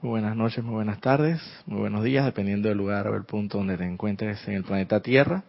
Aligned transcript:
Muy 0.00 0.10
buenas 0.10 0.36
noches, 0.36 0.62
muy 0.62 0.74
buenas 0.74 1.00
tardes, 1.00 1.42
muy 1.66 1.80
buenos 1.80 2.04
días, 2.04 2.24
dependiendo 2.24 2.68
del 2.68 2.78
lugar 2.78 3.08
o 3.08 3.16
el 3.16 3.24
punto 3.24 3.58
donde 3.58 3.76
te 3.76 3.84
encuentres 3.84 4.46
en 4.46 4.54
el 4.54 4.62
planeta 4.62 5.00
Tierra 5.00 5.42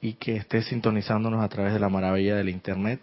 y 0.00 0.14
que 0.14 0.36
estés 0.36 0.64
sintonizándonos 0.68 1.44
a 1.44 1.48
través 1.50 1.74
de 1.74 1.78
la 1.78 1.90
maravilla 1.90 2.34
del 2.36 2.48
Internet. 2.48 2.98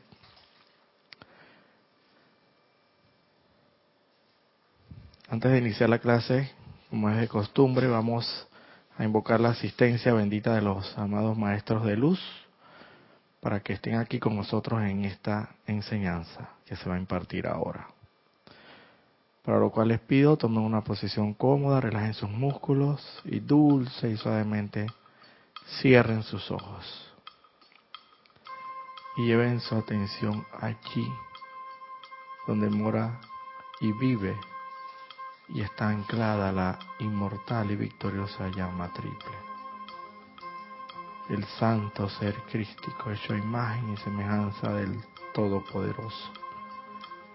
Antes 5.30 5.52
de 5.52 5.60
iniciar 5.60 5.92
la 5.92 6.00
clase, 6.00 6.50
como 6.90 7.12
es 7.12 7.18
de 7.18 7.28
costumbre, 7.28 7.86
vamos 7.86 8.48
a 8.98 9.04
invocar 9.04 9.40
la 9.40 9.50
asistencia 9.50 10.14
bendita 10.14 10.56
de 10.56 10.64
los 10.64 10.98
amados 10.98 11.38
maestros 11.38 11.86
de 11.86 11.96
luz 11.96 12.20
para 13.40 13.60
que 13.60 13.74
estén 13.74 13.98
aquí 13.98 14.18
con 14.18 14.36
nosotros 14.36 14.82
en 14.82 15.06
esta 15.06 15.52
enseñanza 15.68 16.50
que 16.66 16.76
se 16.76 16.90
va 16.90 16.96
a 16.96 17.00
impartir 17.00 17.46
ahora. 17.46 17.93
Para 19.44 19.60
lo 19.60 19.72
cual 19.72 19.90
les 19.90 20.00
pido, 20.00 20.38
tomen 20.38 20.64
una 20.64 20.86
posición 20.86 21.34
cómoda, 21.34 21.82
relajen 21.82 22.14
sus 22.14 22.30
músculos 22.30 23.22
y 23.26 23.42
dulce 23.42 24.10
y 24.10 24.16
suavemente 24.16 24.88
cierren 25.82 26.24
sus 26.24 26.50
ojos. 26.50 27.14
Y 29.18 29.26
lleven 29.26 29.60
su 29.60 29.76
atención 29.76 30.46
allí, 30.62 31.12
donde 32.48 32.70
mora 32.70 33.20
y 33.82 33.92
vive 33.92 34.34
y 35.50 35.60
está 35.60 35.90
anclada 35.90 36.54
la 36.54 36.80
inmortal 37.00 37.70
y 37.70 37.76
victoriosa 37.76 38.48
llama 38.48 38.94
triple. 38.94 39.38
El 41.30 41.44
santo 41.60 42.08
ser 42.08 42.34
crístico 42.50 43.12
hecho 43.12 43.36
imagen 43.36 43.92
y 43.92 43.98
semejanza 43.98 44.72
del 44.72 45.02
Todopoderoso, 45.34 46.32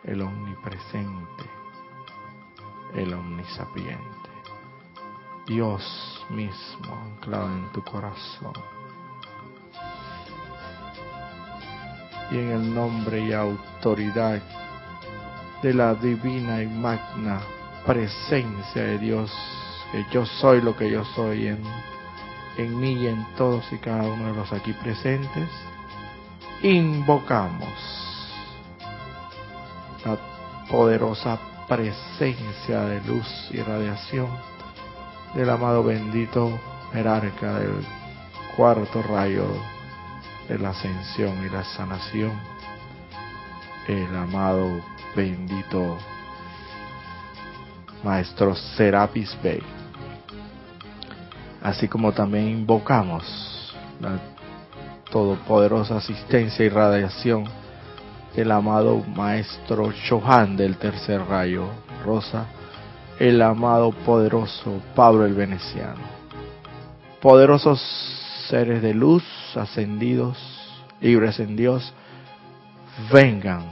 el 0.05 0.23
omnipresente 0.23 1.68
el 2.95 3.15
omnisapiente. 3.15 4.29
Dios 5.47 6.25
mismo 6.31 6.95
anclado 6.95 7.47
en 7.47 7.73
tu 7.73 7.83
corazón. 7.83 8.53
Y 12.31 12.37
en 12.37 12.51
el 12.51 12.75
nombre 12.75 13.21
y 13.21 13.33
autoridad 13.33 14.43
de 15.63 15.75
la 15.75 15.95
divina 15.95 16.63
y 16.63 16.67
magna 16.67 17.41
presencia 17.87 18.83
de 18.83 18.99
Dios, 18.99 19.33
que 19.91 20.05
yo 20.13 20.27
soy 20.27 20.61
lo 20.61 20.77
que 20.77 20.91
yo 20.91 21.05
soy 21.17 21.47
en, 21.47 21.63
en 22.59 22.79
mí 22.79 22.93
y 22.93 23.07
en 23.07 23.27
todos 23.37 23.65
y 23.73 23.79
cada 23.79 24.03
uno 24.03 24.27
de 24.27 24.35
los 24.35 24.53
aquí 24.53 24.75
presentes, 24.75 25.49
invocamos 26.63 28.29
la 30.05 30.19
poderosa 30.71 31.39
presencia 31.69 32.81
de 32.81 33.01
luz 33.03 33.27
y 33.51 33.61
radiación 33.61 34.29
del 35.35 35.51
amado 35.51 35.85
bendito 35.85 36.51
jerarca 36.93 37.59
del 37.59 37.85
cuarto 38.57 39.03
rayo 39.03 39.47
de 40.49 40.59
la 40.59 40.71
ascensión 40.71 41.45
y 41.45 41.51
la 41.51 41.63
sanación, 41.63 42.33
el 43.87 44.17
amado 44.17 44.81
bendito 45.15 45.99
Maestro 48.03 48.55
Serapis 48.55 49.37
Bey. 49.43 49.63
Así 51.63 51.87
como 51.87 52.13
también 52.13 52.49
invocamos 52.49 53.75
la 54.01 54.19
todopoderosa 55.11 55.99
asistencia 55.99 56.65
y 56.65 56.69
radiación 56.69 57.45
el 58.41 58.53
amado 58.53 59.03
maestro 59.17 59.93
Chohan 59.93 60.57
del 60.57 60.77
tercer 60.77 61.21
rayo 61.27 61.69
rosa, 62.05 62.47
el 63.19 63.43
amado 63.43 63.91
poderoso 63.91 64.81
Pablo 64.95 65.25
el 65.25 65.35
Veneciano. 65.35 66.19
Poderosos 67.21 67.81
seres 68.49 68.81
de 68.81 68.95
luz 68.95 69.25
ascendidos, 69.57 70.39
libres 71.01 71.41
en 71.41 71.57
Dios, 71.57 71.93
vengan, 73.13 73.65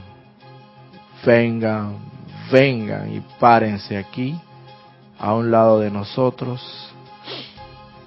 vengan, 1.25 1.97
vengan 2.51 3.13
y 3.13 3.21
párense 3.39 3.97
aquí, 3.97 4.37
a 5.17 5.33
un 5.33 5.49
lado 5.49 5.79
de 5.79 5.89
nosotros. 5.91 6.61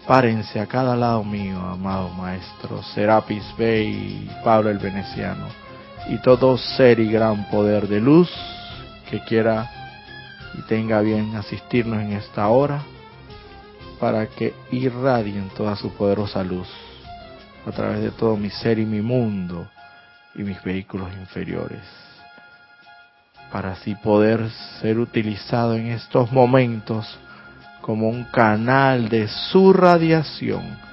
Párense 0.07 0.61
a 0.61 0.67
cada 0.67 0.97
lado 0.97 1.25
mío, 1.25 1.59
amado 1.59 2.09
maestro 2.11 2.83
Serapis 2.83 3.45
Bey 3.57 4.29
Pablo 4.43 4.69
el 4.69 4.79
Veneciano 4.79 5.60
y 6.09 6.19
todo 6.19 6.57
ser 6.59 7.01
y 7.01 7.11
gran 7.11 7.49
poder 7.51 7.89
de 7.89 8.01
luz 8.01 8.31
que 9.09 9.21
quiera 9.21 9.71
y 10.59 10.63
tenga 10.63 11.01
bien 11.01 11.37
asistirnos 11.37 12.01
en 12.01 12.13
esta 12.13 12.49
hora 12.49 12.83
para 13.99 14.27
que 14.27 14.55
irradien 14.71 15.51
toda 15.57 15.77
su 15.77 15.93
poderosa 15.93 16.43
luz 16.43 16.69
a 17.67 17.71
través 17.71 18.01
de 18.01 18.11
todo 18.11 18.37
mi 18.37 18.51
ser 18.51 18.79
y 18.79 18.87
mi 18.87 19.01
mundo 19.01 19.69
y 20.35 20.43
mis 20.43 20.63
vehículos 20.63 21.13
inferiores 21.13 21.83
para 23.53 23.73
así 23.73 23.95
poder 23.97 24.49
ser 24.81 24.99
utilizado 24.99 25.75
en 25.75 25.87
estos 25.89 26.31
momentos 26.33 27.19
como 27.81 28.09
un 28.09 28.25
canal 28.25 29.09
de 29.09 29.29
su 29.29 29.73
radiación 29.73 30.90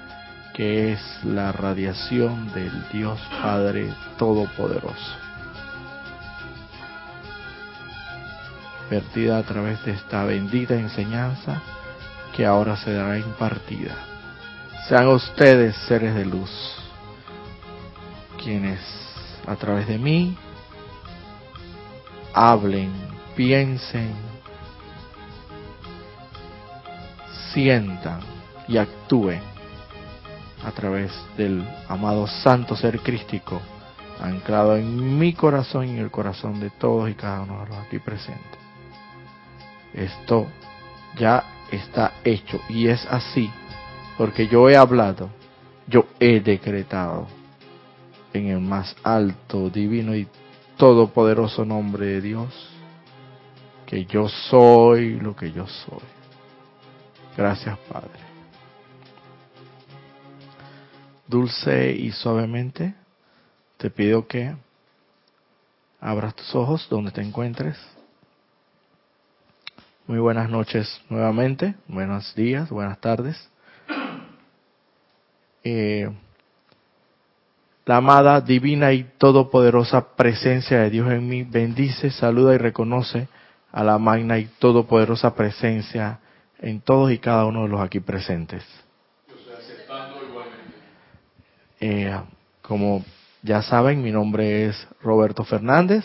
que 0.58 0.92
es 0.94 1.00
la 1.24 1.52
radiación 1.52 2.52
del 2.52 2.72
Dios 2.90 3.20
Padre 3.44 3.94
Todopoderoso. 4.18 5.16
Vertida 8.90 9.38
a 9.38 9.44
través 9.44 9.86
de 9.86 9.92
esta 9.92 10.24
bendita 10.24 10.74
enseñanza 10.74 11.62
que 12.36 12.44
ahora 12.44 12.76
se 12.76 12.92
dará 12.92 13.20
impartida. 13.20 13.96
Sean 14.90 15.10
ustedes 15.10 15.76
seres 15.88 16.16
de 16.16 16.26
luz, 16.26 16.50
quienes 18.44 18.80
a 19.46 19.56
través 19.58 19.88
de 19.88 20.00
mí 20.00 20.36
hablen, 22.34 22.92
piensen, 23.36 24.12
sientan 27.54 28.22
y 28.68 28.78
actúen 28.78 29.57
a 30.64 30.72
través 30.72 31.12
del 31.38 31.68
amado 31.88 32.28
santo 32.28 32.76
ser 32.76 33.00
crístico 33.00 33.62
anclado 34.20 34.76
en 34.76 35.20
mi 35.20 35.34
corazón 35.34 35.88
y 35.88 35.92
en 35.92 36.00
el 36.00 36.12
corazón 36.12 36.60
de 36.60 36.70
todos 36.72 37.10
y 37.10 37.14
cada 37.14 37.42
uno 37.42 37.64
de 37.64 37.70
los 37.70 37.78
aquí 37.78 38.00
presentes. 38.00 38.60
Esto 39.94 40.48
ya 41.18 41.44
está 41.72 42.14
hecho 42.24 42.60
y 42.70 42.88
es 42.88 43.06
así 43.10 43.52
porque 44.18 44.48
yo 44.48 44.70
he 44.70 44.76
hablado, 44.76 45.30
yo 45.88 46.06
he 46.20 46.40
decretado 46.40 47.28
en 48.34 48.48
el 48.48 48.60
más 48.60 48.96
alto, 49.04 49.70
divino 49.70 50.16
y 50.16 50.28
todopoderoso 50.78 51.66
nombre 51.66 52.06
de 52.08 52.22
Dios 52.22 52.70
que 53.86 54.06
yo 54.06 54.28
soy 54.28 55.20
lo 55.20 55.36
que 55.36 55.52
yo 55.52 55.66
soy. 55.68 56.04
Gracias 57.38 57.78
Padre 57.92 58.27
dulce 61.28 61.92
y 61.92 62.12
suavemente, 62.12 62.96
te 63.78 63.90
pido 63.90 64.28
que 64.28 64.56
abras 66.00 66.36
tus 66.36 66.56
ojos 66.56 66.88
donde 66.90 67.12
te 67.12 67.22
encuentres. 67.22 67.78
Muy 70.08 70.20
buenas 70.20 70.50
noches 70.50 71.02
nuevamente, 71.10 71.76
buenos 71.88 72.34
días, 72.34 72.70
buenas 72.70 73.00
tardes. 73.00 73.50
Eh, 75.64 76.10
la 77.86 77.98
amada, 77.98 78.42
divina 78.42 78.94
y 78.94 79.04
todopoderosa 79.18 80.16
presencia 80.16 80.80
de 80.80 80.90
Dios 80.90 81.12
en 81.12 81.28
mí 81.28 81.44
bendice, 81.44 82.10
saluda 82.10 82.56
y 82.56 82.58
reconoce 82.58 83.28
a 83.72 83.84
la 83.84 83.98
magna 83.98 84.40
y 84.40 84.46
todopoderosa 84.60 85.36
presencia 85.36 86.20
en 86.60 86.82
todos 86.82 87.12
y 87.12 87.20
cada 87.20 87.46
uno 87.46 87.64
de 87.64 87.70
los 87.70 87.82
aquí 87.82 88.00
presentes. 88.00 88.64
Eh, 91.80 92.16
como 92.62 93.04
ya 93.44 93.62
saben, 93.62 94.02
mi 94.02 94.12
nombre 94.12 94.66
es 94.66 94.88
Roberto 95.02 95.44
Fernández 95.44 96.04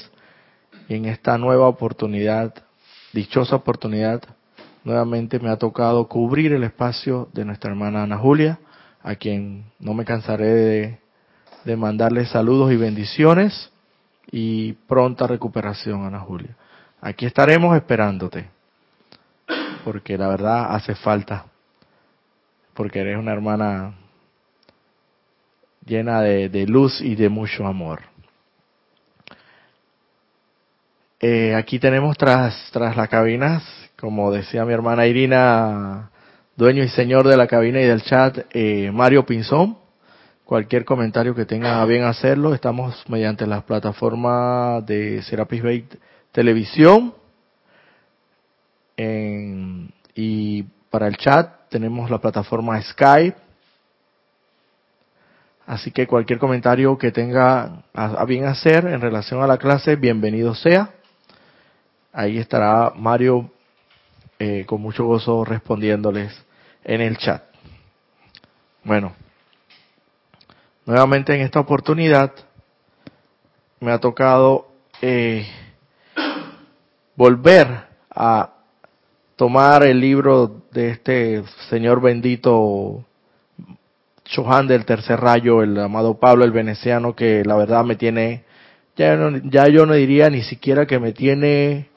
y 0.89 0.95
en 0.95 1.07
esta 1.07 1.39
nueva 1.39 1.67
oportunidad, 1.67 2.55
dichosa 3.13 3.57
oportunidad, 3.57 4.23
nuevamente 4.85 5.39
me 5.39 5.49
ha 5.49 5.57
tocado 5.57 6.07
cubrir 6.09 6.53
el 6.53 6.65
espacio 6.65 7.29
de 7.33 7.45
nuestra 7.45 7.71
hermana 7.71 8.03
Ana 8.03 8.19
Julia, 8.19 8.59
a 9.03 9.15
quien 9.15 9.65
no 9.79 9.95
me 9.95 10.05
cansaré 10.05 10.47
de, 10.47 10.99
de 11.65 11.77
mandarle 11.77 12.27
saludos 12.27 12.73
y 12.73 12.77
bendiciones 12.77 13.71
y 14.31 14.75
pronta 14.75 15.27
recuperación, 15.27 16.05
Ana 16.05 16.21
Julia. 16.21 16.55
Aquí 17.01 17.27
estaremos 17.27 17.75
esperándote, 17.77 18.49
porque 19.85 20.17
la 20.17 20.29
verdad 20.29 20.75
hace 20.75 20.95
falta, 20.95 21.47
porque 22.75 23.01
eres 23.01 23.19
una 23.19 23.33
hermana 23.33 23.95
llena 25.85 26.21
de, 26.23 26.67
luz 26.67 27.01
y 27.01 27.15
de 27.15 27.29
mucho 27.29 27.67
amor. 27.67 28.01
Eh, 31.21 31.55
aquí 31.55 31.79
tenemos 31.79 32.17
tras, 32.17 32.71
tras 32.73 32.97
las 32.97 33.09
cabinas, 33.09 33.63
como 33.99 34.33
decía 34.33 34.65
mi 34.65 34.73
hermana 34.73 35.07
Irina, 35.07 36.11
dueño 36.57 36.83
y 36.83 36.89
señor 36.89 37.29
de 37.29 37.37
la 37.37 37.47
cabina 37.47 37.81
y 37.81 37.87
del 37.87 38.03
chat, 38.03 38.47
eh, 38.53 38.91
Mario 38.93 39.25
Pinzón. 39.25 39.79
Cualquier 40.45 40.85
comentario 40.85 41.35
que 41.35 41.47
tenga 41.47 41.85
bien 41.87 42.05
hacerlo, 42.05 42.53
estamos 42.53 43.03
mediante 43.09 43.47
las 43.47 43.63
plataformas 43.63 44.85
de 44.85 45.23
Serapis 45.23 45.63
Bay 45.63 45.89
Televisión. 46.33 47.15
y 50.15 50.63
para 50.91 51.09
el 51.09 51.17
chat 51.17 51.71
tenemos 51.71 52.11
la 52.11 52.19
plataforma 52.19 52.81
Skype. 52.83 53.52
Así 55.67 55.91
que 55.93 56.07
cualquier 56.07 56.39
comentario 56.39 56.99
que 56.99 57.13
tenga 57.13 57.85
a 57.95 58.25
bien 58.25 58.45
hacer 58.45 58.87
en 58.87 59.01
relación 59.01 59.43
a 59.43 59.47
la 59.47 59.59
clase, 59.59 59.97
bienvenido 59.97 60.55
sea. 60.55 60.91
Ahí 62.13 62.39
estará 62.39 62.93
Mario 62.95 63.51
eh, 64.39 64.65
con 64.67 64.83
mucho 64.83 65.05
gozo 65.05 65.45
respondiéndoles 65.45 66.33
en 66.85 67.01
el 67.01 67.17
chat. 67.17 67.45
Bueno, 68.83 69.15
nuevamente 70.85 71.33
en 71.35 71.43
esta 71.43 71.61
oportunidad 71.61 72.33
me 73.79 73.93
ha 73.93 73.99
tocado 73.99 74.69
eh, 75.01 75.47
volver 77.15 77.87
a 78.11 78.51
tomar 79.37 79.85
el 79.85 80.01
libro 80.01 80.63
de 80.73 80.91
este 80.91 81.45
señor 81.71 82.01
bendito 82.01 83.05
Chohan 84.25 84.67
del 84.67 84.85
tercer 84.85 85.21
rayo, 85.21 85.63
el 85.63 85.79
amado 85.79 86.19
Pablo 86.19 86.45
el 86.45 86.53
veneciano, 86.53 87.15
que 87.15 87.45
la 87.45 87.57
verdad 87.57 87.85
me 87.85 87.97
tiene, 87.97 88.45
ya, 88.97 89.19
ya 89.45 89.69
yo 89.69 89.87
no 89.87 89.95
diría 89.95 90.31
ni 90.31 90.43
siquiera 90.43 90.87
que 90.87 90.99
me 90.99 91.13
tiene 91.13 91.89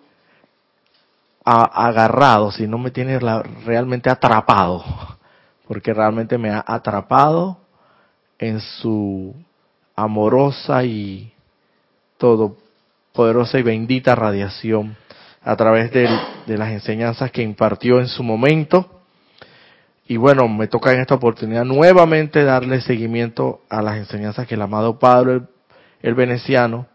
agarrado, 1.45 2.51
si 2.51 2.67
no 2.67 2.79
me 2.79 2.89
tiene 2.89 3.19
realmente 3.19 4.09
atrapado, 4.09 4.83
porque 5.67 5.93
realmente 5.93 6.37
me 6.37 6.49
ha 6.49 6.63
atrapado 6.65 7.59
en 8.39 8.59
su 8.59 9.35
amorosa 9.95 10.83
y 10.83 11.31
todopoderosa 12.17 13.59
y 13.59 13.63
bendita 13.63 14.15
radiación 14.15 14.97
a 15.43 15.55
través 15.55 15.91
de, 15.91 16.09
las 16.47 16.71
enseñanzas 16.71 17.31
que 17.31 17.43
impartió 17.43 17.99
en 17.99 18.07
su 18.07 18.23
momento. 18.23 18.94
Y 20.07 20.17
bueno, 20.17 20.47
me 20.47 20.67
toca 20.67 20.93
en 20.93 21.01
esta 21.01 21.15
oportunidad 21.15 21.65
nuevamente 21.65 22.43
darle 22.43 22.81
seguimiento 22.81 23.61
a 23.69 23.81
las 23.81 23.97
enseñanzas 23.97 24.47
que 24.47 24.55
el 24.55 24.61
amado 24.61 24.99
Padre, 24.99 25.41
el 26.01 26.13
veneciano, 26.13 26.87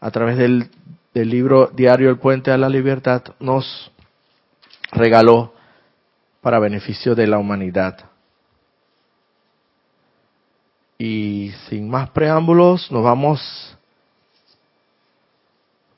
a 0.00 0.10
través 0.10 0.38
del 0.38 0.70
del 1.18 1.30
libro 1.30 1.66
Diario 1.74 2.10
El 2.10 2.18
Puente 2.18 2.52
a 2.52 2.56
la 2.56 2.68
Libertad 2.68 3.22
nos 3.40 3.90
regaló 4.92 5.52
para 6.40 6.60
beneficio 6.60 7.16
de 7.16 7.26
la 7.26 7.38
humanidad. 7.38 7.98
Y 10.96 11.52
sin 11.68 11.88
más 11.88 12.10
preámbulos, 12.10 12.90
nos 12.92 13.02
vamos, 13.02 13.76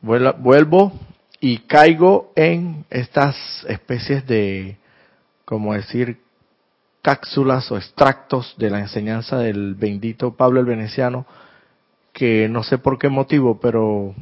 vuelvo 0.00 0.92
y 1.38 1.58
caigo 1.58 2.32
en 2.34 2.84
estas 2.88 3.36
especies 3.68 4.26
de, 4.26 4.78
como 5.44 5.74
decir, 5.74 6.18
cápsulas 7.02 7.70
o 7.72 7.76
extractos 7.76 8.54
de 8.58 8.70
la 8.70 8.80
enseñanza 8.80 9.38
del 9.38 9.74
bendito 9.74 10.34
Pablo 10.34 10.60
el 10.60 10.66
Veneciano, 10.66 11.26
que 12.12 12.48
no 12.48 12.62
sé 12.62 12.78
por 12.78 12.98
qué 12.98 13.08
motivo, 13.08 13.58
pero 13.60 14.14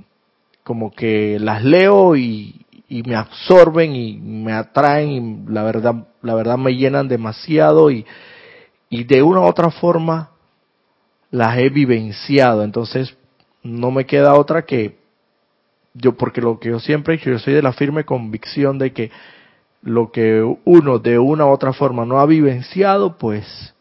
como 0.62 0.92
que 0.92 1.38
las 1.40 1.64
leo 1.64 2.16
y, 2.16 2.64
me 2.90 3.16
absorben 3.16 3.94
y 3.94 4.19
me 4.19 4.52
atraen 4.52 5.10
y 5.10 5.52
la 5.52 5.62
verdad, 5.62 6.06
la 6.22 6.34
verdad 6.34 6.56
me 6.56 6.75
llenan 6.75 7.06
demasiado 7.06 7.90
y, 7.90 8.06
y 8.88 9.04
de 9.04 9.22
una 9.22 9.40
u 9.40 9.44
otra 9.44 9.70
forma 9.70 10.30
las 11.30 11.58
he 11.58 11.69
vivenciado. 11.69 12.64
Entonces 12.64 13.14
no 13.62 13.90
me 13.90 14.06
queda 14.06 14.34
otra 14.34 14.62
que 14.62 14.96
yo, 15.94 16.16
porque 16.16 16.40
lo 16.40 16.58
que 16.58 16.70
yo 16.70 16.80
siempre 16.80 17.14
he 17.14 17.19
yo 17.19 17.38
soy 17.38 17.54
de 17.54 17.62
la 17.62 17.72
firme 17.72 18.04
convicción 18.04 18.78
de 18.78 18.92
que 18.92 19.10
lo 19.82 20.10
que 20.10 20.42
uno 20.64 20.98
de 20.98 21.19
una 21.19 21.46
u 21.46 21.50
otra 21.50 21.72
forma 21.72 22.04
no 22.04 22.19
ha 22.19 22.26
vivenciado, 22.26 23.16
pues 23.19 23.75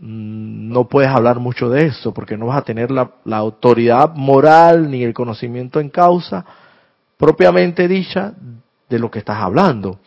Mm, 0.00 0.72
no 0.72 0.88
puedes 0.88 1.08
hablar 1.10 1.38
mucho 1.38 1.70
de 1.70 1.86
eso 1.86 2.12
porque 2.12 2.36
no 2.36 2.46
vas 2.46 2.58
a 2.58 2.64
tener 2.64 2.90
la, 2.90 3.10
autoridad 3.30 4.14
moral 4.14 4.90
ni 4.90 5.04
el 5.04 5.14
conocimiento 5.14 5.78
en 5.78 5.88
causa 5.88 6.44
propiamente 7.16 7.86
dicha 7.86 8.34
de 8.88 8.98
lo 8.98 9.10
que 9.10 9.20
estás 9.20 9.38
hablando. 9.38 10.00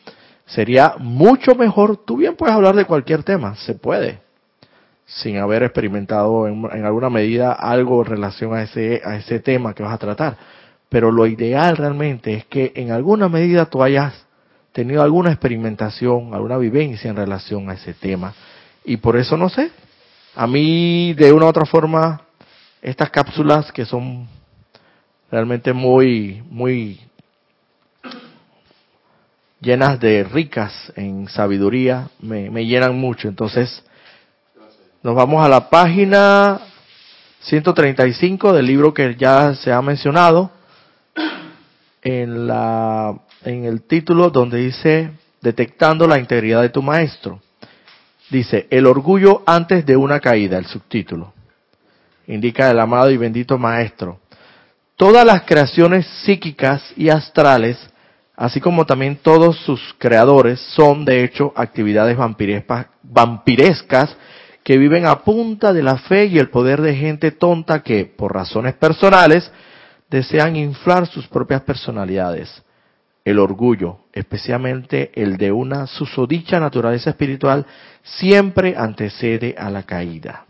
Sería 0.46 0.96
mucho 1.00 1.56
mejor, 1.56 1.98
tú 1.98 2.18
bien 2.18 2.36
puedes 2.36 2.56
hablar 2.56 2.76
de 2.76 2.86
cualquier 2.86 3.24
tema, 3.24 3.56
se 3.56 3.76
puede, 3.76 4.20
sin 5.06 5.38
haber 5.38 5.64
experimentado 5.64 6.48
en, 6.48 6.86
alguna 6.86 7.10
medida 7.10 7.54
algo 7.54 8.02
en 8.02 8.10
relación 8.10 8.54
a 8.54 8.64
ese, 8.64 9.02
a 9.04 9.16
ese 9.16 9.40
tema 9.40 9.74
que 9.74 9.84
vas 9.84 9.94
a 9.94 9.98
tratar. 9.98 10.38
Pero 10.90 11.12
lo 11.12 11.28
ideal 11.28 11.76
realmente 11.78 12.34
es 12.34 12.46
que 12.46 12.72
en 12.76 12.92
alguna 12.92 13.30
medida 13.30 13.66
tú 13.66 13.84
hayas 13.84 14.27
tenido 14.78 15.02
alguna 15.02 15.32
experimentación, 15.32 16.36
alguna 16.36 16.56
vivencia 16.60 17.10
en 17.10 17.16
relación 17.16 17.68
a 17.68 17.74
ese 17.74 17.96
tema 17.96 18.32
y 18.86 18.98
por 18.98 19.18
eso 19.18 19.36
no 19.36 19.50
sé. 19.50 19.72
A 20.36 20.46
mí, 20.46 21.16
de 21.16 21.34
una 21.34 21.48
u 21.48 21.50
otra 21.50 21.66
forma, 21.66 22.22
estas 22.80 23.10
cápsulas 23.10 23.72
que 23.72 23.86
son 23.86 24.28
realmente 25.32 25.74
muy, 25.74 26.44
muy 26.52 27.00
llenas 29.60 30.00
de 30.00 30.24
ricas 30.26 30.94
en 30.96 31.28
sabiduría, 31.28 32.10
me, 32.20 32.52
me 32.52 32.64
llenan 32.68 33.00
mucho. 33.00 33.28
Entonces, 33.28 33.84
nos 35.02 35.16
vamos 35.16 35.44
a 35.44 35.50
la 35.50 35.72
página 35.72 36.60
135 37.40 38.54
del 38.54 38.68
libro 38.68 38.94
que 38.94 39.16
ya 39.16 39.56
se 39.56 39.72
ha 39.72 39.82
mencionado, 39.82 40.52
en, 42.08 43.66
el 43.66 43.82
título 43.84 44.30
donde 44.30 44.60
dice 44.60 45.12
Detectando 45.42 46.08
la 46.08 46.18
integridad 46.18 46.62
de 46.62 46.70
tu 46.70 46.82
maestro. 46.82 47.42
Dice, 48.30 48.68
el 48.70 48.86
orgullo 48.86 49.44
antes 49.46 49.86
de 49.86 49.96
una 49.96 50.20
caída, 50.20 50.58
el 50.58 50.66
subtítulo. 50.66 51.34
Indica 52.28 52.70
el 52.70 52.80
amado 52.80 53.10
y 53.12 53.18
bendito 53.18 53.58
Maestro. 53.58 54.20
Todas 54.98 55.26
las 55.26 55.44
creaciones 55.44 56.06
psíquicas 56.26 56.84
y 56.98 57.08
astrales, 57.10 57.78
así 58.36 58.60
como 58.60 58.86
también 58.86 59.18
todos 59.22 59.58
sus 59.60 59.96
creadores, 59.98 60.60
son 60.76 61.06
de 61.06 61.24
hecho 61.24 61.54
actividades 61.56 62.18
vampirescas 63.04 64.18
que 64.64 64.78
viven 64.78 65.06
a 65.06 65.20
punta 65.20 65.72
de 65.72 65.84
la 65.84 65.98
fe 65.98 66.26
y 66.26 66.40
el 66.40 66.50
poder 66.50 66.82
de 66.82 66.96
gente 66.96 67.32
tonta 67.32 67.82
que, 67.82 68.06
por 68.06 68.34
razones 68.34 68.74
personales, 68.74 69.50
desean 70.10 70.56
inflar 70.56 71.08
sus 71.08 71.28
propias 71.28 71.62
personalidades 71.62 72.64
el 73.28 73.40
orgullo, 73.40 73.98
especialmente 74.14 75.12
el 75.22 75.36
de 75.36 75.52
una 75.52 75.86
susodicha 75.86 76.62
naturaleza 76.62 77.10
espiritual, 77.10 77.66
siempre 78.02 78.78
antecede 78.78 79.54
a 79.58 79.70
la 79.70 79.84
caída. 79.84 80.46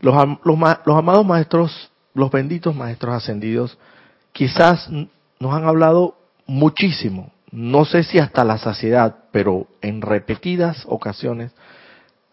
Los, 0.00 0.14
amados 0.16 1.26
maestros, 1.26 1.92
los 2.14 2.30
benditos 2.30 2.74
maestros 2.74 3.14
ascendidos, 3.14 3.76
quizás 4.32 4.88
nos 4.88 5.54
han 5.54 5.64
hablado 5.66 6.16
muchísimo, 6.46 7.30
no 7.50 7.84
sé 7.84 8.04
si 8.04 8.18
hasta 8.18 8.44
la 8.44 8.56
saciedad, 8.56 9.24
pero 9.32 9.66
en 9.82 10.00
repetidas 10.00 10.86
ocasiones 10.88 11.52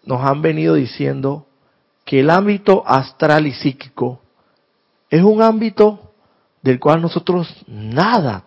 nos 0.06 0.24
han 0.24 0.42
venido 0.42 0.76
diciendo 0.76 1.48
que 2.10 2.22
el 2.22 2.32
ámbito 2.32 2.82
astral 2.88 3.46
y 3.46 3.54
psíquico 3.54 4.20
es 5.12 5.22
un 5.22 5.44
ámbito 5.44 6.12
del 6.60 6.80
cual 6.80 7.04
nosotros 7.04 7.48
nada, 7.68 8.46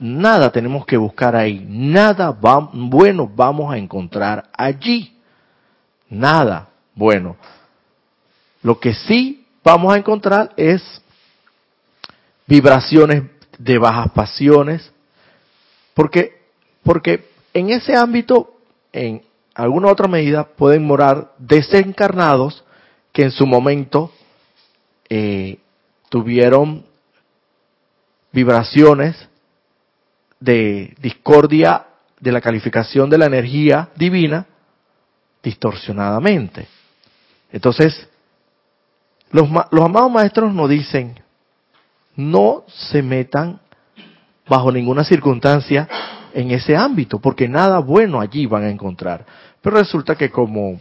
nada 0.00 0.50
tenemos 0.50 0.84
que 0.84 0.96
buscar 0.96 1.36
ahí, 1.36 1.64
nada 1.68 2.32
bueno 2.32 3.30
vamos 3.32 3.72
a 3.72 3.78
encontrar 3.78 4.50
allí, 4.58 5.16
nada 6.10 6.68
bueno. 6.96 7.36
Lo 8.60 8.80
que 8.80 8.92
sí 8.92 9.46
vamos 9.62 9.94
a 9.94 9.98
encontrar 9.98 10.52
es 10.56 10.82
vibraciones 12.44 13.22
de 13.56 13.78
bajas 13.78 14.10
pasiones, 14.10 14.92
porque, 15.94 16.42
porque 16.82 17.30
en 17.54 17.70
ese 17.70 17.94
ámbito, 17.94 18.56
en 18.92 19.22
alguna 19.54 19.92
otra 19.92 20.08
medida, 20.08 20.42
pueden 20.42 20.84
morar 20.84 21.30
desencarnados 21.38 22.64
que 23.16 23.22
en 23.22 23.30
su 23.30 23.46
momento 23.46 24.12
eh, 25.08 25.56
tuvieron 26.10 26.84
vibraciones 28.30 29.16
de 30.38 30.94
discordia 31.00 31.86
de 32.20 32.30
la 32.30 32.42
calificación 32.42 33.08
de 33.08 33.16
la 33.16 33.24
energía 33.24 33.88
divina 33.96 34.44
distorsionadamente. 35.42 36.68
Entonces, 37.50 38.06
los, 39.30 39.48
los 39.70 39.82
amados 39.82 40.12
maestros 40.12 40.52
nos 40.52 40.68
dicen, 40.68 41.18
no 42.16 42.64
se 42.66 43.00
metan 43.00 43.60
bajo 44.46 44.70
ninguna 44.70 45.04
circunstancia 45.04 45.88
en 46.34 46.50
ese 46.50 46.76
ámbito, 46.76 47.18
porque 47.18 47.48
nada 47.48 47.78
bueno 47.78 48.20
allí 48.20 48.44
van 48.44 48.64
a 48.64 48.68
encontrar. 48.68 49.24
Pero 49.62 49.78
resulta 49.78 50.16
que 50.16 50.30
como 50.30 50.78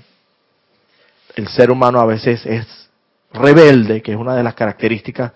el 1.35 1.47
ser 1.49 1.69
humano 1.69 1.99
a 1.99 2.05
veces 2.05 2.45
es 2.45 2.89
rebelde, 3.33 4.01
que 4.01 4.13
es 4.13 4.17
una 4.17 4.35
de 4.35 4.43
las 4.43 4.55
características 4.55 5.33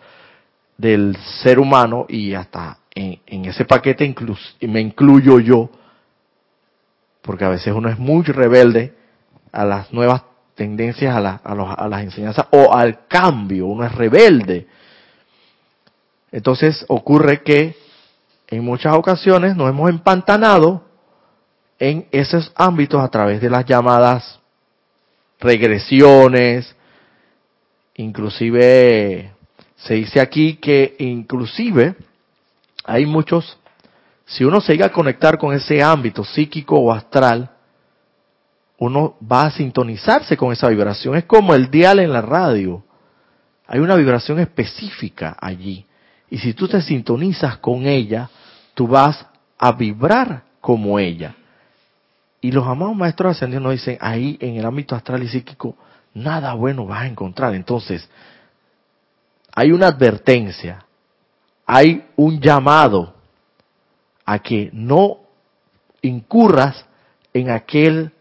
del 0.77 1.17
ser 1.43 1.59
humano, 1.59 2.05
y 2.07 2.33
hasta 2.33 2.77
en, 2.95 3.45
ese 3.45 3.65
paquete 3.65 4.15
me 4.61 4.79
incluyo 4.79 5.39
yo, 5.39 5.69
porque 7.21 7.43
a 7.43 7.49
veces 7.49 7.73
uno 7.73 7.89
es 7.89 7.99
muy 7.99 8.23
rebelde 8.23 8.95
a 9.51 9.65
las 9.65 9.91
nuevas 9.91 10.23
tendencias, 10.55 11.13
a, 11.15 11.35
a 11.43 11.87
las 11.87 12.03
enseñanzas 12.03 12.47
o 12.51 12.73
al 12.73 13.05
cambio, 13.07 13.67
uno 13.67 13.85
es 13.85 13.91
rebelde. 13.93 14.67
Entonces 16.31 16.85
ocurre 16.87 17.43
que 17.43 17.75
en 18.47 18.63
muchas 18.63 18.95
ocasiones 18.95 19.55
nos 19.55 19.69
hemos 19.69 19.89
empantanado 19.89 20.83
en 21.77 22.07
esos 22.11 22.51
ámbitos 22.55 23.01
a 23.03 23.07
través 23.09 23.41
de 23.41 23.49
las 23.49 23.65
llamadas 23.65 24.38
regresiones, 25.39 26.75
inclusive 27.95 29.31
se 29.77 29.93
dice 29.95 30.19
aquí 30.19 30.55
que 30.55 30.95
inclusive 30.99 31.95
hay 32.83 33.05
muchos, 33.05 33.57
si 34.25 34.43
uno 34.43 34.61
se 34.61 34.73
llega 34.73 34.87
a 34.87 34.91
conectar 34.91 35.37
con 35.37 35.53
ese 35.53 35.81
ámbito 35.81 36.23
psíquico 36.23 36.77
o 36.77 36.91
astral, 36.91 37.49
uno 38.77 39.17
va 39.29 39.43
a 39.43 39.51
sintonizarse 39.51 40.37
con 40.37 40.53
esa 40.53 40.69
vibración. 40.69 41.15
Es 41.15 41.25
como 41.25 41.53
el 41.53 41.69
dial 41.69 41.99
en 41.99 42.13
la 42.13 42.21
radio. 42.21 42.83
Hay 43.67 43.79
una 43.79 43.95
vibración 43.95 44.39
específica 44.39 45.37
allí. 45.39 45.85
Y 46.29 46.37
si 46.37 46.53
tú 46.53 46.67
te 46.67 46.81
sintonizas 46.81 47.57
con 47.57 47.85
ella, 47.85 48.29
tú 48.73 48.87
vas 48.87 49.25
a 49.57 49.71
vibrar 49.73 50.43
como 50.61 50.97
ella. 50.97 51.35
Y 52.41 52.51
los 52.51 52.65
amados 52.65 52.95
maestros 52.95 53.35
ascendidos 53.35 53.63
nos 53.63 53.73
dicen, 53.73 53.97
ahí 53.99 54.37
en 54.39 54.55
el 54.55 54.65
ámbito 54.65 54.95
astral 54.95 55.23
y 55.23 55.27
psíquico, 55.27 55.75
nada 56.13 56.53
bueno 56.53 56.85
vas 56.85 57.01
a 57.01 57.07
encontrar. 57.07 57.53
Entonces, 57.53 58.09
hay 59.53 59.71
una 59.71 59.87
advertencia, 59.87 60.85
hay 61.65 62.05
un 62.15 62.39
llamado 62.39 63.13
a 64.25 64.39
que 64.39 64.69
no 64.73 65.17
incurras 66.01 66.85
en 67.33 67.49
aquel 67.49 68.11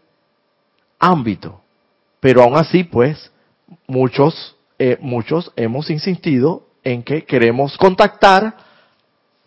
ámbito. 0.99 1.61
Pero 2.19 2.43
aún 2.43 2.57
así, 2.57 2.83
pues, 2.83 3.31
muchos, 3.87 4.57
eh, 4.77 4.97
muchos 4.99 5.51
hemos 5.55 5.89
insistido 5.89 6.67
en 6.83 7.03
que 7.03 7.23
queremos 7.23 7.77
contactar 7.77 8.57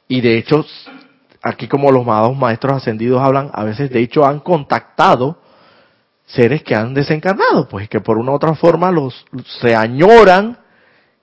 y 0.09 0.21
de 0.21 0.39
hecho, 0.39 0.65
aquí 1.43 1.69
como 1.69 1.91
los 1.91 2.07
maestros 2.37 2.77
ascendidos 2.77 3.21
hablan, 3.21 3.51
a 3.53 3.65
veces 3.65 3.91
de 3.91 4.01
hecho 4.01 4.25
han 4.25 4.41
contactado 4.41 5.39
seres 6.25 6.63
que 6.63 6.75
han 6.75 6.95
desencarnado, 6.95 7.69
pues 7.69 7.89
que 7.89 8.01
por 8.01 8.19
una 8.19 8.33
u 8.33 8.35
otra 8.35 8.55
forma 8.55 8.91
los 8.91 9.27
se 9.61 9.75
añoran 9.75 10.59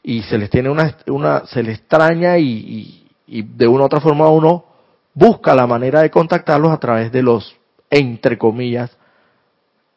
y 0.04 0.22
se 0.24 0.38
les 0.38 0.50
tiene 0.50 0.70
una, 0.70 0.96
una 1.08 1.46
se 1.46 1.64
les 1.64 1.80
extraña 1.80 2.38
y, 2.38 3.08
y 3.26 3.42
de 3.42 3.68
una 3.68 3.84
u 3.84 3.86
otra 3.86 4.02
forma 4.02 4.30
uno 4.30 4.66
busca 5.14 5.56
la 5.56 5.68
manera 5.68 6.02
de 6.02 6.12
contactarlos 6.12 6.72
a 6.72 6.80
través 6.80 7.12
de 7.12 7.24
los 7.24 7.56
entre 7.90 8.38
comillas 8.38 8.96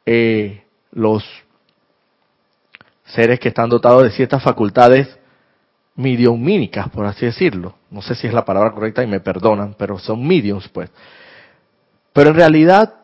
eh, 0.07 0.65
los 0.93 1.25
seres 3.05 3.39
que 3.39 3.49
están 3.49 3.69
dotados 3.69 4.03
de 4.03 4.11
ciertas 4.11 4.43
facultades 4.43 5.19
mediumínicas, 5.95 6.89
por 6.89 7.07
así 7.07 7.27
decirlo. 7.27 7.75
No 7.91 8.03
sé 8.03 8.15
si 8.15 8.27
es 8.27 8.33
la 8.33 8.45
palabra 8.45 8.73
correcta 8.73 9.03
y 9.03 9.07
me 9.07 9.21
perdonan, 9.21 9.75
pero 9.79 9.99
son 9.99 10.27
mediums, 10.27 10.69
pues. 10.69 10.91
Pero 12.13 12.31
en 12.31 12.37
realidad 12.37 12.95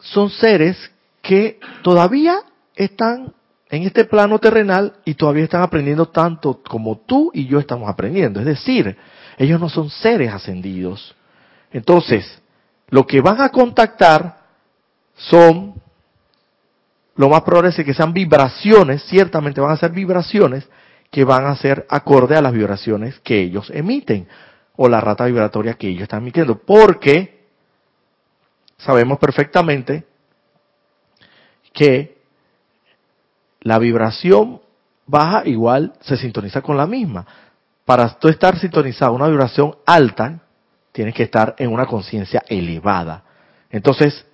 son 0.00 0.30
seres 0.30 0.76
que 1.22 1.58
todavía 1.82 2.38
están 2.74 3.32
en 3.70 3.82
este 3.82 4.04
plano 4.04 4.38
terrenal 4.38 4.94
y 5.04 5.14
todavía 5.14 5.44
están 5.44 5.62
aprendiendo 5.62 6.06
tanto 6.06 6.62
como 6.62 6.98
tú 6.98 7.30
y 7.34 7.46
yo 7.46 7.58
estamos 7.58 7.88
aprendiendo. 7.88 8.40
Es 8.40 8.46
decir, 8.46 8.96
ellos 9.38 9.60
no 9.60 9.68
son 9.68 9.90
seres 9.90 10.32
ascendidos. 10.32 11.14
Entonces, 11.72 12.40
lo 12.88 13.06
que 13.06 13.20
van 13.20 13.40
a 13.40 13.48
contactar 13.48 14.38
son, 15.16 15.74
lo 17.16 17.28
más 17.28 17.42
probable 17.42 17.70
es 17.70 17.84
que 17.84 17.94
sean 17.94 18.12
vibraciones, 18.12 19.02
ciertamente 19.04 19.60
van 19.60 19.72
a 19.72 19.76
ser 19.76 19.90
vibraciones 19.90 20.68
que 21.14 21.22
van 21.22 21.46
a 21.46 21.54
ser 21.54 21.86
acorde 21.90 22.36
a 22.36 22.42
las 22.42 22.52
vibraciones 22.52 23.20
que 23.20 23.40
ellos 23.40 23.70
emiten 23.72 24.26
o 24.74 24.88
la 24.88 25.00
rata 25.00 25.26
vibratoria 25.26 25.74
que 25.74 25.86
ellos 25.86 26.02
están 26.02 26.22
emitiendo. 26.22 26.58
Porque 26.58 27.44
sabemos 28.78 29.20
perfectamente 29.20 30.04
que 31.72 32.18
la 33.60 33.78
vibración 33.78 34.60
baja 35.06 35.42
igual 35.46 35.92
se 36.00 36.16
sintoniza 36.16 36.62
con 36.62 36.76
la 36.76 36.88
misma. 36.88 37.24
Para 37.84 38.18
tú 38.18 38.26
estar 38.26 38.58
sintonizado 38.58 39.12
a 39.12 39.14
una 39.14 39.28
vibración 39.28 39.76
alta, 39.86 40.40
tienes 40.90 41.14
que 41.14 41.22
estar 41.22 41.54
en 41.58 41.72
una 41.72 41.86
conciencia 41.86 42.42
elevada. 42.48 43.22
Entonces, 43.70 44.26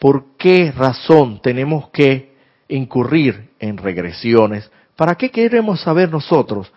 ¿por 0.00 0.36
qué 0.36 0.72
razón 0.76 1.40
tenemos 1.40 1.90
que 1.90 2.34
incurrir 2.66 3.53
en 3.68 3.76
regresiones? 3.78 4.70
¿Para 4.96 5.14
qué 5.14 5.30
queremos 5.30 5.80
saber 5.80 6.10
nosotros 6.10 6.72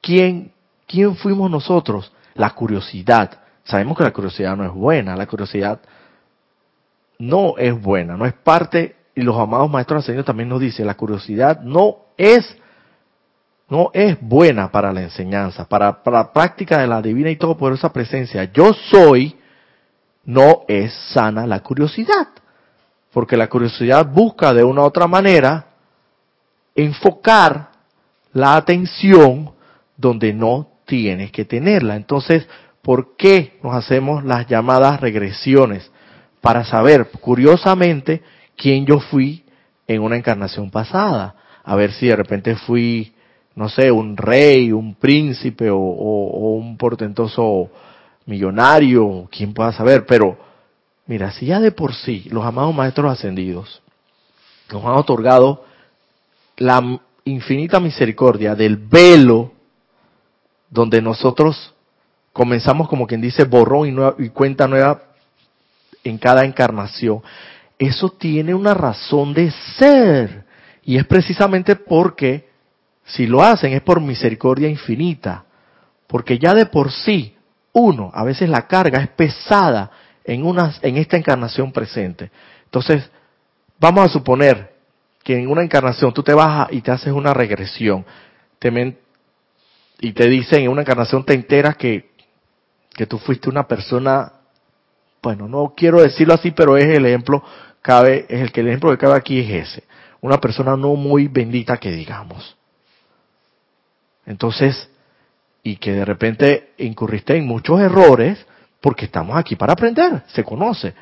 quién, 0.00 0.52
quién 0.86 1.16
fuimos 1.16 1.50
nosotros? 1.50 2.12
La 2.34 2.50
curiosidad. 2.50 3.38
Sabemos 3.64 3.96
que 3.96 4.04
la 4.04 4.12
curiosidad 4.12 4.56
no 4.56 4.64
es 4.64 4.72
buena, 4.72 5.16
la 5.16 5.26
curiosidad 5.26 5.80
no 7.18 7.56
es 7.56 7.80
buena, 7.80 8.16
no 8.16 8.26
es 8.26 8.32
parte, 8.32 8.96
y 9.14 9.22
los 9.22 9.36
amados 9.36 9.70
maestros 9.70 10.02
ascendidos 10.02 10.26
también 10.26 10.48
nos 10.48 10.60
dicen, 10.60 10.86
la 10.86 10.96
curiosidad 10.96 11.60
no 11.60 11.98
es, 12.16 12.56
no 13.68 13.90
es 13.92 14.20
buena 14.20 14.72
para 14.72 14.92
la 14.92 15.02
enseñanza, 15.02 15.68
para, 15.68 16.02
para 16.02 16.18
la 16.18 16.32
práctica 16.32 16.78
de 16.78 16.88
la 16.88 17.00
divina 17.00 17.30
y 17.30 17.36
todopoderosa 17.36 17.92
presencia. 17.92 18.50
Yo 18.52 18.72
soy, 18.72 19.36
no 20.24 20.62
es 20.66 20.92
sana 21.12 21.46
la 21.46 21.60
curiosidad 21.60 22.28
porque 23.12 23.36
la 23.36 23.48
curiosidad 23.48 24.06
busca 24.06 24.52
de 24.52 24.64
una 24.64 24.82
u 24.82 24.84
otra 24.84 25.06
manera 25.06 25.66
enfocar 26.74 27.70
la 28.32 28.56
atención 28.56 29.52
donde 29.96 30.32
no 30.32 30.68
tienes 30.86 31.30
que 31.30 31.44
tenerla. 31.44 31.96
Entonces, 31.96 32.48
¿por 32.82 33.16
qué 33.16 33.58
nos 33.62 33.74
hacemos 33.74 34.24
las 34.24 34.46
llamadas 34.46 35.00
regresiones? 35.00 35.90
Para 36.40 36.64
saber, 36.64 37.08
curiosamente, 37.20 38.22
quién 38.56 38.86
yo 38.86 39.00
fui 39.00 39.44
en 39.86 40.02
una 40.02 40.16
encarnación 40.16 40.70
pasada. 40.70 41.34
A 41.64 41.76
ver 41.76 41.92
si 41.92 42.08
de 42.08 42.16
repente 42.16 42.56
fui, 42.56 43.14
no 43.54 43.68
sé, 43.68 43.90
un 43.90 44.16
rey, 44.16 44.72
un 44.72 44.94
príncipe 44.94 45.70
o, 45.70 45.76
un 45.76 46.76
portentoso 46.76 47.70
millonario, 48.26 49.28
quién 49.30 49.52
pueda 49.52 49.72
saber, 49.72 50.04
pero 50.06 50.36
Mira, 51.06 51.32
si 51.32 51.46
ya 51.46 51.60
de 51.60 51.72
por 51.72 51.94
sí 51.94 52.28
los 52.30 52.44
amados 52.44 52.74
maestros 52.74 53.10
ascendidos 53.10 53.82
nos 54.72 54.84
han 54.84 54.92
otorgado 54.92 55.64
la 56.62 57.00
infinita 57.24 57.80
misericordia 57.80 58.54
del 58.54 58.76
velo 58.76 59.52
donde 60.70 61.02
nosotros 61.02 61.74
comenzamos 62.32 62.88
como 62.88 63.06
quien 63.06 63.20
dice 63.20 63.44
borrón 63.44 63.88
y, 63.88 64.24
y 64.24 64.28
cuenta 64.30 64.68
nueva 64.68 65.02
en 66.04 66.18
cada 66.18 66.44
encarnación, 66.44 67.22
eso 67.78 68.10
tiene 68.10 68.54
una 68.54 68.74
razón 68.74 69.34
de 69.34 69.52
ser. 69.76 70.44
Y 70.84 70.96
es 70.96 71.06
precisamente 71.06 71.76
porque 71.76 72.48
si 73.04 73.26
lo 73.26 73.42
hacen 73.42 73.72
es 73.72 73.82
por 73.82 74.00
misericordia 74.00 74.68
infinita. 74.68 75.44
Porque 76.06 76.38
ya 76.38 76.54
de 76.54 76.66
por 76.66 76.90
sí, 76.90 77.36
uno, 77.72 78.10
a 78.14 78.24
veces 78.24 78.48
la 78.48 78.66
carga 78.66 79.00
es 79.00 79.08
pesada 79.08 79.90
en, 80.24 80.44
una, 80.44 80.74
en 80.82 80.96
esta 80.96 81.16
encarnación 81.16 81.72
presente. 81.72 82.30
Entonces, 82.64 83.10
vamos 83.78 84.06
a 84.06 84.08
suponer 84.08 84.71
que 85.22 85.38
en 85.38 85.48
una 85.48 85.62
encarnación 85.62 86.12
tú 86.12 86.22
te 86.22 86.34
vas 86.34 86.68
y 86.72 86.80
te 86.80 86.90
haces 86.90 87.12
una 87.12 87.32
regresión 87.32 88.04
te 88.58 88.96
y 90.00 90.12
te 90.12 90.28
dicen 90.28 90.62
en 90.62 90.68
una 90.68 90.82
encarnación 90.82 91.24
te 91.24 91.34
enteras 91.34 91.76
que, 91.76 92.10
que 92.94 93.06
tú 93.06 93.18
fuiste 93.18 93.48
una 93.48 93.66
persona, 93.66 94.32
bueno, 95.22 95.48
no 95.48 95.74
quiero 95.76 96.00
decirlo 96.00 96.34
así, 96.34 96.52
pero 96.52 96.76
es 96.76 96.86
el 96.86 97.06
ejemplo, 97.06 97.42
cabe, 97.82 98.26
es 98.28 98.40
el 98.40 98.52
que 98.52 98.60
el 98.60 98.68
ejemplo 98.68 98.90
que 98.90 98.98
cabe 98.98 99.16
aquí 99.16 99.40
es 99.40 99.68
ese. 99.68 99.84
Una 100.20 100.40
persona 100.40 100.76
no 100.76 100.94
muy 100.94 101.26
bendita 101.26 101.76
que 101.76 101.90
digamos. 101.90 102.56
Entonces, 104.26 104.88
y 105.64 105.76
que 105.76 105.92
de 105.92 106.04
repente 106.04 106.72
incurriste 106.78 107.36
en 107.36 107.46
muchos 107.46 107.80
errores, 107.80 108.44
porque 108.80 109.06
estamos 109.06 109.36
aquí 109.36 109.56
para 109.56 109.72
aprender, 109.72 110.22
se 110.28 110.44
conoce. 110.44 110.94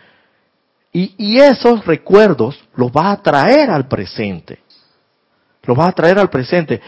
Y, 0.92 1.38
esos 1.38 1.84
recuerdos 1.86 2.58
los 2.74 2.92
vas 2.92 3.18
a 3.18 3.22
traer 3.22 3.70
al 3.70 3.86
presente. 3.86 4.58
Los 5.62 5.76
vas 5.76 5.88
a 5.88 5.92
traer 5.92 6.18
al 6.18 6.30
presente. 6.30 6.80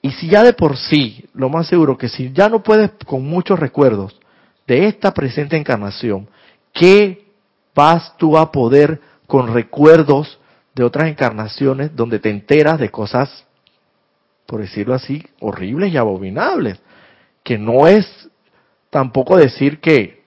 Y 0.00 0.10
si 0.12 0.28
ya 0.28 0.42
de 0.42 0.54
por 0.54 0.76
sí, 0.76 1.26
lo 1.34 1.48
más 1.48 1.66
seguro 1.66 1.98
que 1.98 2.08
si 2.08 2.32
ya 2.32 2.48
no 2.48 2.62
puedes 2.62 2.90
con 3.06 3.24
muchos 3.24 3.58
recuerdos 3.58 4.18
de 4.66 4.86
esta 4.86 5.12
presente 5.12 5.56
encarnación, 5.56 6.28
¿qué 6.72 7.26
vas 7.74 8.16
tú 8.16 8.38
a 8.38 8.50
poder 8.50 9.00
con 9.26 9.52
recuerdos 9.52 10.38
de 10.74 10.84
otras 10.84 11.08
encarnaciones 11.08 11.94
donde 11.94 12.18
te 12.18 12.30
enteras 12.30 12.78
de 12.78 12.90
cosas, 12.90 13.44
por 14.46 14.60
decirlo 14.60 14.94
así, 14.94 15.26
horribles 15.40 15.92
y 15.92 15.98
abominables? 15.98 16.80
Que 17.42 17.58
no 17.58 17.86
es 17.86 18.06
tampoco 18.88 19.36
decir 19.36 19.80
que, 19.80 20.23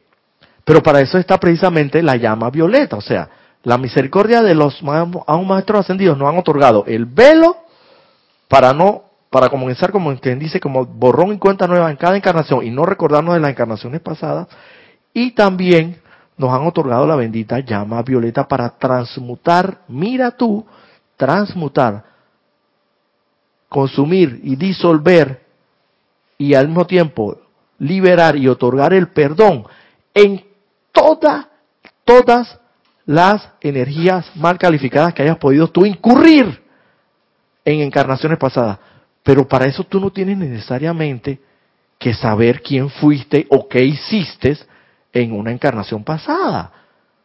pero 0.67 0.83
para 0.83 0.99
eso 0.99 1.17
está 1.17 1.37
precisamente 1.37 2.03
la 2.03 2.17
llama 2.17 2.49
violeta, 2.49 2.97
o 2.97 3.01
sea, 3.01 3.29
la 3.63 3.77
misericordia 3.77 4.41
de 4.41 4.53
los 4.53 4.81
a 4.83 5.35
un 5.37 5.47
maestros 5.47 5.79
ascendidos 5.79 6.17
nos 6.17 6.27
han 6.27 6.37
otorgado 6.37 6.83
el 6.87 7.05
velo 7.05 7.55
para 8.49 8.73
no 8.73 9.03
para 9.29 9.47
comenzar, 9.47 9.93
como 9.93 10.13
quien 10.19 10.39
dice, 10.39 10.59
como 10.59 10.85
borrón 10.85 11.31
y 11.31 11.37
cuenta 11.37 11.67
nueva 11.67 11.89
en 11.89 11.95
cada 11.95 12.17
encarnación 12.17 12.65
y 12.65 12.69
no 12.69 12.85
recordarnos 12.85 13.35
de 13.35 13.39
las 13.39 13.51
encarnaciones 13.51 14.01
pasadas. 14.01 14.49
Y 15.13 15.31
también 15.31 16.01
nos 16.35 16.51
han 16.51 16.67
otorgado 16.67 17.07
la 17.07 17.15
bendita 17.15 17.59
llama 17.59 18.01
violeta 18.03 18.45
para 18.45 18.71
transmutar, 18.71 19.83
mira 19.87 20.31
tú, 20.31 20.65
transmutar, 21.15 22.03
consumir 23.69 24.41
y 24.43 24.57
disolver 24.57 25.45
y 26.37 26.55
al 26.55 26.67
mismo 26.67 26.85
tiempo 26.85 27.37
liberar 27.79 28.35
y 28.35 28.49
otorgar 28.49 28.93
el 28.93 29.07
perdón 29.07 29.65
en 30.13 30.47
todas, 30.97 31.47
todas 32.03 32.59
las 33.05 33.49
energías 33.61 34.29
mal 34.35 34.57
calificadas 34.57 35.13
que 35.13 35.23
hayas 35.23 35.37
podido 35.37 35.67
tú 35.69 35.85
incurrir 35.85 36.61
en 37.63 37.81
encarnaciones 37.81 38.37
pasadas. 38.37 38.79
Pero 39.23 39.47
para 39.47 39.65
eso 39.65 39.83
tú 39.83 39.99
no 39.99 40.11
tienes 40.11 40.37
necesariamente 40.37 41.39
que 41.99 42.13
saber 42.13 42.61
quién 42.61 42.89
fuiste 42.89 43.47
o 43.49 43.67
qué 43.67 43.83
hiciste 43.83 44.57
en 45.13 45.33
una 45.33 45.51
encarnación 45.51 46.03
pasada. 46.03 46.71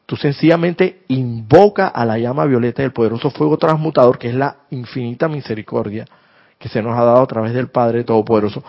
Tú 0.07 0.17
sencillamente 0.17 1.03
invoca 1.09 1.89
a 1.89 2.05
la 2.05 2.19
llama 2.19 2.45
violeta 2.45 2.83
del 2.83 2.93
poderoso 2.93 3.31
fuego 3.31 3.57
transmutador, 3.57 4.19
que 4.19 4.29
es 4.29 4.35
la 4.35 4.57
infinita 4.71 5.29
misericordia 5.29 6.05
que 6.59 6.69
se 6.69 6.83
nos 6.83 6.97
ha 6.97 7.05
dado 7.05 7.23
a 7.23 7.27
través 7.27 7.53
del 7.55 7.69
Padre 7.69 8.05
Todopoderoso, 8.05 8.63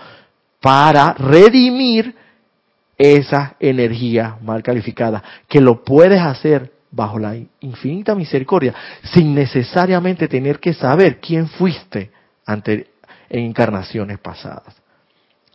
para 0.59 1.13
redimir 1.13 2.15
esa 2.97 3.55
energía 3.59 4.37
mal 4.41 4.61
calificada, 4.63 5.23
que 5.47 5.61
lo 5.61 5.83
puedes 5.83 6.21
hacer 6.21 6.71
bajo 6.91 7.17
la 7.17 7.35
infinita 7.61 8.13
misericordia, 8.13 8.73
sin 9.03 9.33
necesariamente 9.33 10.27
tener 10.27 10.59
que 10.59 10.73
saber 10.73 11.19
quién 11.19 11.47
fuiste 11.47 12.11
ante, 12.45 12.87
en 13.29 13.45
encarnaciones 13.45 14.19
pasadas. 14.19 14.75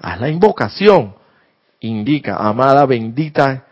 Haz 0.01 0.21
la 0.21 0.29
invocación, 0.29 1.15
indica, 1.81 2.37
amada, 2.37 2.85
bendita 2.87 3.65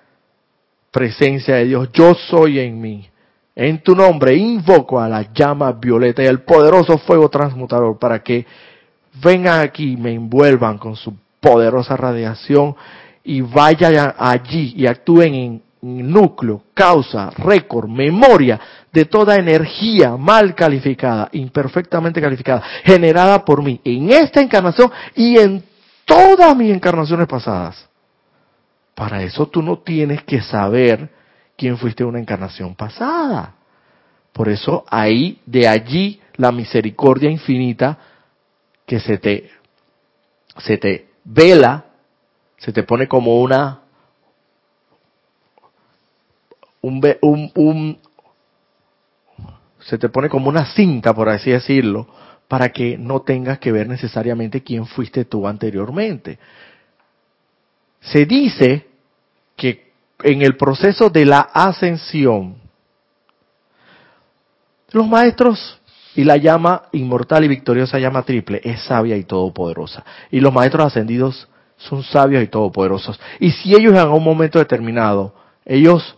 presencia 0.92 1.56
de 1.56 1.66
Dios, 1.66 1.90
yo 1.92 2.14
soy 2.14 2.60
en 2.60 2.80
mí. 2.80 3.08
En 3.54 3.82
tu 3.82 3.94
nombre 3.94 4.34
invoco 4.34 5.00
a 5.00 5.08
la 5.08 5.32
llama 5.32 5.72
violeta 5.72 6.22
y 6.22 6.26
al 6.26 6.42
poderoso 6.42 6.98
fuego 6.98 7.28
transmutador 7.28 7.98
para 7.98 8.22
que 8.22 8.46
vengan 9.22 9.60
aquí 9.60 9.92
y 9.92 9.96
me 9.96 10.12
envuelvan 10.12 10.78
con 10.78 10.94
su 10.94 11.14
poderosa 11.40 11.96
radiación 11.96 12.76
y 13.26 13.40
vayan 13.40 14.14
allí 14.16 14.74
y 14.76 14.86
actúen 14.86 15.34
en 15.34 15.62
núcleo, 15.82 16.62
causa, 16.72 17.30
récord, 17.30 17.88
memoria 17.88 18.58
de 18.92 19.04
toda 19.04 19.36
energía 19.36 20.16
mal 20.16 20.54
calificada, 20.54 21.28
imperfectamente 21.32 22.20
calificada, 22.20 22.62
generada 22.84 23.44
por 23.44 23.62
mí 23.62 23.80
en 23.84 24.10
esta 24.10 24.40
encarnación 24.40 24.90
y 25.14 25.38
en 25.38 25.62
todas 26.04 26.56
mis 26.56 26.72
encarnaciones 26.72 27.26
pasadas. 27.26 27.88
Para 28.94 29.22
eso 29.22 29.46
tú 29.48 29.60
no 29.60 29.78
tienes 29.78 30.22
que 30.22 30.40
saber 30.40 31.10
quién 31.56 31.76
fuiste 31.76 32.04
una 32.04 32.20
encarnación 32.20 32.74
pasada. 32.74 33.54
Por 34.32 34.48
eso 34.48 34.84
ahí, 34.88 35.40
de 35.46 35.66
allí, 35.66 36.20
la 36.36 36.52
misericordia 36.52 37.30
infinita 37.30 37.98
que 38.86 39.00
se 39.00 39.18
te, 39.18 39.50
se 40.58 40.78
te 40.78 41.08
vela, 41.24 41.85
se 42.58 42.72
te 42.72 42.82
pone 42.82 43.06
como 43.06 43.40
una 43.40 43.80
un, 46.80 47.98
se 49.80 49.98
te 49.98 50.08
pone 50.08 50.28
como 50.28 50.48
una 50.48 50.66
cinta, 50.66 51.14
por 51.14 51.28
así 51.28 51.50
decirlo, 51.50 52.06
para 52.48 52.70
que 52.70 52.96
no 52.96 53.22
tengas 53.22 53.58
que 53.58 53.72
ver 53.72 53.88
necesariamente 53.88 54.62
quién 54.62 54.86
fuiste 54.86 55.24
tú 55.24 55.48
anteriormente. 55.48 56.38
Se 58.00 58.24
dice 58.24 58.86
que 59.56 59.92
en 60.22 60.42
el 60.42 60.56
proceso 60.56 61.10
de 61.10 61.24
la 61.24 61.40
ascensión, 61.40 62.56
los 64.92 65.08
maestros 65.08 65.80
y 66.14 66.24
la 66.24 66.36
llama 66.36 66.84
inmortal 66.92 67.44
y 67.44 67.48
victoriosa 67.48 67.98
llama 67.98 68.22
triple 68.22 68.60
es 68.62 68.82
sabia 68.82 69.16
y 69.16 69.24
todopoderosa. 69.24 70.04
Y 70.30 70.40
los 70.40 70.52
maestros 70.52 70.86
ascendidos 70.86 71.48
son 71.76 72.02
sabios 72.02 72.42
y 72.42 72.48
todopoderosos. 72.48 73.18
Y 73.40 73.50
si 73.50 73.74
ellos 73.74 73.94
en 73.94 74.08
un 74.08 74.24
momento 74.24 74.58
determinado, 74.58 75.34
ellos 75.64 76.16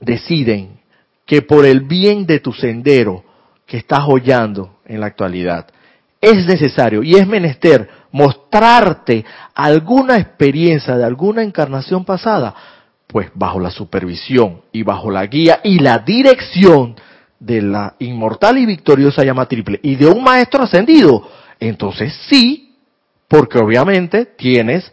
deciden 0.00 0.80
que 1.26 1.42
por 1.42 1.64
el 1.64 1.80
bien 1.80 2.26
de 2.26 2.40
tu 2.40 2.52
sendero 2.52 3.24
que 3.66 3.78
estás 3.78 4.04
hollando 4.06 4.78
en 4.84 5.00
la 5.00 5.06
actualidad, 5.06 5.68
es 6.20 6.46
necesario 6.46 7.02
y 7.02 7.14
es 7.14 7.26
menester 7.26 7.88
mostrarte 8.12 9.24
alguna 9.54 10.18
experiencia 10.18 10.96
de 10.96 11.04
alguna 11.04 11.42
encarnación 11.42 12.04
pasada, 12.04 12.54
pues 13.06 13.30
bajo 13.34 13.58
la 13.58 13.70
supervisión 13.70 14.62
y 14.70 14.82
bajo 14.84 15.10
la 15.10 15.26
guía 15.26 15.60
y 15.64 15.80
la 15.80 15.98
dirección 15.98 16.94
de 17.40 17.60
la 17.60 17.94
inmortal 17.98 18.58
y 18.58 18.66
victoriosa 18.66 19.24
llama 19.24 19.46
triple 19.46 19.80
y 19.82 19.96
de 19.96 20.06
un 20.06 20.22
maestro 20.22 20.62
ascendido, 20.62 21.28
entonces 21.58 22.14
sí, 22.28 22.61
porque 23.32 23.58
obviamente 23.58 24.26
tienes 24.26 24.92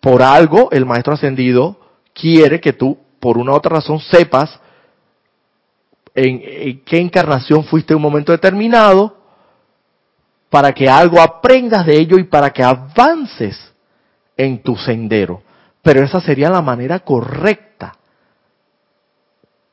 por 0.00 0.22
algo 0.22 0.68
el 0.70 0.84
maestro 0.84 1.14
ascendido 1.14 1.80
quiere 2.12 2.60
que 2.60 2.74
tú 2.74 2.98
por 3.18 3.38
una 3.38 3.52
u 3.52 3.54
otra 3.54 3.76
razón 3.76 4.00
sepas 4.00 4.60
en, 6.14 6.82
qué 6.84 6.98
encarnación 6.98 7.64
fuiste 7.64 7.94
en 7.94 7.96
un 7.96 8.02
momento 8.02 8.32
determinado, 8.32 9.16
para 10.50 10.72
que 10.72 10.90
algo 10.90 11.22
aprendas 11.22 11.86
de 11.86 11.98
ello 11.98 12.18
y 12.18 12.24
para 12.24 12.50
que 12.50 12.62
avances 12.62 13.72
en 14.36 14.62
tu 14.62 14.76
sendero. 14.76 15.42
Pero 15.80 16.02
esa 16.02 16.20
sería 16.20 16.50
la 16.50 16.60
manera 16.60 16.98
correcta. 16.98 17.94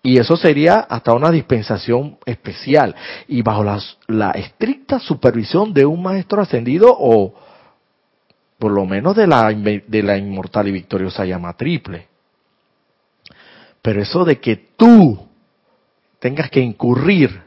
Y 0.02 0.18
eso 0.18 0.38
sería 0.38 0.80
hasta 0.80 1.12
una 1.12 1.30
dispensación 1.30 2.20
especial 2.26 2.96
y 3.28 3.42
bajo 3.42 3.66
la, 3.66 3.82
la, 4.08 4.32
estricta 4.32 4.98
supervisión 4.98 5.74
de 5.74 5.86
un 5.86 6.02
maestro 6.02 6.42
ascendido 6.42 6.96
o 6.98 7.47
por 8.58 8.72
lo 8.72 8.86
menos 8.86 9.16
de 9.16 9.28
la, 9.28 9.52
de 9.52 10.04
la 10.04 10.18
inmortal 10.18 10.68
y 10.68 10.72
victoriosa 10.72 11.26
llama 11.26 11.54
triple. 11.54 12.08
Pero 13.82 14.02
eso 14.02 14.26
de 14.26 14.40
que 14.40 14.56
tú 14.76 15.28
tengas 16.20 16.50
que 16.50 16.60
incurrir 16.60 17.42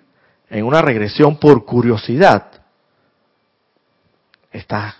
en 0.49 0.65
una 0.65 0.83
regresión 0.83 1.37
por 1.37 1.65
curiosidad, 1.65 2.47
estás, 4.53 4.97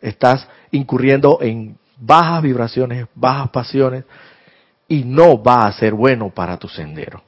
estás 0.00 0.48
incurriendo 0.70 1.38
en 1.40 1.76
bajas 1.96 2.42
vibraciones, 2.42 3.06
bajas 3.14 3.50
pasiones, 3.50 4.04
y 4.88 5.04
no 5.04 5.42
va 5.42 5.66
a 5.66 5.72
ser 5.72 5.94
bueno 5.94 6.30
para 6.30 6.58
tu 6.58 6.68
sendero. 6.68 7.22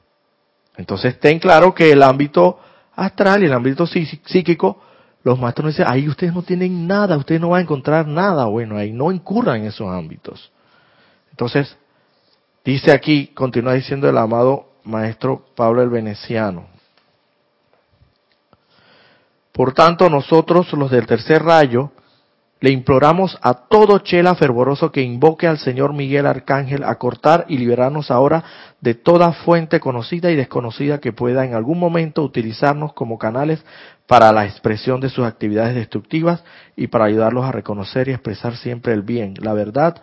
Entonces 0.75 1.19
ten 1.19 1.39
claro 1.39 1.73
que 1.73 1.91
el 1.91 2.03
ámbito 2.03 2.59
astral 2.95 3.43
y 3.43 3.45
el 3.47 3.53
ámbito 3.53 3.87
psíquico, 3.87 4.81
los 5.23 5.39
maestros 5.39 5.69
dicen, 5.69 5.85
ahí 5.89 6.07
ustedes 6.07 6.33
no 6.33 6.43
tienen 6.43 6.87
nada, 6.87 7.17
ustedes 7.17 7.41
no 7.41 7.49
van 7.49 7.59
a 7.59 7.63
encontrar 7.63 8.07
nada 8.07 8.45
bueno 8.45 8.77
ahí, 8.77 8.91
no 8.93 9.11
incurran 9.11 9.61
en 9.61 9.65
esos 9.67 9.87
ámbitos. 9.87 10.51
Entonces, 11.31 11.77
Dice 12.67 12.91
aquí, 12.91 13.27
continúa 13.27 13.75
diciendo 13.75 14.09
el 14.09 14.17
amado 14.17 14.65
maestro 14.83 15.45
Pablo 15.55 15.81
el 15.81 15.87
Veneciano. 15.89 16.67
Por 19.53 19.73
tanto, 19.73 20.09
nosotros, 20.09 20.73
los 20.73 20.91
del 20.91 21.05
tercer 21.05 21.43
rayo, 21.43 21.91
le 22.59 22.71
imploramos 22.71 23.37
a 23.41 23.53
todo 23.53 23.99
chela 23.99 24.33
fervoroso 24.35 24.91
que 24.91 25.01
invoque 25.01 25.47
al 25.47 25.59
Señor 25.59 25.93
Miguel 25.93 26.25
Arcángel 26.25 26.83
a 26.83 26.95
cortar 26.95 27.45
y 27.47 27.57
liberarnos 27.57 28.09
ahora 28.09 28.43
de 28.81 28.95
toda 28.95 29.31
fuente 29.31 29.79
conocida 29.79 30.31
y 30.31 30.35
desconocida 30.35 30.99
que 30.99 31.13
pueda 31.13 31.45
en 31.45 31.53
algún 31.53 31.79
momento 31.79 32.23
utilizarnos 32.23 32.93
como 32.93 33.19
canales 33.19 33.63
para 34.07 34.31
la 34.31 34.45
expresión 34.45 34.99
de 35.01 35.09
sus 35.09 35.25
actividades 35.25 35.75
destructivas 35.75 36.43
y 36.75 36.87
para 36.87 37.05
ayudarlos 37.05 37.45
a 37.45 37.51
reconocer 37.51 38.07
y 38.07 38.13
expresar 38.13 38.55
siempre 38.57 38.93
el 38.93 39.03
bien, 39.03 39.35
la 39.39 39.53
verdad 39.53 40.01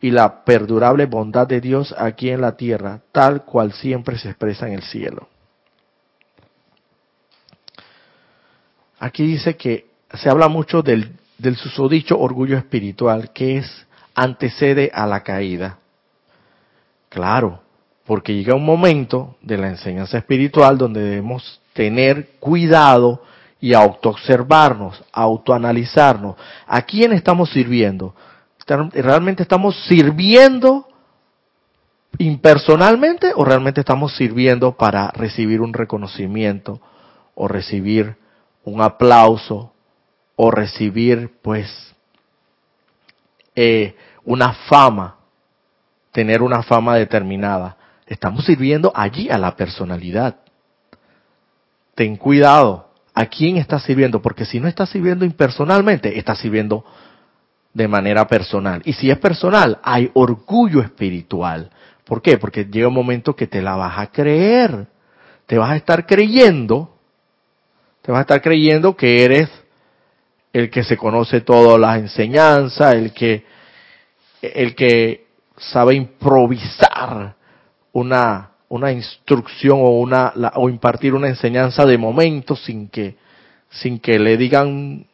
y 0.00 0.10
la 0.10 0.44
perdurable 0.44 1.06
bondad 1.06 1.46
de 1.48 1.60
Dios 1.60 1.94
aquí 1.98 2.30
en 2.30 2.42
la 2.42 2.56
tierra, 2.56 3.00
tal 3.12 3.44
cual 3.44 3.72
siempre 3.72 4.18
se 4.18 4.28
expresa 4.28 4.68
en 4.68 4.74
el 4.74 4.82
cielo. 4.82 5.28
Aquí 8.98 9.26
dice 9.26 9.56
que 9.56 9.86
se 10.14 10.30
habla 10.30 10.48
mucho 10.48 10.82
del, 10.82 11.12
del 11.38 11.56
susodicho 11.56 12.18
orgullo 12.18 12.56
espiritual 12.56 13.32
que 13.32 13.58
es 13.58 13.86
antecede 14.14 14.90
a 14.94 15.06
la 15.06 15.22
caída. 15.22 15.78
Claro, 17.08 17.60
porque 18.06 18.34
llega 18.34 18.54
un 18.54 18.64
momento 18.64 19.36
de 19.42 19.58
la 19.58 19.68
enseñanza 19.68 20.18
espiritual 20.18 20.78
donde 20.78 21.02
debemos 21.02 21.60
tener 21.72 22.30
cuidado 22.40 23.22
y 23.60 23.74
autoobservarnos, 23.74 25.02
autoanalizarnos. 25.12 26.36
¿A 26.66 26.82
quién 26.82 27.12
estamos 27.12 27.50
sirviendo? 27.50 28.14
¿Realmente 28.66 29.42
estamos 29.42 29.76
sirviendo 29.86 30.88
impersonalmente 32.18 33.32
o 33.34 33.44
realmente 33.44 33.80
estamos 33.80 34.16
sirviendo 34.16 34.72
para 34.72 35.10
recibir 35.10 35.60
un 35.60 35.72
reconocimiento 35.72 36.80
o 37.34 37.48
recibir 37.48 38.16
un 38.64 38.80
aplauso 38.80 39.72
o 40.36 40.50
recibir 40.50 41.32
pues 41.42 41.94
eh, 43.54 43.96
una 44.24 44.52
fama, 44.52 45.16
tener 46.12 46.42
una 46.42 46.62
fama 46.62 46.96
determinada? 46.96 47.76
Estamos 48.06 48.44
sirviendo 48.44 48.92
allí 48.94 49.28
a 49.30 49.38
la 49.38 49.56
personalidad. 49.56 50.36
Ten 51.94 52.16
cuidado, 52.16 52.90
¿a 53.14 53.26
quién 53.26 53.56
estás 53.56 53.82
sirviendo? 53.82 54.20
Porque 54.22 54.44
si 54.44 54.60
no 54.60 54.68
estás 54.68 54.90
sirviendo 54.90 55.24
impersonalmente, 55.24 56.18
estás 56.18 56.38
sirviendo 56.38 56.84
de 57.72 57.88
manera 57.88 58.26
personal. 58.26 58.80
Y 58.84 58.92
si 58.92 59.10
es 59.10 59.18
personal, 59.18 59.78
hay 59.82 60.10
orgullo 60.14 60.80
espiritual. 60.80 61.70
¿Por 62.04 62.22
qué? 62.22 62.38
Porque 62.38 62.64
llega 62.64 62.88
un 62.88 62.94
momento 62.94 63.34
que 63.34 63.46
te 63.46 63.60
la 63.60 63.74
vas 63.74 63.98
a 63.98 64.06
creer. 64.06 64.86
Te 65.46 65.58
vas 65.58 65.70
a 65.70 65.76
estar 65.76 66.06
creyendo, 66.06 66.96
te 68.02 68.12
vas 68.12 68.20
a 68.20 68.22
estar 68.22 68.40
creyendo 68.42 68.96
que 68.96 69.24
eres 69.24 69.48
el 70.56 70.70
que 70.70 70.84
se 70.84 70.96
conoce 70.96 71.42
todas 71.42 71.78
las 71.78 71.98
enseñanzas, 71.98 72.94
el 72.94 73.12
que, 73.12 73.44
el 74.40 74.74
que 74.74 75.26
sabe 75.58 75.94
improvisar 75.94 77.34
una, 77.92 78.52
una 78.70 78.90
instrucción 78.90 79.80
o 79.82 79.90
una 80.00 80.32
o 80.54 80.70
impartir 80.70 81.12
una 81.12 81.28
enseñanza 81.28 81.84
de 81.84 81.98
momento 81.98 82.56
sin 82.56 82.88
que 82.88 83.16
sin 83.68 83.98
que 83.98 84.18
le 84.18 84.38
digan 84.38 85.06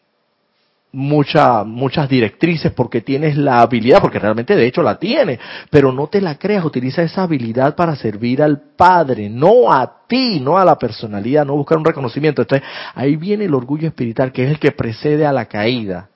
mucha, 0.92 1.64
muchas 1.64 2.08
directrices 2.08 2.70
porque 2.72 3.00
tienes 3.00 3.36
la 3.36 3.62
habilidad, 3.62 4.00
porque 4.00 4.18
realmente 4.18 4.54
de 4.54 4.66
hecho 4.66 4.82
la 4.82 4.98
tienes, 4.98 5.40
pero 5.70 5.90
no 5.90 6.06
te 6.06 6.20
la 6.20 6.38
creas, 6.38 6.64
utiliza 6.64 7.02
esa 7.02 7.22
habilidad 7.22 7.74
para 7.74 7.96
servir 7.96 8.42
al 8.42 8.60
Padre, 8.76 9.30
no 9.30 9.72
a 9.72 10.06
ti, 10.06 10.38
no 10.38 10.58
a 10.58 10.64
la 10.64 10.76
personalidad, 10.78 11.46
no 11.46 11.56
buscar 11.56 11.78
un 11.78 11.84
reconocimiento. 11.84 12.42
Entonces 12.42 12.68
ahí 12.94 13.16
viene 13.16 13.46
el 13.46 13.54
orgullo 13.54 13.88
espiritual, 13.88 14.32
que 14.32 14.44
es 14.44 14.50
el 14.50 14.58
que 14.58 14.72
precede 14.72 15.24
a 15.24 15.32
la 15.32 15.46
caída. 15.46 16.10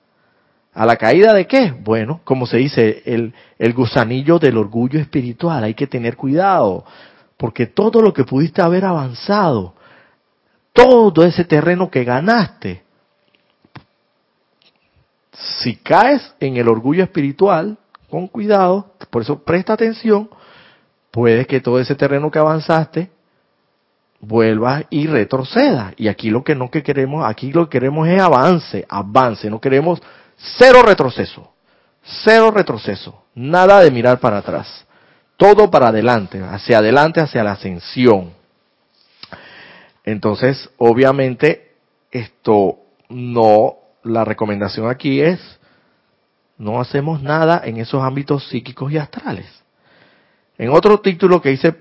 ¿A 0.73 0.85
la 0.85 0.95
caída 0.95 1.33
de 1.33 1.47
qué? 1.47 1.71
Bueno, 1.71 2.21
como 2.23 2.45
se 2.45 2.57
dice, 2.57 3.01
el, 3.05 3.33
el 3.57 3.73
gusanillo 3.73 4.37
del 4.37 4.57
orgullo 4.57 4.99
espiritual, 4.99 5.63
hay 5.63 5.73
que 5.73 5.87
tener 5.87 6.15
cuidado, 6.15 6.85
porque 7.35 7.65
todo 7.65 7.99
lo 7.99 8.13
que 8.13 8.25
pudiste 8.25 8.61
haber 8.61 8.85
avanzado, 8.85 9.73
todo 10.73 11.23
ese 11.23 11.45
terreno 11.45 11.89
que 11.89 12.03
ganaste, 12.03 12.83
si 15.39 15.75
caes 15.75 16.33
en 16.39 16.57
el 16.57 16.67
orgullo 16.67 17.03
espiritual, 17.03 17.77
con 18.09 18.27
cuidado, 18.27 18.93
por 19.09 19.21
eso 19.21 19.43
presta 19.43 19.73
atención, 19.73 20.29
puede 21.11 21.45
que 21.45 21.61
todo 21.61 21.79
ese 21.79 21.95
terreno 21.95 22.31
que 22.31 22.39
avanzaste 22.39 23.11
vuelva 24.19 24.83
y 24.89 25.07
retroceda. 25.07 25.93
Y 25.97 26.07
aquí 26.07 26.29
lo 26.29 26.43
que 26.43 26.55
no 26.55 26.71
que 26.71 26.83
queremos, 26.83 27.25
aquí 27.25 27.51
lo 27.51 27.65
que 27.65 27.77
queremos 27.79 28.07
es 28.07 28.19
avance, 28.21 28.85
avance, 28.89 29.49
no 29.49 29.59
queremos 29.59 30.01
cero 30.57 30.81
retroceso, 30.83 31.51
cero 32.23 32.51
retroceso, 32.51 33.23
nada 33.35 33.81
de 33.81 33.91
mirar 33.91 34.19
para 34.19 34.37
atrás, 34.37 34.85
todo 35.35 35.69
para 35.69 35.89
adelante, 35.89 36.41
hacia 36.41 36.79
adelante, 36.79 37.21
hacia 37.21 37.43
la 37.43 37.51
ascensión. 37.51 38.31
Entonces, 40.03 40.69
obviamente, 40.77 41.73
esto 42.11 42.79
no 43.09 43.75
la 44.07 44.23
recomendación 44.25 44.89
aquí 44.89 45.21
es, 45.21 45.39
no 46.57 46.81
hacemos 46.81 47.21
nada 47.21 47.61
en 47.63 47.77
esos 47.77 48.03
ámbitos 48.03 48.47
psíquicos 48.47 48.91
y 48.91 48.97
astrales. 48.97 49.45
En 50.57 50.69
otro 50.69 50.99
título 50.99 51.41
que 51.41 51.49
dice 51.49 51.75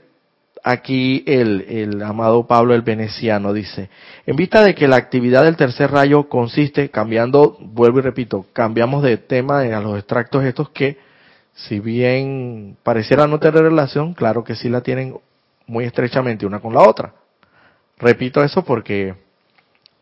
aquí 0.63 1.23
el, 1.27 1.65
el, 1.69 2.03
amado 2.03 2.47
Pablo 2.47 2.75
el 2.75 2.83
Veneciano 2.83 3.53
dice, 3.53 3.89
en 4.27 4.37
vista 4.37 4.63
de 4.63 4.75
que 4.75 4.89
la 4.89 4.97
actividad 4.97 5.45
del 5.45 5.57
tercer 5.57 5.93
rayo 5.93 6.29
consiste, 6.29 6.91
cambiando, 6.91 7.57
vuelvo 7.61 8.01
y 8.01 8.03
repito, 8.03 8.47
cambiamos 8.53 9.03
de 9.03 9.17
tema 9.17 9.61
a 9.61 9.81
los 9.81 9.97
extractos 9.97 10.45
estos 10.45 10.71
que, 10.71 10.99
si 11.55 11.81
bien 11.81 12.77
pareciera 12.83 13.27
no 13.27 13.39
tener 13.39 13.63
relación, 13.63 14.13
claro 14.13 14.45
que 14.45 14.57
sí 14.57 14.69
la 14.69 14.83
tienen 14.83 15.17
muy 15.67 15.85
estrechamente 15.85 16.45
una 16.45 16.61
con 16.61 16.75
la 16.75 16.83
otra. 16.83 17.15
Repito 17.99 18.43
eso 18.43 18.63
porque 18.63 19.15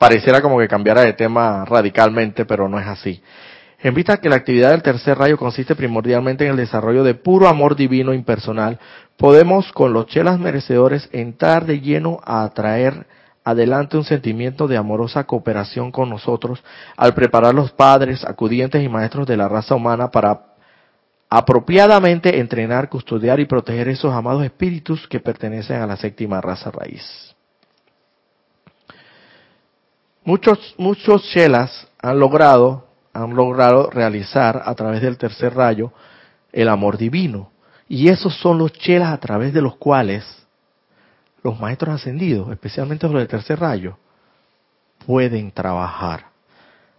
pareciera 0.05 0.43
como 0.43 0.59
que 0.59 0.69
cambiara 0.69 1.01
de 1.01 1.15
tema 1.15 1.65
radicalmente, 1.65 2.45
pero 2.45 2.69
no 2.69 2.79
es 2.79 2.87
así. 2.87 3.23
En 3.79 3.95
vista 3.95 4.19
que 4.19 4.29
la 4.29 4.37
actividad 4.37 4.73
del 4.73 4.83
tercer 4.83 5.17
rayo 5.17 5.39
consiste 5.39 5.75
primordialmente 5.75 6.45
en 6.45 6.51
el 6.51 6.59
desarrollo 6.59 7.03
de 7.05 7.15
puro 7.15 7.49
amor 7.49 7.75
divino 7.75 8.13
impersonal, 8.13 8.79
podemos 9.17 9.73
con 9.73 9.95
los 9.95 10.07
chelas 10.07 10.39
merecedores 10.39 11.09
entrar 11.11 11.65
de 11.65 11.81
lleno 11.81 12.21
a 12.23 12.45
atraer 12.45 13.07
adelante 13.45 13.97
un 13.97 14.05
sentimiento 14.05 14.69
de 14.69 14.77
amorosa 14.77 15.25
cooperación 15.25 15.91
con 15.91 16.11
nosotros 16.11 16.63
al 16.99 17.15
preparar 17.15 17.55
los 17.55 17.73
padres, 17.73 18.27
acudientes 18.27 18.83
y 18.83 18.91
maestros 18.91 19.27
de 19.27 19.39
la 19.39 19.49
raza 19.49 19.75
humana 19.75 20.11
para 20.11 20.55
apropiadamente 21.31 22.41
entrenar, 22.41 22.91
custodiar 22.91 23.41
y 23.41 23.47
proteger 23.47 23.89
esos 23.89 24.13
amados 24.13 24.45
espíritus 24.45 25.09
que 25.09 25.21
pertenecen 25.21 25.81
a 25.81 25.87
la 25.87 25.97
séptima 25.97 26.43
raza 26.43 26.71
raíz. 26.71 27.34
Muchos, 30.25 30.75
muchos 30.79 31.23
chelas 31.31 31.87
han 32.01 32.19
logrado, 32.19 32.87
han 33.13 33.35
logrado 33.35 33.91
realizar 33.91 34.63
a 34.65 34.75
través 34.75 35.03
del 35.03 35.19
tercer 35.19 35.55
rayo 35.55 35.93
el 36.51 36.69
amor 36.69 36.97
divino. 36.97 37.51
Y 37.89 38.09
esos 38.09 38.35
son 38.39 38.57
los 38.57 38.73
chelas 38.73 39.13
a 39.13 39.19
través 39.19 39.53
de 39.53 39.61
los 39.61 39.77
cuales 39.77 40.25
los 41.43 41.61
maestros 41.61 41.97
ascendidos, 41.97 42.51
especialmente 42.51 43.07
los 43.07 43.17
del 43.17 43.29
tercer 43.29 43.61
rayo, 43.61 43.99
pueden 45.07 45.53
trabajar. 45.53 46.29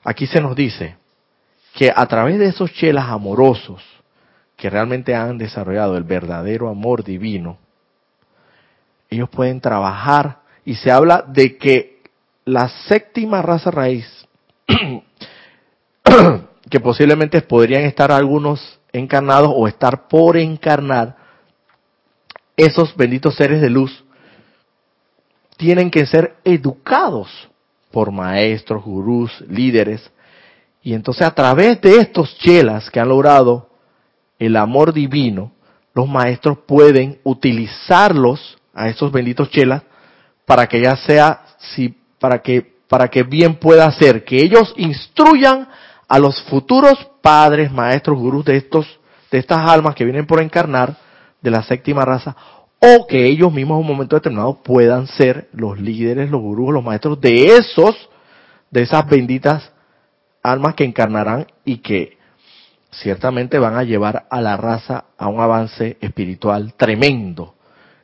Aquí 0.03 0.27
se 0.27 0.39
nos 0.39 0.55
dice 0.55 0.95
que 1.73 1.91
a 1.93 2.05
través 2.05 2.37
de 2.37 2.45
esos 2.45 2.71
chelas 2.73 3.09
amorosos 3.09 3.81
que 4.55 4.69
realmente 4.69 5.15
han 5.15 5.39
desarrollado 5.39 5.97
el 5.97 6.03
verdadero 6.03 6.69
amor 6.69 7.03
divino, 7.03 7.57
ellos 9.09 9.29
pueden 9.29 9.59
trabajar 9.59 10.41
y 10.63 10.75
se 10.75 10.91
habla 10.91 11.25
de 11.27 11.57
que 11.57 11.94
la 12.45 12.69
séptima 12.87 13.41
raza 13.41 13.71
raíz, 13.71 14.07
que 16.69 16.79
posiblemente 16.79 17.41
podrían 17.41 17.83
estar 17.83 18.11
algunos 18.11 18.79
encarnados 18.93 19.51
o 19.53 19.67
estar 19.67 20.07
por 20.07 20.37
encarnar, 20.37 21.17
esos 22.55 22.95
benditos 22.95 23.35
seres 23.35 23.61
de 23.61 23.69
luz 23.69 24.05
tienen 25.57 25.91
que 25.91 26.05
ser 26.05 26.35
educados 26.43 27.49
por 27.91 28.11
maestros, 28.11 28.83
gurús, 28.83 29.43
líderes. 29.49 30.09
Y 30.81 30.93
entonces 30.93 31.25
a 31.25 31.33
través 31.33 31.81
de 31.81 31.97
estos 31.97 32.37
chelas 32.37 32.89
que 32.89 32.99
han 32.99 33.09
logrado 33.09 33.69
el 34.37 34.55
amor 34.55 34.93
divino, 34.93 35.51
los 35.93 36.07
maestros 36.07 36.59
pueden 36.65 37.19
utilizarlos 37.23 38.57
a 38.73 38.89
esos 38.89 39.11
benditos 39.11 39.49
chelas 39.49 39.83
para 40.45 40.67
que 40.67 40.81
ya 40.81 40.95
sea, 40.97 41.45
si 41.57 41.97
para 42.19 42.41
que, 42.41 42.75
para 42.87 43.07
que 43.07 43.23
bien 43.23 43.55
pueda 43.55 43.91
ser 43.91 44.23
que 44.23 44.37
ellos 44.37 44.73
instruyan 44.77 45.67
a 46.07 46.19
los 46.19 46.41
futuros 46.43 46.93
padres, 47.21 47.71
maestros, 47.71 48.17
gurús 48.17 48.45
de 48.45 48.57
estos, 48.57 48.99
de 49.31 49.39
estas 49.39 49.69
almas 49.69 49.95
que 49.95 50.05
vienen 50.05 50.27
por 50.27 50.41
encarnar 50.41 50.97
de 51.41 51.51
la 51.51 51.63
séptima 51.63 52.05
raza, 52.05 52.35
o 52.79 53.07
que 53.07 53.25
ellos 53.25 53.51
mismos 53.51 53.77
en 53.77 53.81
un 53.81 53.87
momento 53.87 54.15
determinado 54.15 54.61
puedan 54.61 55.07
ser 55.07 55.49
los 55.53 55.79
líderes, 55.79 56.29
los 56.29 56.41
gurús, 56.41 56.73
los 56.73 56.83
maestros 56.83 57.19
de 57.19 57.57
esos, 57.57 58.09
de 58.69 58.81
esas 58.83 59.07
benditas 59.07 59.71
almas 60.43 60.75
que 60.75 60.83
encarnarán 60.83 61.47
y 61.63 61.77
que 61.77 62.17
ciertamente 62.91 63.59
van 63.59 63.75
a 63.75 63.83
llevar 63.83 64.27
a 64.29 64.41
la 64.41 64.57
raza 64.57 65.05
a 65.17 65.27
un 65.27 65.39
avance 65.41 65.97
espiritual 65.99 66.73
tremendo. 66.75 67.55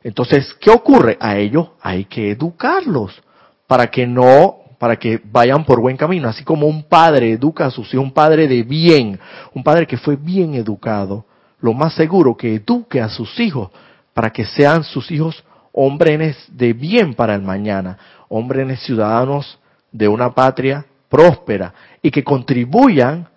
Entonces, 0.02 0.54
¿qué 0.60 0.70
ocurre? 0.70 1.16
A 1.20 1.36
ellos 1.36 1.70
hay 1.80 2.06
que 2.06 2.32
educarlos 2.32 3.22
para 3.66 3.88
que 3.88 4.06
no, 4.06 4.56
para 4.78 4.96
que 4.96 5.20
vayan 5.24 5.64
por 5.64 5.80
buen 5.80 5.96
camino, 5.96 6.28
así 6.28 6.44
como 6.44 6.66
un 6.66 6.84
padre 6.84 7.32
educa 7.32 7.66
a 7.66 7.70
sus 7.70 7.92
hijos, 7.92 8.04
un 8.04 8.12
padre 8.12 8.48
de 8.48 8.62
bien, 8.62 9.18
un 9.54 9.62
padre 9.62 9.86
que 9.86 9.96
fue 9.96 10.16
bien 10.16 10.54
educado, 10.54 11.24
lo 11.60 11.72
más 11.72 11.94
seguro 11.94 12.36
que 12.36 12.56
eduque 12.56 13.00
a 13.00 13.08
sus 13.08 13.38
hijos 13.38 13.70
para 14.12 14.30
que 14.30 14.44
sean 14.44 14.84
sus 14.84 15.10
hijos 15.10 15.44
hombres 15.72 16.36
de 16.48 16.72
bien 16.72 17.14
para 17.14 17.34
el 17.34 17.42
mañana, 17.42 17.98
hombres 18.28 18.80
ciudadanos 18.80 19.58
de 19.90 20.08
una 20.08 20.34
patria 20.34 20.84
próspera 21.08 21.72
y 22.02 22.10
que 22.10 22.24
contribuyan 22.24 23.28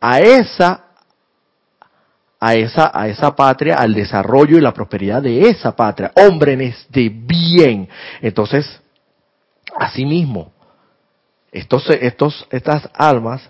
a 0.00 0.20
esa 0.20 0.84
a 2.42 2.54
esa, 2.54 2.90
a 2.94 3.06
esa 3.06 3.36
patria, 3.36 3.76
al 3.76 3.92
desarrollo 3.92 4.56
y 4.56 4.62
la 4.62 4.72
prosperidad 4.72 5.20
de 5.20 5.50
esa 5.50 5.76
patria, 5.76 6.10
hombres 6.14 6.86
de 6.88 7.10
bien. 7.10 7.86
Entonces, 8.22 8.80
asimismo, 9.78 10.52
estos, 11.52 11.88
estos, 11.90 12.46
estas 12.50 12.88
almas, 12.94 13.48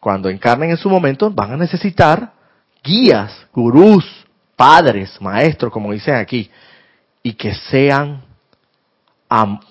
cuando 0.00 0.28
encarnen 0.28 0.70
en 0.70 0.76
su 0.76 0.88
momento, 0.88 1.30
van 1.30 1.52
a 1.52 1.56
necesitar 1.56 2.32
guías, 2.82 3.46
gurús, 3.52 4.04
padres, 4.56 5.20
maestros, 5.20 5.72
como 5.72 5.92
dicen 5.92 6.14
aquí, 6.14 6.50
y 7.22 7.34
que 7.34 7.54
sean, 7.54 8.22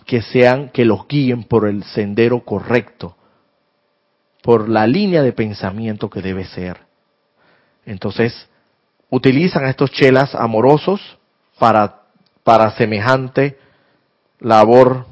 que 0.06 0.22
sean, 0.22 0.70
que 0.70 0.86
los 0.86 1.08
guíen 1.08 1.44
por 1.44 1.68
el 1.68 1.84
sendero 1.84 2.44
correcto, 2.44 3.16
por 4.42 4.70
la 4.70 4.88
línea 4.88 5.22
de 5.22 5.34
pensamiento 5.34 6.10
que 6.10 6.22
debe 6.22 6.46
ser. 6.46 6.80
Entonces, 7.86 8.48
utilizan 9.10 9.66
a 9.66 9.70
estos 9.70 9.92
chelas 9.92 10.34
amorosos 10.34 11.18
para, 11.60 12.02
para 12.44 12.72
semejante 12.72 13.60
labor, 14.40 15.06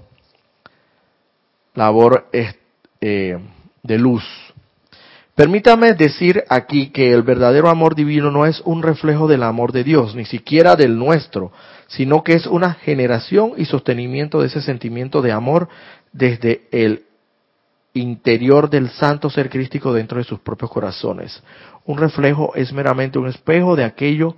labor 1.79 2.27
eh, 2.33 3.39
de 3.81 3.97
luz. 3.97 4.23
Permítame 5.33 5.93
decir 5.93 6.43
aquí 6.49 6.89
que 6.89 7.13
el 7.13 7.23
verdadero 7.23 7.69
amor 7.69 7.95
divino 7.95 8.29
no 8.29 8.45
es 8.45 8.61
un 8.65 8.83
reflejo 8.83 9.29
del 9.29 9.43
amor 9.43 9.71
de 9.71 9.85
Dios, 9.85 10.13
ni 10.13 10.25
siquiera 10.25 10.75
del 10.75 10.97
nuestro, 10.97 11.53
sino 11.87 12.21
que 12.25 12.33
es 12.33 12.45
una 12.45 12.73
generación 12.73 13.53
y 13.55 13.63
sostenimiento 13.63 14.41
de 14.41 14.47
ese 14.47 14.61
sentimiento 14.61 15.21
de 15.21 15.31
amor 15.31 15.69
desde 16.11 16.67
el 16.71 17.03
interior 17.93 18.69
del 18.69 18.89
santo 18.89 19.29
ser 19.29 19.49
crístico 19.49 19.93
dentro 19.93 20.17
de 20.17 20.25
sus 20.25 20.39
propios 20.41 20.69
corazones. 20.69 21.41
Un 21.85 21.97
reflejo 21.97 22.53
es 22.55 22.73
meramente 22.73 23.17
un 23.17 23.27
espejo 23.27 23.77
de 23.77 23.85
aquello 23.85 24.35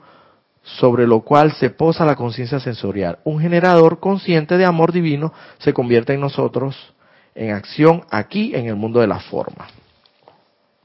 sobre 0.62 1.08
lo 1.08 1.21
cual 1.21 1.54
se 1.54 1.71
posa 1.71 2.06
la 2.06 2.15
conciencia 2.15 2.60
sensorial. 2.60 3.17
Un 3.23 3.39
generador 3.39 3.99
consciente 3.99 4.58
de 4.58 4.65
amor 4.65 4.91
divino 4.91 5.34
se 5.58 5.73
convierte 5.73 6.13
en 6.13 6.21
nosotros 6.21 6.93
en 7.36 7.52
acción 7.52 8.04
aquí 8.10 8.56
en 8.56 8.67
el 8.67 8.76
mundo 8.76 9.00
de 9.00 9.08
la 9.08 9.20
forma. 9.20 9.67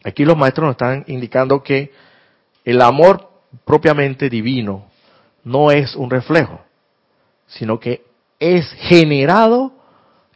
Aquí 0.04 0.24
los 0.24 0.36
maestros 0.36 0.66
nos 0.66 0.74
están 0.74 1.04
indicando 1.08 1.62
que 1.62 1.92
el 2.64 2.80
amor 2.80 3.30
propiamente 3.64 4.28
divino 4.28 4.86
no 5.44 5.70
es 5.70 5.96
un 5.96 6.10
reflejo, 6.10 6.60
sino 7.46 7.78
que 7.78 8.04
es 8.38 8.70
generado 8.80 9.72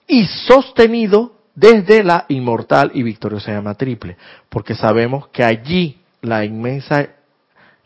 y 0.06 0.24
sostenido 0.24 1.32
desde 1.54 2.02
la 2.02 2.24
inmortal 2.28 2.90
y 2.94 3.02
victoriosa 3.02 3.52
llama 3.52 3.74
triple, 3.74 4.16
porque 4.48 4.74
sabemos 4.74 5.28
que 5.28 5.44
allí 5.44 6.00
la 6.22 6.44
inmensa, 6.44 7.08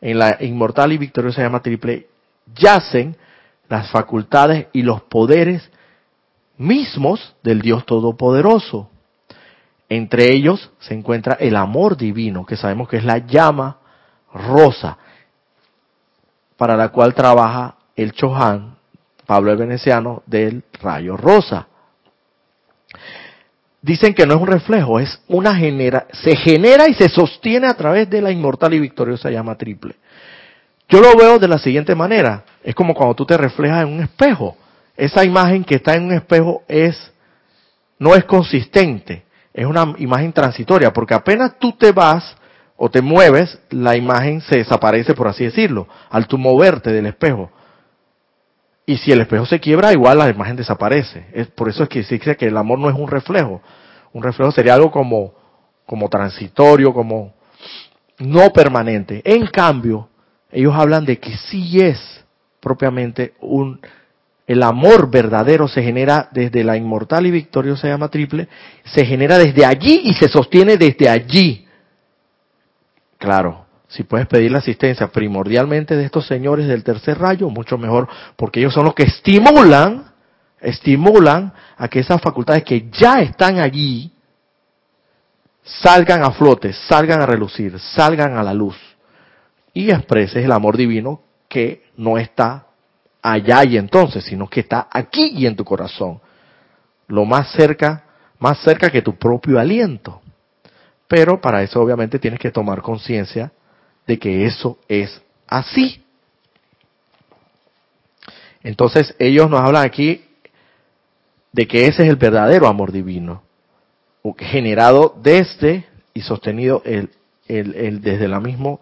en 0.00 0.18
la 0.18 0.36
inmortal 0.40 0.92
y 0.92 0.98
victoriosa 0.98 1.42
llama 1.42 1.62
triple, 1.62 2.06
yacen 2.54 3.16
las 3.68 3.90
facultades 3.90 4.66
y 4.72 4.82
los 4.82 5.02
poderes 5.02 5.70
mismos 6.56 7.34
del 7.42 7.60
Dios 7.60 7.84
Todopoderoso. 7.86 8.90
Entre 9.88 10.32
ellos 10.32 10.70
se 10.80 10.94
encuentra 10.94 11.34
el 11.34 11.56
amor 11.56 11.96
divino, 11.96 12.46
que 12.46 12.56
sabemos 12.56 12.88
que 12.88 12.96
es 12.96 13.04
la 13.04 13.18
llama 13.18 13.78
rosa, 14.32 14.98
para 16.56 16.76
la 16.76 16.88
cual 16.88 17.14
trabaja 17.14 17.76
el 17.96 18.12
Chohan, 18.12 18.76
Pablo 19.26 19.52
el 19.52 19.58
Veneciano, 19.58 20.22
del 20.26 20.64
rayo 20.80 21.16
rosa 21.16 21.68
dicen 23.84 24.14
que 24.14 24.24
no 24.24 24.36
es 24.36 24.40
un 24.40 24.46
reflejo, 24.46 24.98
es 24.98 25.20
una 25.28 25.54
genera, 25.54 26.06
se 26.10 26.34
genera 26.36 26.88
y 26.88 26.94
se 26.94 27.10
sostiene 27.10 27.66
a 27.66 27.74
través 27.74 28.08
de 28.08 28.22
la 28.22 28.30
inmortal 28.30 28.72
y 28.72 28.80
victoriosa 28.80 29.30
llama 29.30 29.56
triple. 29.56 29.94
Yo 30.88 31.00
lo 31.02 31.14
veo 31.16 31.38
de 31.38 31.48
la 31.48 31.58
siguiente 31.58 31.94
manera, 31.94 32.44
es 32.62 32.74
como 32.74 32.94
cuando 32.94 33.14
tú 33.14 33.26
te 33.26 33.36
reflejas 33.36 33.82
en 33.82 33.92
un 33.92 34.00
espejo. 34.02 34.56
Esa 34.96 35.24
imagen 35.24 35.64
que 35.64 35.76
está 35.76 35.94
en 35.94 36.04
un 36.04 36.12
espejo 36.12 36.62
es 36.68 37.12
no 37.98 38.14
es 38.14 38.24
consistente, 38.24 39.24
es 39.52 39.66
una 39.66 39.94
imagen 39.98 40.32
transitoria, 40.32 40.92
porque 40.92 41.14
apenas 41.14 41.58
tú 41.58 41.72
te 41.72 41.92
vas 41.92 42.36
o 42.76 42.90
te 42.90 43.00
mueves, 43.00 43.58
la 43.70 43.96
imagen 43.96 44.40
se 44.40 44.58
desaparece, 44.58 45.14
por 45.14 45.28
así 45.28 45.44
decirlo, 45.44 45.86
al 46.10 46.26
tú 46.26 46.38
moverte 46.38 46.92
del 46.92 47.06
espejo. 47.06 47.50
Y 48.86 48.98
si 48.98 49.12
el 49.12 49.20
espejo 49.20 49.46
se 49.46 49.60
quiebra, 49.60 49.92
igual 49.92 50.18
la 50.18 50.28
imagen 50.28 50.56
desaparece. 50.56 51.26
Es, 51.32 51.46
por 51.48 51.68
eso 51.68 51.84
es 51.84 51.88
que 51.88 52.00
dice 52.00 52.36
que 52.36 52.46
el 52.46 52.56
amor 52.56 52.78
no 52.78 52.90
es 52.90 52.96
un 52.96 53.08
reflejo. 53.08 53.62
Un 54.12 54.22
reflejo 54.22 54.52
sería 54.52 54.74
algo 54.74 54.90
como, 54.90 55.32
como 55.86 56.08
transitorio, 56.08 56.92
como 56.92 57.32
no 58.18 58.50
permanente. 58.52 59.22
En 59.24 59.46
cambio, 59.46 60.08
ellos 60.50 60.74
hablan 60.74 61.04
de 61.04 61.18
que 61.18 61.36
sí 61.36 61.80
es 61.80 62.24
propiamente 62.60 63.34
un, 63.40 63.80
el 64.46 64.62
amor 64.62 65.10
verdadero 65.10 65.68
se 65.68 65.82
genera 65.82 66.28
desde 66.32 66.64
la 66.64 66.76
inmortal 66.76 67.26
y 67.26 67.30
victoriosa 67.30 67.88
llama 67.88 68.08
triple, 68.08 68.48
se 68.84 69.06
genera 69.06 69.38
desde 69.38 69.64
allí 69.64 70.02
y 70.04 70.14
se 70.14 70.28
sostiene 70.28 70.76
desde 70.76 71.08
allí. 71.08 71.66
Claro, 73.18 73.64
si 73.88 74.02
puedes 74.02 74.26
pedir 74.26 74.52
la 74.52 74.58
asistencia 74.58 75.08
primordialmente 75.08 75.96
de 75.96 76.04
estos 76.04 76.26
señores 76.26 76.66
del 76.66 76.84
tercer 76.84 77.18
rayo, 77.18 77.48
mucho 77.48 77.78
mejor, 77.78 78.08
porque 78.36 78.60
ellos 78.60 78.74
son 78.74 78.84
los 78.84 78.94
que 78.94 79.04
estimulan, 79.04 80.12
estimulan 80.60 81.52
a 81.76 81.88
que 81.88 82.00
esas 82.00 82.20
facultades 82.20 82.64
que 82.64 82.90
ya 82.90 83.20
están 83.20 83.60
allí 83.60 84.12
salgan 85.62 86.22
a 86.22 86.32
flote, 86.32 86.74
salgan 86.74 87.22
a 87.22 87.26
relucir, 87.26 87.78
salgan 87.78 88.36
a 88.36 88.42
la 88.42 88.52
luz 88.52 88.76
y 89.72 89.90
expreses 89.90 90.44
el 90.44 90.52
amor 90.52 90.76
divino 90.76 91.22
que 91.48 91.84
no 91.96 92.18
está 92.18 92.66
allá 93.24 93.64
y 93.64 93.78
entonces, 93.78 94.22
sino 94.22 94.46
que 94.46 94.60
está 94.60 94.86
aquí 94.90 95.32
y 95.34 95.46
en 95.46 95.56
tu 95.56 95.64
corazón. 95.64 96.20
Lo 97.08 97.24
más 97.24 97.52
cerca, 97.52 98.04
más 98.38 98.58
cerca 98.58 98.90
que 98.90 99.00
tu 99.00 99.16
propio 99.16 99.58
aliento. 99.58 100.20
Pero 101.08 101.40
para 101.40 101.62
eso 101.62 101.80
obviamente 101.80 102.18
tienes 102.18 102.38
que 102.38 102.50
tomar 102.50 102.82
conciencia 102.82 103.50
de 104.06 104.18
que 104.18 104.44
eso 104.44 104.78
es 104.88 105.22
así. 105.46 106.04
Entonces 108.62 109.14
ellos 109.18 109.48
nos 109.48 109.60
hablan 109.60 109.86
aquí 109.86 110.22
de 111.52 111.66
que 111.66 111.86
ese 111.86 112.02
es 112.02 112.10
el 112.10 112.16
verdadero 112.16 112.66
amor 112.66 112.92
divino, 112.92 113.42
generado 114.38 115.14
desde 115.22 115.86
y 116.12 116.20
sostenido 116.20 116.82
el, 116.84 117.10
el, 117.48 118.00
desde, 118.02 118.28
la 118.28 118.40
mismo, 118.40 118.80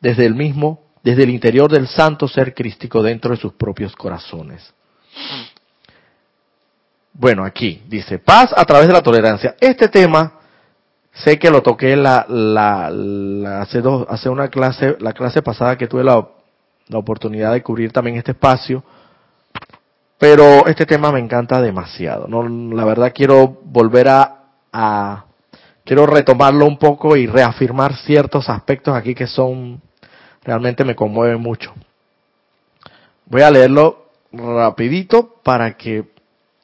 desde 0.00 0.26
el 0.26 0.34
mismo, 0.34 0.83
desde 1.04 1.22
el 1.22 1.30
interior 1.30 1.70
del 1.70 1.86
santo 1.86 2.26
ser 2.26 2.54
crístico 2.54 3.02
dentro 3.02 3.30
de 3.30 3.36
sus 3.36 3.52
propios 3.52 3.94
corazones. 3.94 4.74
Bueno, 7.12 7.44
aquí 7.44 7.82
dice, 7.86 8.18
paz 8.18 8.50
a 8.56 8.64
través 8.64 8.88
de 8.88 8.94
la 8.94 9.02
tolerancia. 9.02 9.54
Este 9.60 9.88
tema 9.88 10.40
Sé 11.14 11.38
que 11.38 11.50
lo 11.50 11.62
toqué 11.62 11.94
la, 11.94 12.26
la, 12.28 13.60
hace, 13.60 13.80
dos, 13.80 14.04
hace 14.08 14.28
una 14.28 14.48
clase, 14.48 14.96
la 14.98 15.12
clase 15.12 15.42
pasada 15.42 15.78
que 15.78 15.86
tuve 15.86 16.02
la, 16.02 16.26
la 16.88 16.98
oportunidad 16.98 17.52
de 17.52 17.62
cubrir 17.62 17.92
también 17.92 18.16
este 18.16 18.32
espacio, 18.32 18.82
pero 20.18 20.66
este 20.66 20.86
tema 20.86 21.12
me 21.12 21.20
encanta 21.20 21.60
demasiado. 21.60 22.26
No, 22.26 22.42
la 22.74 22.84
verdad 22.84 23.12
quiero 23.14 23.60
volver 23.62 24.08
a, 24.08 24.38
a, 24.72 25.26
quiero 25.84 26.04
retomarlo 26.06 26.66
un 26.66 26.78
poco 26.78 27.16
y 27.16 27.28
reafirmar 27.28 27.94
ciertos 27.94 28.48
aspectos 28.48 28.96
aquí 28.96 29.14
que 29.14 29.28
son 29.28 29.80
realmente 30.44 30.84
me 30.84 30.94
conmueven 30.94 31.40
mucho. 31.40 31.72
Voy 33.26 33.42
a 33.42 33.50
leerlo 33.50 34.04
rapidito 34.32 35.36
para 35.42 35.76
que 35.76 36.04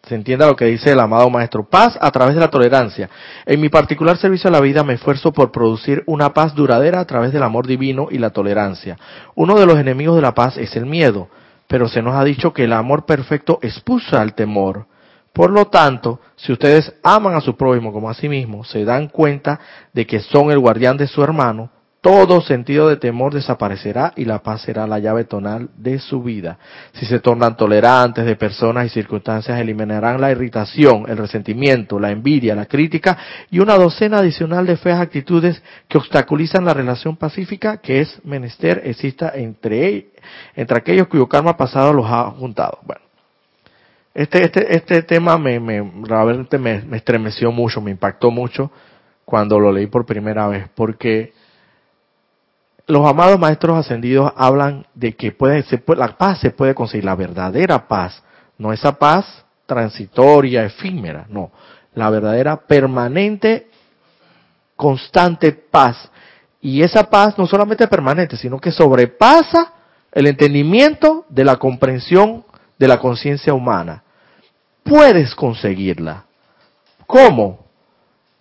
se 0.03 0.15
entienda 0.15 0.47
lo 0.47 0.57
que 0.57 0.65
dice 0.65 0.93
el 0.93 1.01
amado 1.01 1.29
Maestro. 1.31 1.69
Paz 1.69 1.99
a 2.01 2.11
través 2.11 2.35
de 2.35 2.41
la 2.41 2.49
tolerancia. 2.49 3.11
En 3.45 3.61
mi 3.61 3.69
particular 3.69 4.17
servicio 4.17 4.49
a 4.49 4.53
la 4.53 4.61
vida 4.61 4.83
me 4.83 4.95
esfuerzo 4.95 5.33
por 5.33 5.53
producir 5.53 6.03
una 6.07 6.33
paz 6.33 6.55
duradera 6.55 7.01
a 7.01 7.05
través 7.05 7.33
del 7.33 7.43
amor 7.43 7.67
divino 7.67 8.09
y 8.11 8.19
la 8.19 8.31
tolerancia. 8.31 8.97
Uno 9.35 9.59
de 9.59 9.67
los 9.67 9.79
enemigos 9.79 10.17
de 10.17 10.23
la 10.23 10.35
paz 10.35 10.57
es 10.57 10.75
el 10.77 10.87
miedo, 10.87 11.29
pero 11.69 11.89
se 11.89 12.03
nos 12.03 12.15
ha 12.15 12.25
dicho 12.25 12.53
que 12.53 12.65
el 12.65 12.73
amor 12.73 13.05
perfecto 13.05 13.59
expulsa 13.63 14.21
al 14.21 14.35
temor. 14.35 14.87
Por 15.33 15.51
lo 15.51 15.67
tanto, 15.67 16.21
si 16.35 16.53
ustedes 16.53 16.93
aman 17.03 17.35
a 17.35 17.41
su 17.41 17.57
prójimo 17.57 17.93
como 17.93 18.11
a 18.11 18.15
sí 18.15 18.29
mismo, 18.29 18.65
se 18.65 18.85
dan 18.85 19.09
cuenta 19.09 19.61
de 19.93 20.07
que 20.07 20.21
son 20.21 20.51
el 20.51 20.59
guardián 20.59 20.97
de 20.97 21.07
su 21.07 21.23
hermano, 21.23 21.71
todo 22.01 22.41
sentido 22.41 22.89
de 22.89 22.97
temor 22.97 23.35
desaparecerá 23.35 24.13
y 24.17 24.25
la 24.25 24.43
paz 24.43 24.63
será 24.63 24.87
la 24.87 24.99
llave 24.99 25.25
tonal 25.25 25.69
de 25.77 25.99
su 25.99 26.23
vida. 26.23 26.59
Si 26.95 27.05
se 27.05 27.21
tornan 27.21 27.57
tolerantes 27.57 28.25
de 28.25 28.37
personas 28.37 28.87
y 28.87 28.89
circunstancias, 28.89 29.61
eliminarán 29.61 30.21
la 30.21 30.31
irritación, 30.31 31.05
el 31.09 31.19
resentimiento, 31.19 31.99
la 31.99 32.11
envidia, 32.11 32.55
la 32.55 32.67
crítica 32.67 33.19
y 33.51 33.59
una 33.59 33.77
docena 33.77 34.19
adicional 34.19 34.67
de 34.67 34.79
feas 34.79 35.01
actitudes 35.01 35.63
que 35.89 35.99
obstaculizan 35.99 36.65
la 36.65 36.73
relación 36.73 37.17
pacífica 37.17 37.77
que 37.79 38.01
es 38.01 38.25
menester 38.25 38.81
exista 38.85 39.33
entre, 39.35 40.09
entre 40.57 40.79
aquellos 40.79 41.09
cuyo 41.09 41.29
karma 41.29 41.57
pasado 41.57 41.93
los 41.93 42.07
ha 42.07 42.31
juntado. 42.31 42.79
Bueno, 42.83 43.03
Este, 44.15 44.43
este, 44.43 44.75
este 44.75 45.03
tema 45.03 45.37
me, 45.37 45.61
me, 45.61 45.93
realmente 46.03 46.59
me, 46.59 46.81
me 46.83 46.97
estremeció 46.97 47.53
mucho, 47.53 47.81
me 47.81 47.91
impactó 47.91 48.31
mucho 48.31 48.71
cuando 49.25 49.61
lo 49.61 49.71
leí 49.71 49.87
por 49.87 50.07
primera 50.07 50.49
vez, 50.49 50.69
porque 50.75 51.33
los 52.91 53.07
amados 53.07 53.39
maestros 53.39 53.79
ascendidos 53.79 54.33
hablan 54.37 54.87
de 54.95 55.15
que 55.15 55.33
puede, 55.33 55.65
la 55.97 56.17
paz 56.17 56.41
se 56.41 56.51
puede 56.51 56.75
conseguir, 56.75 57.05
la 57.05 57.15
verdadera 57.15 57.87
paz, 57.87 58.23
no 58.59 58.73
esa 58.73 58.99
paz 58.99 59.45
transitoria, 59.67 60.65
efímera, 60.65 61.27
no, 61.29 61.53
la 61.95 62.11
verdadera 62.11 62.57
permanente, 62.57 63.69
constante 64.77 65.53
paz. 65.53 66.11
Y 66.61 66.83
esa 66.83 67.05
paz 67.05 67.39
no 67.39 67.47
solamente 67.47 67.85
es 67.85 67.91
permanente, 67.91 68.37
sino 68.37 68.59
que 68.59 68.73
sobrepasa 68.73 69.73
el 70.13 70.27
entendimiento 70.27 71.25
de 71.29 71.45
la 71.45 71.57
comprensión 71.57 72.45
de 72.79 72.89
la 72.89 72.99
conciencia 72.99 73.55
humana. 73.55 74.03
Puedes 74.83 75.35
conseguirla. 75.35 76.25
¿Cómo? 77.07 77.67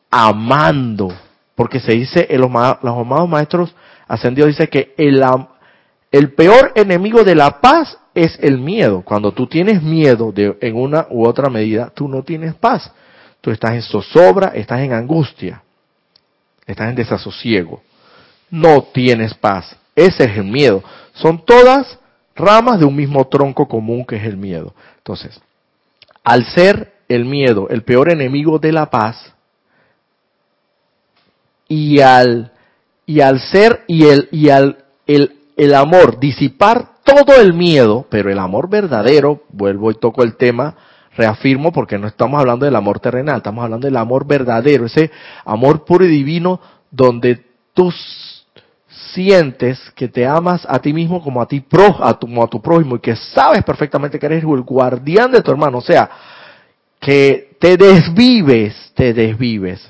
Amando. 0.09 1.13
Porque 1.55 1.79
se 1.79 1.93
dice, 1.93 2.27
en 2.29 2.41
los, 2.41 2.51
los 2.51 2.97
amados 2.97 3.29
maestros 3.29 3.75
ascendidos 4.09 4.49
dice 4.49 4.67
que 4.67 4.93
el, 4.97 5.23
el 6.11 6.33
peor 6.33 6.73
enemigo 6.75 7.23
de 7.23 7.35
la 7.35 7.61
paz 7.61 7.97
es 8.13 8.37
el 8.41 8.57
miedo. 8.57 9.01
Cuando 9.01 9.31
tú 9.31 9.47
tienes 9.47 9.81
miedo 9.81 10.33
en 10.35 10.75
una 10.75 11.07
u 11.09 11.25
otra 11.25 11.49
medida, 11.49 11.91
tú 11.95 12.09
no 12.09 12.23
tienes 12.23 12.55
paz. 12.55 12.91
Tú 13.39 13.51
estás 13.51 13.71
en 13.71 13.81
zozobra, 13.81 14.49
estás 14.49 14.81
en 14.81 14.91
angustia, 14.91 15.63
estás 16.65 16.89
en 16.89 16.95
desasosiego. 16.95 17.81
No 18.49 18.81
tienes 18.91 19.33
paz. 19.33 19.77
Ese 19.95 20.25
es 20.25 20.37
el 20.37 20.43
miedo. 20.43 20.83
Son 21.13 21.45
todas 21.45 21.97
ramas 22.35 22.79
de 22.79 22.85
un 22.85 22.95
mismo 22.95 23.25
tronco 23.27 23.67
común 23.67 24.03
que 24.05 24.17
es 24.17 24.23
el 24.25 24.35
miedo. 24.35 24.73
Entonces, 24.97 25.39
al 26.23 26.45
ser 26.45 26.93
el 27.07 27.23
miedo 27.25 27.69
el 27.69 27.83
peor 27.83 28.11
enemigo 28.11 28.59
de 28.59 28.71
la 28.71 28.89
paz, 28.89 29.33
y 31.69 32.01
al, 32.01 32.51
y 33.09 33.21
al 33.21 33.39
ser 33.39 33.85
y 33.87 34.05
el, 34.05 34.29
y 34.31 34.49
al 34.49 34.85
el, 35.07 35.39
el 35.57 35.73
amor 35.73 36.19
disipar 36.19 36.89
todo 37.03 37.41
el 37.41 37.55
miedo, 37.55 38.05
pero 38.07 38.29
el 38.29 38.37
amor 38.37 38.69
verdadero, 38.69 39.41
vuelvo 39.49 39.89
y 39.89 39.95
toco 39.95 40.21
el 40.21 40.35
tema, 40.35 40.75
reafirmo 41.17 41.71
porque 41.71 41.97
no 41.97 42.05
estamos 42.05 42.39
hablando 42.39 42.65
del 42.65 42.75
amor 42.75 42.99
terrenal, 42.99 43.37
estamos 43.37 43.63
hablando 43.63 43.87
del 43.87 43.97
amor 43.97 44.27
verdadero, 44.27 44.85
ese 44.85 45.09
amor 45.43 45.85
puro 45.85 46.05
y 46.05 46.09
divino 46.09 46.61
donde 46.91 47.43
tú 47.73 47.91
sientes 49.15 49.79
que 49.95 50.07
te 50.07 50.27
amas 50.27 50.63
a 50.69 50.77
ti 50.77 50.93
mismo 50.93 51.23
como 51.23 51.41
a 51.41 51.47
ti 51.47 51.61
pro, 51.61 52.05
a 52.05 52.13
tu, 52.13 52.27
como 52.27 52.43
a 52.43 52.47
tu 52.47 52.61
prójimo 52.61 52.97
y 52.97 52.99
que 52.99 53.15
sabes 53.15 53.63
perfectamente 53.63 54.19
que 54.19 54.25
eres 54.27 54.43
el 54.43 54.61
guardián 54.61 55.31
de 55.31 55.41
tu 55.41 55.49
hermano, 55.49 55.79
o 55.79 55.81
sea, 55.81 56.11
que 56.99 57.57
te 57.59 57.75
desvives, 57.75 58.91
te 58.93 59.15
desvives 59.15 59.81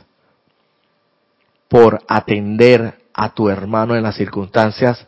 por 1.67 2.01
atender 2.07 2.98
a 3.19 3.29
tu 3.29 3.49
hermano 3.49 3.97
en 3.97 4.03
las 4.03 4.15
circunstancias 4.15 5.05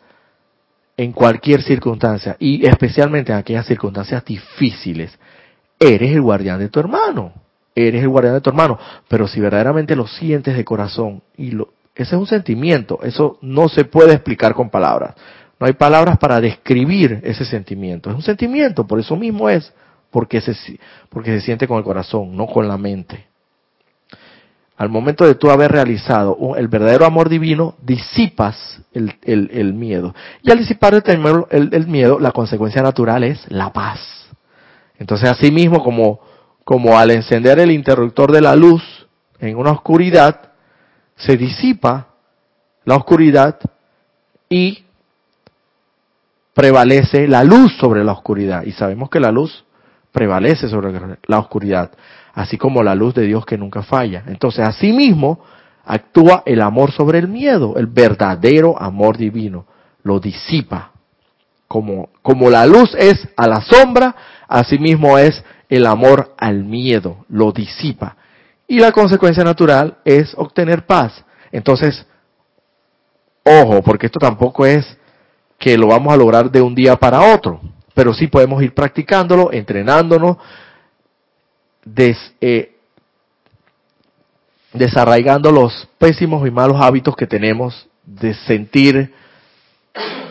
en 0.98 1.12
cualquier 1.12 1.62
circunstancia 1.62 2.36
y 2.38 2.66
especialmente 2.66 3.32
en 3.32 3.38
aquellas 3.38 3.64
circunstancias 3.64 4.22
difíciles, 4.22 5.18
eres 5.80 6.12
el 6.12 6.20
guardián 6.20 6.58
de 6.58 6.68
tu 6.68 6.78
hermano, 6.78 7.32
eres 7.74 8.02
el 8.02 8.10
guardián 8.10 8.34
de 8.34 8.42
tu 8.42 8.50
hermano, 8.50 8.78
pero 9.08 9.26
si 9.26 9.40
verdaderamente 9.40 9.96
lo 9.96 10.06
sientes 10.06 10.54
de 10.54 10.64
corazón 10.64 11.22
y 11.38 11.52
lo, 11.52 11.70
ese 11.94 12.14
es 12.14 12.20
un 12.20 12.26
sentimiento, 12.26 13.00
eso 13.02 13.38
no 13.40 13.70
se 13.70 13.86
puede 13.86 14.12
explicar 14.12 14.52
con 14.52 14.68
palabras. 14.68 15.14
No 15.58 15.66
hay 15.66 15.72
palabras 15.72 16.18
para 16.18 16.38
describir 16.38 17.20
ese 17.22 17.46
sentimiento. 17.46 18.10
Es 18.10 18.16
un 18.16 18.22
sentimiento, 18.22 18.86
por 18.86 19.00
eso 19.00 19.16
mismo 19.16 19.48
es, 19.48 19.72
porque 20.10 20.42
se, 20.42 20.54
porque 21.08 21.30
se 21.30 21.40
siente 21.40 21.66
con 21.66 21.78
el 21.78 21.84
corazón, 21.84 22.36
no 22.36 22.46
con 22.46 22.68
la 22.68 22.76
mente 22.76 23.31
al 24.82 24.88
momento 24.88 25.24
de 25.24 25.36
tú 25.36 25.48
haber 25.48 25.70
realizado 25.70 26.56
el 26.56 26.66
verdadero 26.66 27.06
amor 27.06 27.28
divino, 27.28 27.76
disipas 27.80 28.80
el, 28.92 29.74
miedo. 29.74 30.12
Y 30.42 30.50
al 30.50 30.58
disipar 30.58 31.00
el, 31.06 31.86
miedo, 31.86 32.18
la 32.18 32.32
consecuencia 32.32 32.82
natural 32.82 33.22
es 33.22 33.48
la 33.48 33.72
paz. 33.72 34.00
Entonces, 34.98 35.30
así 35.30 35.52
mismo 35.52 35.84
como, 35.84 36.18
como 36.64 36.98
al 36.98 37.12
encender 37.12 37.60
el 37.60 37.70
interruptor 37.70 38.32
de 38.32 38.40
la 38.40 38.56
luz 38.56 38.82
en 39.38 39.56
una 39.56 39.70
oscuridad, 39.70 40.50
se 41.14 41.36
disipa 41.36 42.08
la 42.84 42.96
oscuridad 42.96 43.60
y 44.48 44.84
prevalece 46.54 47.28
la 47.28 47.44
luz 47.44 47.72
sobre 47.78 48.02
la 48.02 48.14
oscuridad. 48.14 48.64
Y 48.64 48.72
sabemos 48.72 49.08
que 49.10 49.20
la 49.20 49.30
luz 49.30 49.64
prevalece 50.10 50.68
sobre 50.68 51.18
la 51.28 51.38
oscuridad 51.38 51.92
así 52.34 52.56
como 52.56 52.82
la 52.82 52.94
luz 52.94 53.14
de 53.14 53.26
Dios 53.26 53.44
que 53.44 53.58
nunca 53.58 53.82
falla. 53.82 54.24
Entonces, 54.26 54.66
asimismo, 54.66 55.40
actúa 55.84 56.42
el 56.46 56.60
amor 56.60 56.92
sobre 56.92 57.18
el 57.18 57.28
miedo, 57.28 57.74
el 57.76 57.86
verdadero 57.86 58.80
amor 58.80 59.16
divino, 59.16 59.66
lo 60.02 60.20
disipa. 60.20 60.92
Como, 61.68 62.10
como 62.22 62.50
la 62.50 62.66
luz 62.66 62.94
es 62.98 63.28
a 63.36 63.46
la 63.46 63.60
sombra, 63.62 64.14
asimismo 64.46 65.18
es 65.18 65.42
el 65.68 65.86
amor 65.86 66.34
al 66.36 66.64
miedo, 66.64 67.24
lo 67.28 67.52
disipa. 67.52 68.16
Y 68.68 68.78
la 68.78 68.92
consecuencia 68.92 69.44
natural 69.44 69.98
es 70.04 70.34
obtener 70.36 70.86
paz. 70.86 71.24
Entonces, 71.50 72.06
ojo, 73.44 73.82
porque 73.82 74.06
esto 74.06 74.18
tampoco 74.18 74.66
es 74.66 74.98
que 75.58 75.78
lo 75.78 75.88
vamos 75.88 76.12
a 76.12 76.16
lograr 76.16 76.50
de 76.50 76.60
un 76.60 76.74
día 76.74 76.96
para 76.96 77.34
otro, 77.34 77.60
pero 77.94 78.12
sí 78.12 78.26
podemos 78.26 78.62
ir 78.62 78.74
practicándolo, 78.74 79.52
entrenándonos, 79.52 80.36
des, 81.84 82.16
eh, 82.40 82.76
desarraigando 84.72 85.50
los 85.50 85.88
pésimos 85.98 86.46
y 86.46 86.50
malos 86.50 86.80
hábitos 86.80 87.16
que 87.16 87.26
tenemos 87.26 87.88
de 88.04 88.34
sentir 88.34 89.12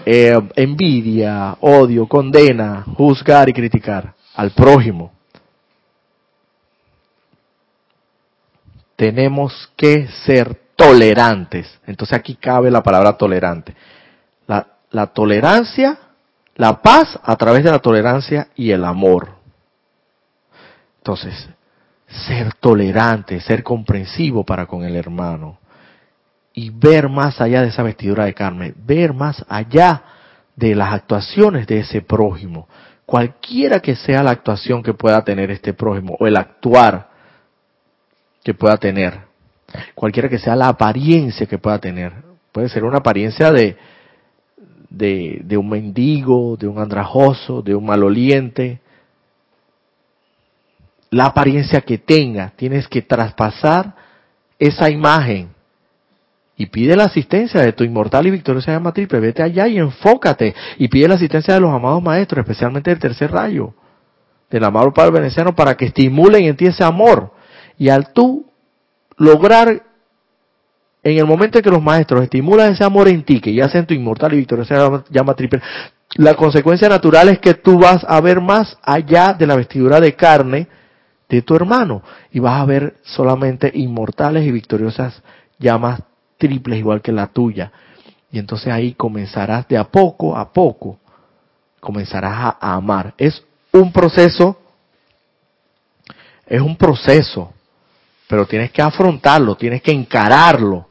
eh, 0.05 0.37
envidia, 0.55 1.57
odio, 1.61 2.07
condena, 2.07 2.83
juzgar 2.97 3.49
y 3.49 3.53
criticar 3.53 4.13
al 4.35 4.51
prójimo. 4.51 5.11
Tenemos 8.95 9.71
que 9.75 10.07
ser 10.25 10.59
tolerantes. 10.75 11.79
Entonces 11.85 12.17
aquí 12.17 12.35
cabe 12.35 12.71
la 12.71 12.81
palabra 12.81 13.13
tolerante. 13.13 13.75
La, 14.47 14.67
la 14.91 15.07
tolerancia, 15.07 15.97
la 16.55 16.81
paz 16.81 17.19
a 17.23 17.35
través 17.35 17.63
de 17.63 17.71
la 17.71 17.79
tolerancia 17.79 18.47
y 18.55 18.71
el 18.71 18.83
amor. 18.83 19.40
Entonces, 21.01 21.49
ser 22.27 22.53
tolerante, 22.53 23.39
ser 23.41 23.63
comprensivo 23.63 24.45
para 24.45 24.67
con 24.67 24.83
el 24.83 24.95
hermano 24.95 25.57
y 26.53 26.69
ver 26.69 27.09
más 27.09 27.41
allá 27.41 27.61
de 27.61 27.69
esa 27.69 27.81
vestidura 27.81 28.25
de 28.25 28.35
carne, 28.35 28.75
ver 28.85 29.13
más 29.13 29.43
allá 29.49 30.03
de 30.55 30.75
las 30.75 30.93
actuaciones 30.93 31.65
de 31.65 31.79
ese 31.79 32.01
prójimo, 32.01 32.67
cualquiera 33.05 33.79
que 33.79 33.95
sea 33.95 34.21
la 34.21 34.31
actuación 34.31 34.83
que 34.83 34.93
pueda 34.93 35.23
tener 35.23 35.49
este 35.49 35.73
prójimo 35.73 36.15
o 36.19 36.27
el 36.27 36.37
actuar 36.37 37.09
que 38.43 38.53
pueda 38.53 38.77
tener, 38.77 39.21
cualquiera 39.95 40.29
que 40.29 40.37
sea 40.37 40.55
la 40.55 40.67
apariencia 40.67 41.47
que 41.47 41.57
pueda 41.57 41.79
tener, 41.79 42.13
puede 42.51 42.69
ser 42.69 42.83
una 42.83 42.97
apariencia 42.97 43.51
de, 43.51 43.75
de, 44.89 45.41
de 45.43 45.57
un 45.57 45.67
mendigo, 45.67 46.57
de 46.57 46.67
un 46.67 46.77
andrajoso, 46.77 47.63
de 47.63 47.73
un 47.73 47.85
maloliente, 47.85 48.81
la 51.11 51.25
apariencia 51.25 51.81
que 51.81 51.97
tenga, 51.97 52.53
tienes 52.55 52.87
que 52.87 53.01
traspasar 53.01 53.93
esa 54.57 54.89
imagen 54.89 55.49
y 56.55 56.67
pide 56.67 56.95
la 56.95 57.05
asistencia 57.05 57.61
de 57.61 57.73
tu 57.73 57.83
inmortal 57.83 58.27
y 58.27 58.31
victoriosa 58.31 58.71
llama 58.71 58.93
triple. 58.93 59.19
Vete 59.19 59.43
allá 59.43 59.67
y 59.67 59.77
enfócate 59.77 60.55
y 60.77 60.87
pide 60.87 61.07
la 61.07 61.15
asistencia 61.15 61.53
de 61.53 61.59
los 61.59 61.71
amados 61.71 62.01
maestros, 62.01 62.39
especialmente 62.43 62.91
del 62.91 62.99
tercer 62.99 63.31
rayo, 63.31 63.73
del 64.49 64.63
amado 64.63 64.93
Padre 64.93 65.11
Veneciano, 65.11 65.53
para 65.53 65.75
que 65.75 65.85
estimulen 65.85 66.45
en 66.45 66.55
ti 66.55 66.67
ese 66.67 66.83
amor. 66.83 67.33
Y 67.77 67.89
al 67.89 68.13
tú 68.13 68.45
lograr, 69.17 69.81
en 71.03 71.17
el 71.17 71.25
momento 71.25 71.57
en 71.57 71.63
que 71.63 71.71
los 71.71 71.81
maestros 71.81 72.23
estimulan 72.23 72.71
ese 72.71 72.83
amor 72.83 73.07
en 73.07 73.23
ti, 73.23 73.41
que 73.41 73.53
ya 73.53 73.67
sea 73.67 73.85
tu 73.85 73.93
inmortal 73.93 74.33
y 74.33 74.37
victoriosa 74.37 75.03
llama 75.09 75.33
triple, 75.33 75.61
la 76.15 76.35
consecuencia 76.35 76.87
natural 76.87 77.29
es 77.29 77.39
que 77.39 77.55
tú 77.55 77.79
vas 77.79 78.05
a 78.07 78.21
ver 78.21 78.39
más 78.39 78.77
allá 78.83 79.33
de 79.33 79.47
la 79.47 79.55
vestidura 79.55 79.99
de 79.99 80.13
carne, 80.13 80.67
de 81.35 81.41
tu 81.41 81.55
hermano 81.55 82.01
y 82.31 82.39
vas 82.39 82.61
a 82.61 82.65
ver 82.65 82.97
solamente 83.03 83.71
inmortales 83.73 84.45
y 84.45 84.51
victoriosas 84.51 85.23
llamas 85.57 86.01
triples 86.37 86.79
igual 86.79 87.01
que 87.01 87.13
la 87.13 87.27
tuya. 87.27 87.71
Y 88.31 88.39
entonces 88.39 88.71
ahí 88.71 88.93
comenzarás 88.93 89.67
de 89.67 89.77
a 89.77 89.85
poco 89.85 90.35
a 90.35 90.51
poco, 90.51 90.99
comenzarás 91.79 92.55
a 92.59 92.73
amar. 92.73 93.13
Es 93.17 93.43
un 93.71 93.91
proceso, 93.93 94.57
es 96.45 96.61
un 96.61 96.75
proceso, 96.75 97.53
pero 98.27 98.45
tienes 98.45 98.71
que 98.71 98.81
afrontarlo, 98.81 99.55
tienes 99.55 99.81
que 99.81 99.91
encararlo. 99.91 100.87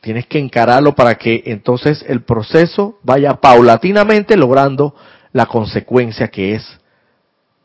Tienes 0.00 0.26
que 0.26 0.38
encararlo 0.38 0.94
para 0.94 1.14
que 1.14 1.44
entonces 1.46 2.04
el 2.06 2.22
proceso 2.22 2.98
vaya 3.02 3.34
paulatinamente 3.34 4.36
logrando 4.36 4.94
la 5.32 5.46
consecuencia 5.46 6.28
que 6.28 6.56
es 6.56 6.80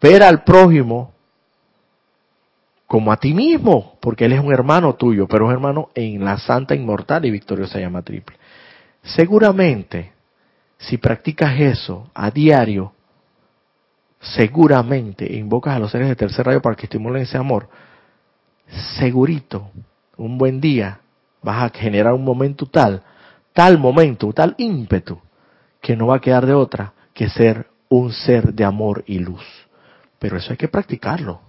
ver 0.02 0.24
al 0.24 0.43
prójimo 0.43 1.14
como 2.88 3.12
a 3.12 3.18
ti 3.18 3.36
mismo, 3.36 3.97
porque 4.00 4.26
él 4.26 4.34
es 4.34 4.39
un 4.39 4.52
hermano 4.52 4.95
tuyo, 4.95 5.28
pero 5.28 5.45
un 5.45 5.52
hermano 5.52 5.89
en 5.93 6.26
la 6.26 6.39
santa, 6.39 6.74
inmortal 6.74 7.24
y 7.26 7.32
victoriosa 7.32 7.80
llama 7.80 8.02
triple. 8.02 8.36
Seguramente, 9.04 10.12
si 10.80 10.97
practicas 10.97 11.60
eso 11.60 12.10
a 12.16 12.32
diario, 12.32 12.93
seguramente 14.20 15.32
invocas 15.36 15.76
a 15.76 15.80
los 15.80 15.91
seres 15.91 16.08
de 16.08 16.16
tercer 16.16 16.45
rayo 16.47 16.62
para 16.62 16.76
que 16.76 16.88
estimulen 16.88 17.22
ese 17.22 17.38
amor, 17.38 17.70
segurito, 18.97 19.70
un 20.18 20.38
buen 20.39 20.60
día 20.60 21.00
vas 21.43 21.64
a 21.64 21.70
generar 21.70 22.14
un 22.14 22.24
momento 22.24 22.66
tal, 22.66 23.04
tal 23.54 23.78
momento, 23.78 24.34
tal 24.34 24.56
ímpetu, 24.58 25.20
que 25.82 25.95
no 25.95 26.08
va 26.08 26.16
a 26.16 26.22
quedar 26.22 26.45
de 26.45 26.54
otra 26.54 26.93
que 27.14 27.30
ser 27.30 27.68
un 27.88 28.12
ser 28.12 28.54
de 28.54 28.64
amor 28.64 29.04
y 29.06 29.20
luz. 29.20 29.43
Pero 30.20 30.38
eso 30.38 30.52
hay 30.52 30.58
que 30.58 30.68
practicarlo. 30.68 31.42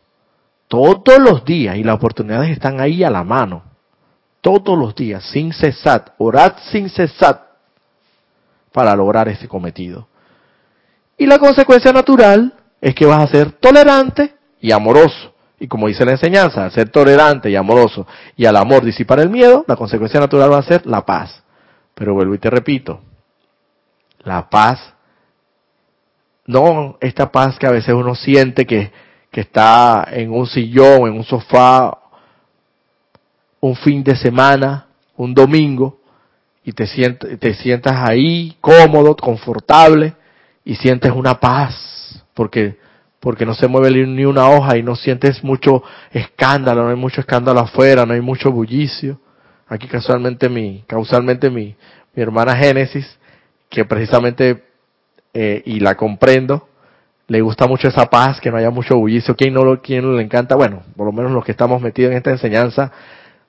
Todos 0.68 1.18
los 1.18 1.44
días, 1.44 1.76
y 1.76 1.82
las 1.82 1.96
oportunidades 1.96 2.50
están 2.50 2.80
ahí 2.80 3.02
a 3.02 3.10
la 3.10 3.24
mano. 3.24 3.64
Todos 4.40 4.78
los 4.78 4.94
días, 4.94 5.24
sin 5.30 5.52
cesar, 5.52 6.14
orad 6.18 6.54
sin 6.70 6.88
cesar 6.88 7.50
para 8.72 8.94
lograr 8.94 9.28
ese 9.28 9.48
cometido. 9.48 10.08
Y 11.18 11.26
la 11.26 11.38
consecuencia 11.38 11.92
natural 11.92 12.54
es 12.80 12.94
que 12.94 13.04
vas 13.04 13.22
a 13.22 13.26
ser 13.26 13.52
tolerante 13.52 14.34
y 14.60 14.72
amoroso. 14.72 15.34
Y 15.58 15.68
como 15.68 15.88
dice 15.88 16.06
la 16.06 16.12
enseñanza, 16.12 16.64
al 16.64 16.72
ser 16.72 16.88
tolerante 16.88 17.50
y 17.50 17.56
amoroso 17.56 18.06
y 18.34 18.46
al 18.46 18.56
amor 18.56 18.82
disipar 18.82 19.20
el 19.20 19.28
miedo, 19.28 19.64
la 19.68 19.76
consecuencia 19.76 20.18
natural 20.18 20.50
va 20.50 20.58
a 20.58 20.62
ser 20.62 20.86
la 20.86 21.04
paz. 21.04 21.42
Pero 21.94 22.14
vuelvo 22.14 22.34
y 22.34 22.38
te 22.38 22.48
repito, 22.48 23.00
la 24.24 24.48
paz, 24.48 24.94
no 26.50 26.98
esta 27.00 27.30
paz 27.30 27.58
que 27.58 27.66
a 27.66 27.70
veces 27.70 27.94
uno 27.94 28.14
siente 28.14 28.66
que, 28.66 28.90
que 29.30 29.40
está 29.40 30.06
en 30.10 30.32
un 30.32 30.46
sillón, 30.46 31.08
en 31.08 31.14
un 31.14 31.24
sofá, 31.24 31.96
un 33.60 33.76
fin 33.76 34.02
de 34.02 34.16
semana, 34.16 34.86
un 35.16 35.34
domingo, 35.34 35.98
y 36.64 36.72
te, 36.72 36.86
te 36.86 37.54
sientas 37.54 38.08
ahí 38.08 38.56
cómodo, 38.60 39.16
confortable, 39.16 40.14
y 40.64 40.74
sientes 40.74 41.12
una 41.12 41.38
paz, 41.40 42.24
porque 42.34 42.78
porque 43.20 43.44
no 43.44 43.54
se 43.54 43.68
mueve 43.68 43.90
ni 44.06 44.24
una 44.24 44.48
hoja 44.48 44.78
y 44.78 44.82
no 44.82 44.96
sientes 44.96 45.44
mucho 45.44 45.82
escándalo, 46.10 46.84
no 46.84 46.88
hay 46.88 46.96
mucho 46.96 47.20
escándalo 47.20 47.60
afuera, 47.60 48.06
no 48.06 48.14
hay 48.14 48.22
mucho 48.22 48.50
bullicio. 48.50 49.20
Aquí 49.68 49.86
casualmente 49.86 50.48
mi, 50.48 50.82
causalmente 50.86 51.50
mi, 51.50 51.76
mi 52.14 52.22
hermana 52.22 52.56
Génesis, 52.56 53.06
que 53.68 53.84
precisamente, 53.84 54.64
eh, 55.34 55.62
y 55.64 55.80
la 55.80 55.96
comprendo, 55.96 56.68
le 57.28 57.40
gusta 57.40 57.66
mucho 57.68 57.88
esa 57.88 58.10
paz, 58.10 58.40
que 58.40 58.50
no 58.50 58.56
haya 58.56 58.70
mucho 58.70 58.96
bullicio. 58.96 59.36
¿Quién 59.36 59.54
no, 59.54 59.80
quién 59.80 60.04
no 60.04 60.12
le 60.16 60.22
encanta? 60.22 60.56
Bueno, 60.56 60.82
por 60.96 61.06
lo 61.06 61.12
menos 61.12 61.30
los 61.30 61.44
que 61.44 61.52
estamos 61.52 61.80
metidos 61.80 62.10
en 62.10 62.18
esta 62.18 62.30
enseñanza, 62.30 62.90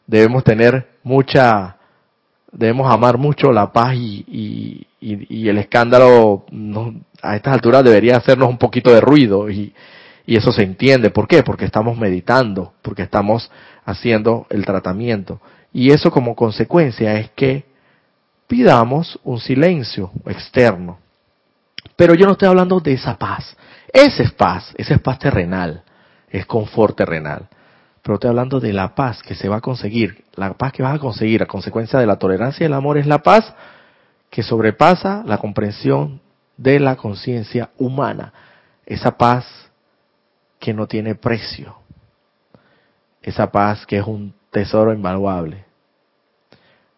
debemos 0.06 0.44
tener 0.44 0.88
mucha, 1.04 1.78
debemos 2.52 2.92
amar 2.92 3.18
mucho 3.18 3.52
la 3.52 3.72
paz 3.72 3.96
y, 3.96 4.88
y, 5.00 5.28
y, 5.28 5.50
el 5.50 5.58
escándalo 5.58 6.46
a 7.24 7.36
estas 7.36 7.54
alturas 7.54 7.84
debería 7.84 8.18
hacernos 8.18 8.50
un 8.50 8.60
poquito 8.60 8.94
de 8.94 9.02
ruido 9.02 9.50
y, 9.50 9.74
y 10.28 10.38
eso 10.38 10.52
se 10.52 10.62
entiende. 10.62 11.10
¿Por 11.10 11.28
qué? 11.28 11.42
Porque 11.42 11.66
estamos 11.66 11.98
meditando, 11.98 12.74
porque 12.84 13.02
estamos 13.02 13.50
haciendo 13.84 14.46
el 14.50 14.64
tratamiento. 14.64 15.42
Y 15.74 15.92
eso 15.92 16.12
como 16.12 16.36
consecuencia 16.36 17.18
es 17.18 17.32
que 17.32 17.66
pidamos 18.48 19.20
un 19.24 19.40
silencio 19.40 20.12
externo. 20.28 21.00
Pero 22.02 22.16
yo 22.16 22.26
no 22.26 22.32
estoy 22.32 22.48
hablando 22.48 22.80
de 22.80 22.94
esa 22.94 23.16
paz. 23.16 23.56
Esa 23.94 24.24
es 24.24 24.32
paz, 24.32 24.74
esa 24.76 24.96
es 24.96 25.02
paz 25.02 25.20
terrenal, 25.20 25.84
es 26.32 26.48
confort 26.48 26.98
terrenal. 26.98 27.48
Pero 28.02 28.16
estoy 28.16 28.30
hablando 28.32 28.60
de 28.60 28.74
la 28.74 28.96
paz 28.96 29.22
que 29.22 29.36
se 29.36 29.48
va 29.48 29.58
a 29.58 29.62
conseguir. 29.62 30.26
La 30.34 30.52
paz 30.56 30.72
que 30.74 30.82
vas 30.82 30.96
a 30.96 31.00
conseguir 31.00 31.44
a 31.44 31.46
consecuencia 31.46 32.00
de 32.00 32.08
la 32.08 32.18
tolerancia 32.18 32.64
y 32.64 32.66
el 32.66 32.74
amor 32.74 32.98
es 32.98 33.06
la 33.06 33.22
paz 33.22 33.54
que 34.32 34.42
sobrepasa 34.42 35.22
la 35.28 35.38
comprensión 35.38 36.22
de 36.58 36.80
la 36.80 36.96
conciencia 36.96 37.70
humana. 37.78 38.34
Esa 38.84 39.16
paz 39.16 39.46
que 40.58 40.74
no 40.74 40.88
tiene 40.88 41.14
precio. 41.14 41.76
Esa 43.22 43.52
paz 43.52 43.86
que 43.86 44.00
es 44.00 44.08
un 44.08 44.34
tesoro 44.50 44.92
invaluable. 44.92 45.66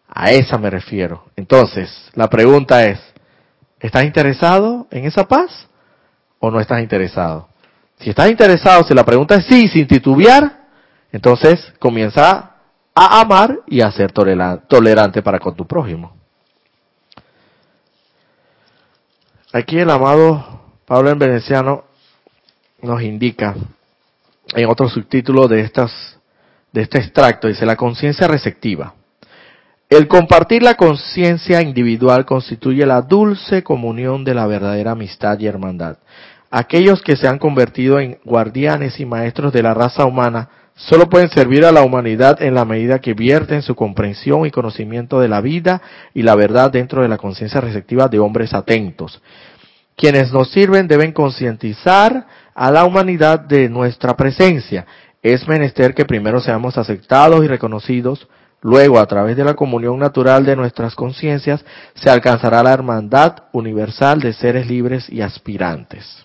A 0.08 0.30
esa 0.30 0.56
me 0.56 0.70
refiero. 0.70 1.26
Entonces, 1.36 2.10
la 2.14 2.30
pregunta 2.30 2.86
es, 2.86 3.13
¿estás 3.84 4.04
interesado 4.04 4.86
en 4.90 5.04
esa 5.04 5.28
paz 5.28 5.68
o 6.38 6.50
no 6.50 6.58
estás 6.58 6.80
interesado? 6.80 7.48
Si 8.00 8.08
estás 8.08 8.30
interesado, 8.30 8.82
si 8.82 8.94
la 8.94 9.04
pregunta 9.04 9.34
es 9.34 9.44
sí, 9.44 9.68
sin 9.68 9.86
titubear, 9.86 10.64
entonces 11.12 11.60
comienza 11.78 12.54
a 12.94 13.20
amar 13.20 13.60
y 13.66 13.82
a 13.82 13.92
ser 13.92 14.10
tolerante 14.10 15.22
para 15.22 15.38
con 15.38 15.54
tu 15.54 15.66
prójimo. 15.66 16.16
Aquí 19.52 19.78
el 19.78 19.90
amado 19.90 20.62
Pablo 20.86 21.10
en 21.10 21.18
Veneciano 21.18 21.84
nos 22.80 23.02
indica 23.02 23.54
en 24.54 24.68
otro 24.68 24.88
subtítulo 24.88 25.46
de 25.46 25.60
estas 25.60 26.18
de 26.72 26.82
este 26.82 26.98
extracto 26.98 27.48
dice 27.48 27.66
la 27.66 27.76
conciencia 27.76 28.26
receptiva. 28.26 28.94
El 29.90 30.08
compartir 30.08 30.62
la 30.62 30.74
conciencia 30.74 31.60
individual 31.60 32.24
constituye 32.24 32.86
la 32.86 33.02
dulce 33.02 33.62
comunión 33.62 34.24
de 34.24 34.34
la 34.34 34.46
verdadera 34.46 34.92
amistad 34.92 35.38
y 35.38 35.46
hermandad. 35.46 35.98
Aquellos 36.50 37.02
que 37.02 37.16
se 37.16 37.28
han 37.28 37.38
convertido 37.38 37.98
en 37.98 38.18
guardianes 38.24 38.98
y 38.98 39.04
maestros 39.04 39.52
de 39.52 39.62
la 39.62 39.74
raza 39.74 40.06
humana 40.06 40.48
solo 40.76 41.08
pueden 41.08 41.28
servir 41.28 41.64
a 41.64 41.72
la 41.72 41.82
humanidad 41.82 42.42
en 42.42 42.54
la 42.54 42.64
medida 42.64 42.98
que 42.98 43.14
vierten 43.14 43.62
su 43.62 43.74
comprensión 43.74 44.46
y 44.46 44.50
conocimiento 44.50 45.20
de 45.20 45.28
la 45.28 45.40
vida 45.40 45.82
y 46.14 46.22
la 46.22 46.34
verdad 46.34 46.70
dentro 46.70 47.02
de 47.02 47.08
la 47.08 47.18
conciencia 47.18 47.60
receptiva 47.60 48.08
de 48.08 48.18
hombres 48.18 48.54
atentos. 48.54 49.22
Quienes 49.96 50.32
nos 50.32 50.50
sirven 50.50 50.88
deben 50.88 51.12
concientizar 51.12 52.26
a 52.54 52.70
la 52.70 52.84
humanidad 52.84 53.40
de 53.40 53.68
nuestra 53.68 54.16
presencia. 54.16 54.86
Es 55.22 55.46
menester 55.46 55.94
que 55.94 56.04
primero 56.04 56.40
seamos 56.40 56.76
aceptados 56.76 57.44
y 57.44 57.48
reconocidos, 57.48 58.28
luego 58.64 58.98
a 58.98 59.06
través 59.06 59.36
de 59.36 59.44
la 59.44 59.54
comunión 59.54 59.98
natural 59.98 60.46
de 60.46 60.56
nuestras 60.56 60.94
conciencias 60.94 61.62
se 61.94 62.08
alcanzará 62.08 62.62
la 62.62 62.72
hermandad 62.72 63.44
universal 63.52 64.20
de 64.20 64.32
seres 64.32 64.66
libres 64.66 65.08
y 65.10 65.20
aspirantes. 65.20 66.24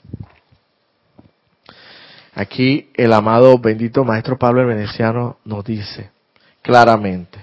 Aquí 2.33 2.91
el 2.95 3.11
amado 3.11 3.59
bendito 3.59 4.05
Maestro 4.05 4.39
Pablo 4.39 4.61
el 4.61 4.67
Veneciano 4.67 5.37
nos 5.43 5.65
dice 5.65 6.11
claramente 6.61 7.39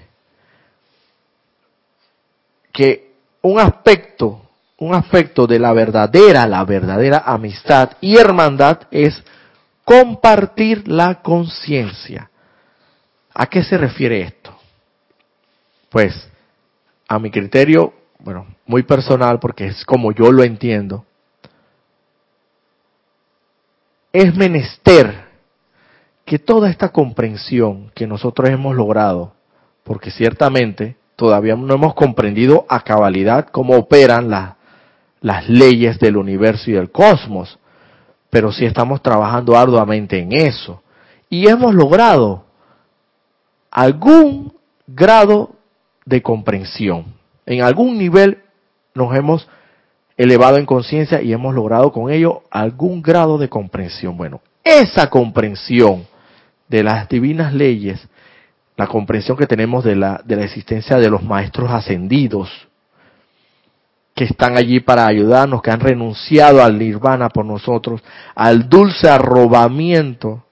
que 2.73 3.11
un 3.43 3.59
aspecto, 3.59 4.49
un 4.79 4.95
aspecto 4.95 5.45
de 5.45 5.59
la 5.59 5.73
verdadera, 5.73 6.47
la 6.47 6.65
verdadera 6.65 7.21
amistad 7.23 7.91
y 8.01 8.17
hermandad 8.17 8.79
es 8.89 9.23
compartir 9.85 10.87
la 10.87 11.21
conciencia. 11.21 12.31
¿A 13.35 13.45
qué 13.45 13.63
se 13.63 13.77
refiere 13.77 14.21
esto? 14.21 14.56
Pues, 15.97 16.29
a 17.07 17.17
mi 17.17 17.31
criterio, 17.31 17.91
bueno, 18.19 18.45
muy 18.67 18.83
personal 18.83 19.39
porque 19.39 19.65
es 19.65 19.83
como 19.83 20.11
yo 20.11 20.31
lo 20.31 20.43
entiendo, 20.43 21.05
es 24.13 24.35
menester 24.35 25.25
que 26.23 26.37
toda 26.37 26.69
esta 26.69 26.89
comprensión 26.89 27.89
que 27.95 28.05
nosotros 28.05 28.47
hemos 28.47 28.75
logrado, 28.75 29.33
porque 29.83 30.11
ciertamente 30.11 30.97
todavía 31.15 31.55
no 31.55 31.73
hemos 31.73 31.95
comprendido 31.95 32.67
a 32.69 32.81
cabalidad 32.81 33.47
cómo 33.47 33.75
operan 33.75 34.29
las 35.19 35.49
leyes 35.49 35.97
del 35.97 36.17
universo 36.17 36.69
y 36.69 36.73
del 36.73 36.91
cosmos, 36.91 37.57
pero 38.29 38.51
sí 38.51 38.65
estamos 38.65 39.01
trabajando 39.01 39.57
arduamente 39.57 40.19
en 40.19 40.31
eso. 40.31 40.83
Y 41.27 41.47
hemos 41.49 41.73
logrado 41.73 42.45
algún 43.71 44.53
grado 44.85 45.56
de 46.07 46.21
comprensión. 46.21 47.05
En 47.45 47.61
algún 47.61 47.97
nivel 47.97 48.39
nos 48.95 49.13
hemos 49.13 49.47
elevado 50.15 50.57
en 50.57 50.65
conciencia 50.65 51.21
y 51.21 51.33
hemos 51.33 51.53
logrado 51.53 51.91
con 51.91 52.09
ello 52.09 52.43
algún 52.49 53.01
grado 53.01 53.37
de 53.37 53.49
comprensión. 53.49 54.15
Bueno, 54.15 54.41
esa 54.63 55.09
comprensión 55.09 56.07
de 56.69 56.83
las 56.83 57.09
divinas 57.09 57.53
leyes, 57.53 58.07
la 58.77 58.87
comprensión 58.87 59.37
que 59.37 59.47
tenemos 59.47 59.83
de 59.83 59.95
la, 59.95 60.21
de 60.23 60.37
la 60.37 60.45
existencia 60.45 60.97
de 60.97 61.09
los 61.09 61.23
maestros 61.23 61.69
ascendidos, 61.71 62.49
que 64.15 64.23
están 64.23 64.57
allí 64.57 64.79
para 64.79 65.05
ayudarnos, 65.05 65.61
que 65.61 65.71
han 65.71 65.81
renunciado 65.81 66.63
al 66.63 66.79
nirvana 66.79 67.29
por 67.29 67.45
nosotros, 67.45 68.01
al 68.33 68.69
dulce 68.69 69.09
arrobamiento 69.09 70.45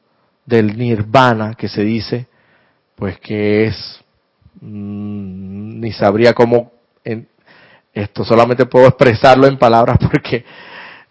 del 0.46 0.78
nirvana 0.78 1.56
que 1.56 1.70
se 1.70 1.82
dice, 1.82 2.28
pues 2.96 3.20
que 3.20 3.66
es, 3.66 4.05
mm, 4.62 5.80
ni 5.80 5.92
sabría 5.92 6.34
cómo 6.34 6.72
esto 7.96 8.26
solamente 8.26 8.66
puedo 8.66 8.88
expresarlo 8.88 9.48
en 9.48 9.58
palabras 9.58 9.98
porque 10.12 10.44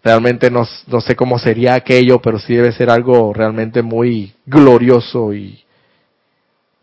realmente 0.03 0.51
no, 0.51 0.65
sé 0.65 1.15
cómo 1.15 1.39
sería 1.39 1.73
aquello, 1.73 2.21
pero 2.21 2.39
sí 2.39 2.53
debe 2.55 2.71
ser 2.71 2.91
algo 2.91 3.33
realmente 3.33 3.81
muy 3.81 4.33
glorioso 4.45 5.33
y, 5.33 5.63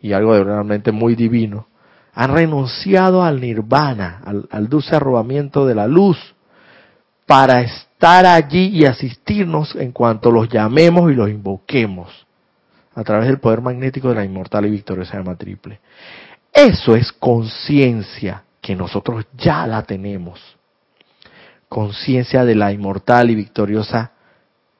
y 0.01 0.11
algo 0.11 0.33
de 0.35 0.43
realmente 0.43 0.91
muy 0.91 1.15
divino. 1.15 1.67
Han 2.13 2.33
renunciado 2.33 3.23
al 3.23 3.39
nirvana, 3.39 4.21
al, 4.25 4.47
al 4.51 4.67
dulce 4.67 4.95
arrobamiento 4.95 5.65
de 5.65 5.73
la 5.73 5.87
luz, 5.87 6.17
para 7.25 7.61
estar 7.61 8.25
allí 8.25 8.67
y 8.67 8.85
asistirnos 8.85 9.75
en 9.75 9.93
cuanto 9.93 10.29
los 10.29 10.49
llamemos 10.49 11.09
y 11.09 11.15
los 11.15 11.29
invoquemos 11.29 12.27
a 12.93 13.03
través 13.03 13.27
del 13.27 13.39
poder 13.39 13.61
magnético 13.61 14.09
de 14.09 14.15
la 14.15 14.25
inmortal 14.25 14.65
y 14.65 14.69
victoriosa 14.69 15.17
llama 15.17 15.35
triple. 15.35 15.79
Eso 16.53 16.95
es 16.95 17.11
conciencia 17.11 18.43
que 18.61 18.75
nosotros 18.75 19.25
ya 19.35 19.65
la 19.65 19.81
tenemos. 19.83 20.39
Conciencia 21.67 22.45
de 22.45 22.53
la 22.53 22.71
inmortal 22.71 23.31
y 23.31 23.35
victoriosa 23.35 24.11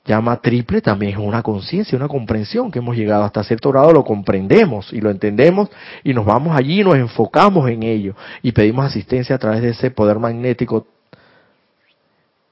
llama 0.05 0.37
triple 0.41 0.81
también 0.81 1.13
es 1.13 1.17
una 1.17 1.41
conciencia, 1.41 1.97
una 1.97 2.07
comprensión 2.07 2.69
que 2.69 2.79
hemos 2.79 2.95
llegado 2.95 3.23
hasta 3.23 3.43
cierto 3.43 3.71
grado, 3.71 3.91
lo 3.91 4.03
comprendemos 4.03 4.91
y 4.93 5.01
lo 5.01 5.09
entendemos 5.09 5.69
y 6.03 6.13
nos 6.13 6.25
vamos 6.25 6.55
allí 6.55 6.83
nos 6.83 6.95
enfocamos 6.95 7.69
en 7.69 7.83
ello 7.83 8.15
y 8.41 8.51
pedimos 8.51 8.85
asistencia 8.85 9.35
a 9.35 9.39
través 9.39 9.61
de 9.61 9.69
ese 9.69 9.91
poder 9.91 10.19
magnético 10.19 10.87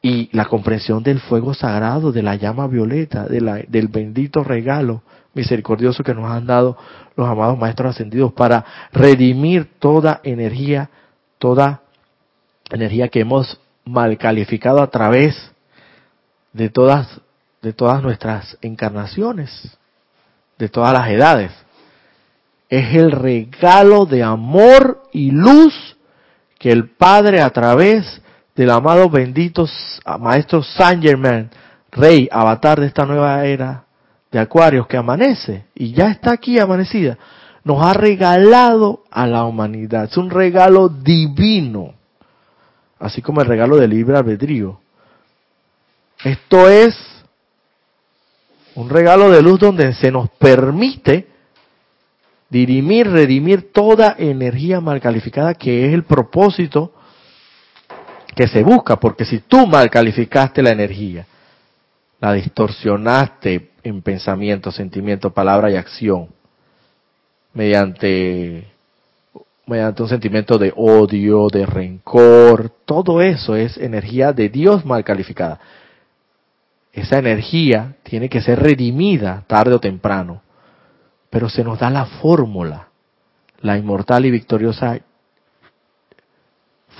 y 0.01 0.29
la 0.31 0.45
comprensión 0.45 1.03
del 1.03 1.19
fuego 1.19 1.53
sagrado, 1.53 2.11
de 2.11 2.23
la 2.23 2.35
llama 2.35 2.67
violeta, 2.67 3.27
de 3.27 3.41
la, 3.41 3.57
del 3.67 3.87
bendito 3.87 4.43
regalo 4.43 5.03
misericordioso 5.33 6.03
que 6.03 6.13
nos 6.13 6.29
han 6.29 6.45
dado 6.45 6.77
los 7.15 7.27
amados 7.27 7.57
maestros 7.57 7.95
ascendidos 7.95 8.33
para 8.33 8.65
redimir 8.91 9.69
toda 9.79 10.19
energía, 10.23 10.89
toda 11.37 11.81
energía 12.69 13.09
que 13.09 13.21
hemos 13.21 13.59
mal 13.85 14.17
calificado 14.17 14.81
a 14.81 14.87
través 14.87 15.51
de 16.53 16.69
todas, 16.69 17.21
de 17.61 17.73
todas 17.73 18.01
nuestras 18.01 18.57
encarnaciones, 18.61 19.77
de 20.57 20.69
todas 20.69 20.93
las 20.93 21.09
edades. 21.09 21.51
Es 22.69 22.95
el 22.95 23.11
regalo 23.11 24.05
de 24.05 24.23
amor 24.23 25.03
y 25.11 25.31
luz 25.31 25.97
que 26.57 26.71
el 26.71 26.89
Padre 26.89 27.41
a 27.41 27.49
través 27.49 28.21
del 28.55 28.69
amado 28.69 29.09
bendito 29.09 29.65
Maestro 30.19 30.61
Saint 30.61 31.03
Germain, 31.03 31.49
Rey, 31.91 32.29
avatar 32.31 32.79
de 32.79 32.87
esta 32.87 33.05
nueva 33.05 33.45
era, 33.45 33.85
de 34.31 34.39
Acuarios 34.39 34.87
que 34.87 34.97
amanece 34.97 35.65
y 35.75 35.91
ya 35.93 36.09
está 36.09 36.31
aquí 36.31 36.57
amanecida, 36.57 37.17
nos 37.63 37.83
ha 37.83 37.93
regalado 37.93 39.03
a 39.11 39.27
la 39.27 39.43
humanidad. 39.43 40.05
Es 40.05 40.17
un 40.17 40.29
regalo 40.29 40.89
divino, 40.89 41.93
así 42.99 43.21
como 43.21 43.41
el 43.41 43.47
regalo 43.47 43.77
del 43.77 43.91
libre 43.91 44.17
albedrío. 44.17 44.79
Esto 46.23 46.69
es 46.69 46.95
un 48.75 48.89
regalo 48.89 49.29
de 49.29 49.41
luz 49.41 49.59
donde 49.59 49.93
se 49.93 50.11
nos 50.11 50.29
permite 50.29 51.27
dirimir, 52.49 53.09
redimir 53.09 53.71
toda 53.71 54.15
energía 54.17 54.79
mal 54.79 55.01
calificada, 55.01 55.53
que 55.53 55.87
es 55.87 55.93
el 55.93 56.03
propósito 56.03 56.93
que 58.35 58.47
se 58.47 58.63
busca, 58.63 58.97
porque 58.97 59.25
si 59.25 59.39
tú 59.39 59.67
mal 59.67 59.89
calificaste 59.89 60.61
la 60.61 60.71
energía, 60.71 61.25
la 62.19 62.33
distorsionaste, 62.33 63.70
en 63.83 64.01
pensamiento, 64.01 64.71
sentimiento, 64.71 65.31
palabra 65.31 65.71
y 65.71 65.75
acción, 65.75 66.29
mediante, 67.53 68.67
mediante 69.65 70.03
un 70.03 70.09
sentimiento 70.09 70.57
de 70.57 70.73
odio, 70.75 71.47
de 71.47 71.65
rencor, 71.65 72.71
todo 72.85 73.21
eso 73.21 73.55
es 73.55 73.77
energía 73.77 74.33
de 74.33 74.49
Dios 74.49 74.85
mal 74.85 75.03
calificada. 75.03 75.59
Esa 76.93 77.19
energía 77.19 77.95
tiene 78.03 78.29
que 78.29 78.41
ser 78.41 78.59
redimida 78.59 79.43
tarde 79.47 79.75
o 79.75 79.79
temprano, 79.79 80.41
pero 81.29 81.49
se 81.49 81.63
nos 81.63 81.79
da 81.79 81.89
la 81.89 82.05
fórmula, 82.05 82.89
la 83.61 83.77
inmortal 83.77 84.25
y 84.25 84.31
victoriosa 84.31 84.99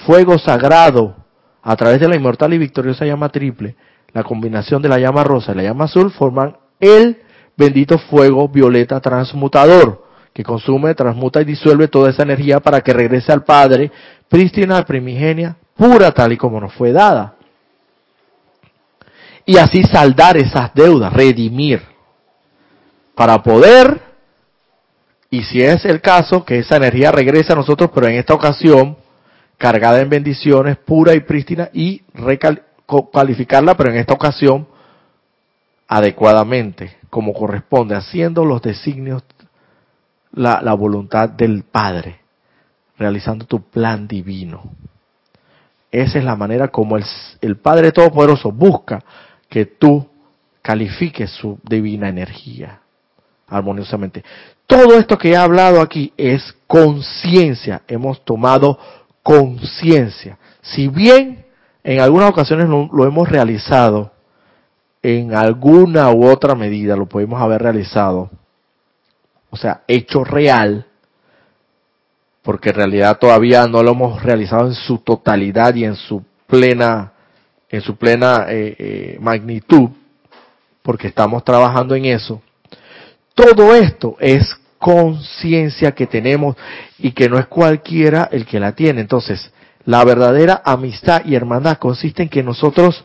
fuego 0.05 0.37
sagrado 0.37 1.15
a 1.61 1.75
través 1.75 1.99
de 1.99 2.07
la 2.07 2.15
inmortal 2.15 2.53
y 2.53 2.57
victoriosa 2.57 3.05
llama 3.05 3.29
triple, 3.29 3.75
la 4.13 4.23
combinación 4.23 4.81
de 4.81 4.89
la 4.89 4.99
llama 4.99 5.23
rosa 5.23 5.51
y 5.51 5.55
la 5.55 5.63
llama 5.63 5.85
azul 5.85 6.11
forman 6.11 6.55
el 6.81 7.21
bendito 7.55 7.97
fuego 7.97 8.49
violeta 8.49 8.99
transmutador, 8.99 10.03
que 10.33 10.43
consume, 10.43 10.95
transmuta 10.95 11.41
y 11.41 11.45
disuelve 11.45 11.87
toda 11.87 12.09
esa 12.09 12.23
energía 12.23 12.59
para 12.59 12.81
que 12.81 12.93
regrese 12.93 13.31
al 13.31 13.43
Padre, 13.43 13.91
prístina, 14.27 14.83
primigenia, 14.83 15.55
pura 15.75 16.11
tal 16.11 16.33
y 16.33 16.37
como 16.37 16.59
nos 16.59 16.73
fue 16.73 16.91
dada. 16.91 17.35
Y 19.45 19.57
así 19.57 19.83
saldar 19.83 20.37
esas 20.37 20.73
deudas, 20.73 21.11
redimir, 21.13 21.81
para 23.15 23.41
poder, 23.43 24.01
y 25.29 25.43
si 25.43 25.61
es 25.61 25.85
el 25.85 26.01
caso, 26.01 26.45
que 26.45 26.59
esa 26.59 26.77
energía 26.77 27.11
regrese 27.11 27.53
a 27.53 27.55
nosotros, 27.55 27.91
pero 27.93 28.07
en 28.07 28.15
esta 28.15 28.33
ocasión, 28.33 28.97
cargada 29.57 30.01
en 30.01 30.09
bendiciones, 30.09 30.77
pura 30.77 31.13
y 31.13 31.19
prístina, 31.21 31.69
y 31.73 32.03
recalificarla, 32.13 33.75
pero 33.75 33.91
en 33.91 33.97
esta 33.97 34.13
ocasión, 34.13 34.67
adecuadamente, 35.91 36.95
como 37.09 37.33
corresponde, 37.33 37.95
haciendo 37.95 38.45
los 38.45 38.61
designios, 38.61 39.23
la, 40.31 40.61
la 40.61 40.73
voluntad 40.73 41.27
del 41.27 41.63
Padre, 41.63 42.21
realizando 42.97 43.45
tu 43.45 43.61
plan 43.61 44.07
divino. 44.07 44.71
Esa 45.91 46.19
es 46.19 46.23
la 46.23 46.37
manera 46.37 46.69
como 46.69 46.95
el, 46.95 47.03
el 47.41 47.57
Padre 47.57 47.91
Todopoderoso 47.91 48.53
busca 48.53 49.03
que 49.49 49.65
tú 49.65 50.07
califiques 50.61 51.29
su 51.29 51.59
divina 51.61 52.07
energía 52.07 52.79
armoniosamente. 53.49 54.23
Todo 54.65 54.97
esto 54.97 55.17
que 55.17 55.31
he 55.31 55.35
hablado 55.35 55.81
aquí 55.81 56.13
es 56.15 56.55
conciencia. 56.67 57.81
Hemos 57.89 58.23
tomado 58.23 58.79
conciencia. 59.23 60.37
Si 60.61 60.87
bien 60.87 61.45
en 61.83 61.99
algunas 61.99 62.29
ocasiones 62.29 62.69
lo 62.69 63.05
hemos 63.05 63.27
realizado 63.27 64.10
en 65.03 65.33
alguna 65.33 66.11
u 66.11 66.25
otra 66.25 66.55
medida 66.55 66.95
lo 66.95 67.07
podemos 67.07 67.41
haber 67.41 67.61
realizado, 67.61 68.29
o 69.49 69.57
sea, 69.57 69.81
hecho 69.87 70.23
real, 70.23 70.85
porque 72.41 72.69
en 72.69 72.75
realidad 72.75 73.17
todavía 73.19 73.67
no 73.67 73.83
lo 73.83 73.91
hemos 73.91 74.23
realizado 74.23 74.67
en 74.67 74.73
su 74.73 74.99
totalidad 74.99 75.75
y 75.75 75.85
en 75.85 75.95
su 75.95 76.23
plena, 76.47 77.13
en 77.69 77.81
su 77.81 77.95
plena 77.95 78.45
eh, 78.49 78.75
eh, 78.77 79.17
magnitud, 79.19 79.89
porque 80.81 81.07
estamos 81.07 81.43
trabajando 81.43 81.95
en 81.95 82.05
eso. 82.05 82.41
Todo 83.33 83.75
esto 83.75 84.17
es 84.19 84.55
conciencia 84.77 85.91
que 85.91 86.07
tenemos 86.07 86.55
y 86.97 87.11
que 87.11 87.29
no 87.29 87.37
es 87.37 87.45
cualquiera 87.45 88.29
el 88.31 88.45
que 88.45 88.59
la 88.59 88.73
tiene. 88.73 89.01
Entonces, 89.01 89.51
la 89.85 90.03
verdadera 90.03 90.61
amistad 90.65 91.23
y 91.25 91.35
hermandad 91.35 91.77
consiste 91.77 92.23
en 92.23 92.29
que 92.29 92.43
nosotros 92.43 93.03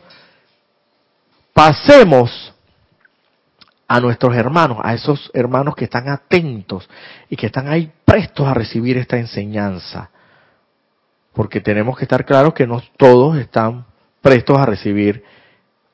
pasemos 1.57 2.53
a 3.87 3.99
nuestros 3.99 4.35
hermanos, 4.35 4.77
a 4.83 4.93
esos 4.93 5.31
hermanos 5.33 5.75
que 5.75 5.85
están 5.85 6.07
atentos 6.07 6.87
y 7.31 7.35
que 7.35 7.47
están 7.47 7.67
ahí 7.67 7.91
prestos 8.05 8.45
a 8.45 8.53
recibir 8.53 8.95
esta 8.95 9.17
enseñanza. 9.17 10.11
Porque 11.33 11.59
tenemos 11.59 11.97
que 11.97 12.05
estar 12.05 12.25
claros 12.25 12.53
que 12.53 12.67
no 12.67 12.79
todos 12.95 13.39
están 13.39 13.87
prestos 14.21 14.55
a 14.59 14.67
recibir 14.67 15.23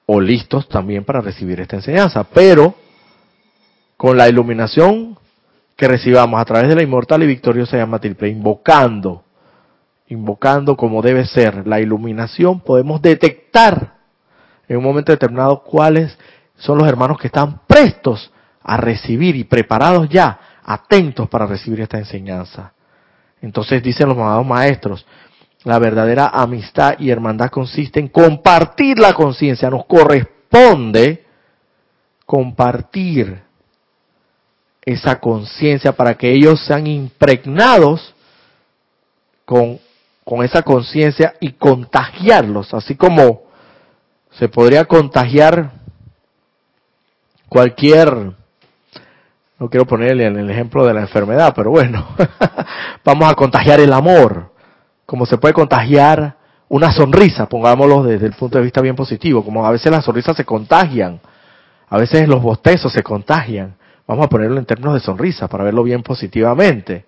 o 0.06 0.20
listos 0.20 0.68
también 0.68 1.06
para 1.06 1.22
recibir 1.22 1.62
esta 1.62 1.78
enseñanza, 1.78 2.26
pero 2.26 2.76
con 3.96 4.18
la 4.18 4.28
iluminación 4.28 5.18
que 5.78 5.88
recibamos 5.88 6.42
a 6.42 6.46
través 6.46 6.68
de 6.68 6.76
la 6.76 6.84
inmortal 6.84 7.24
y 7.24 7.28
victoriosa 7.28 7.78
llama 7.78 8.00
triple, 8.00 8.28
invocando, 8.28 9.24
invocando 10.10 10.76
como 10.76 11.02
debe 11.02 11.26
ser 11.26 11.66
la 11.66 11.80
iluminación, 11.80 12.60
podemos 12.60 13.02
detectar 13.02 14.03
en 14.68 14.78
un 14.78 14.84
momento 14.84 15.12
determinado 15.12 15.64
cuáles 15.64 16.18
son 16.58 16.78
los 16.78 16.88
hermanos 16.88 17.18
que 17.18 17.28
están 17.28 17.62
prestos 17.68 18.32
a 18.62 18.78
recibir 18.78 19.36
y 19.36 19.44
preparados 19.44 20.08
ya, 20.10 20.40
atentos 20.64 21.28
para 21.28 21.46
recibir 21.46 21.82
esta 21.82 21.98
enseñanza. 21.98 22.74
Entonces 23.42 23.84
dicen 23.84 24.08
los 24.08 24.18
amados 24.18 24.46
maestros, 24.46 25.06
la 25.64 25.80
verdadera 25.80 26.28
amistad 26.28 26.96
y 27.00 27.10
hermandad 27.10 27.50
consiste 27.50 28.00
en 28.00 28.08
compartir 28.08 29.00
la 29.00 29.14
conciencia, 29.14 29.70
nos 29.70 29.86
corresponde 29.86 31.26
compartir 32.26 33.42
esa 34.82 35.20
conciencia 35.20 35.94
para 35.94 36.16
que 36.16 36.32
ellos 36.32 36.66
sean 36.66 36.88
impregnados 36.88 38.14
con, 39.46 39.80
con 40.24 40.44
esa 40.44 40.62
conciencia 40.62 41.36
y 41.40 41.54
contagiarlos, 41.54 42.74
así 42.74 42.96
como 42.96 43.44
se 44.38 44.50
podría 44.50 44.86
contagiar 44.86 45.72
cualquier, 47.48 48.34
no 49.60 49.70
quiero 49.70 49.86
ponerle 49.86 50.26
el 50.26 50.50
ejemplo 50.50 50.86
de 50.86 50.94
la 50.94 51.02
enfermedad, 51.02 51.54
pero 51.56 51.70
bueno, 51.70 52.08
vamos 53.06 53.32
a 53.32 53.36
contagiar 53.36 53.80
el 53.80 53.94
amor, 53.94 54.52
como 55.06 55.26
se 55.26 55.38
puede 55.38 55.54
contagiar 55.54 56.36
una 56.68 56.92
sonrisa, 56.92 57.48
pongámoslo 57.48 58.04
desde 58.04 58.26
el 58.26 58.34
punto 58.34 58.58
de 58.58 58.64
vista 58.64 58.82
bien 58.82 58.96
positivo, 58.96 59.46
como 59.46 59.66
a 59.66 59.72
veces 59.72 59.92
las 59.92 60.04
sonrisas 60.04 60.36
se 60.36 60.46
contagian, 60.46 61.20
a 61.88 61.98
veces 61.98 62.28
los 62.28 62.42
bostezos 62.42 62.92
se 62.92 63.04
contagian. 63.04 63.76
Vamos 64.08 64.26
a 64.26 64.30
ponerlo 64.30 64.58
en 64.58 64.66
términos 64.66 64.96
de 64.96 65.00
sonrisa 65.00 65.48
para 65.48 65.64
verlo 65.64 65.84
bien 65.84 66.02
positivamente. 66.02 67.06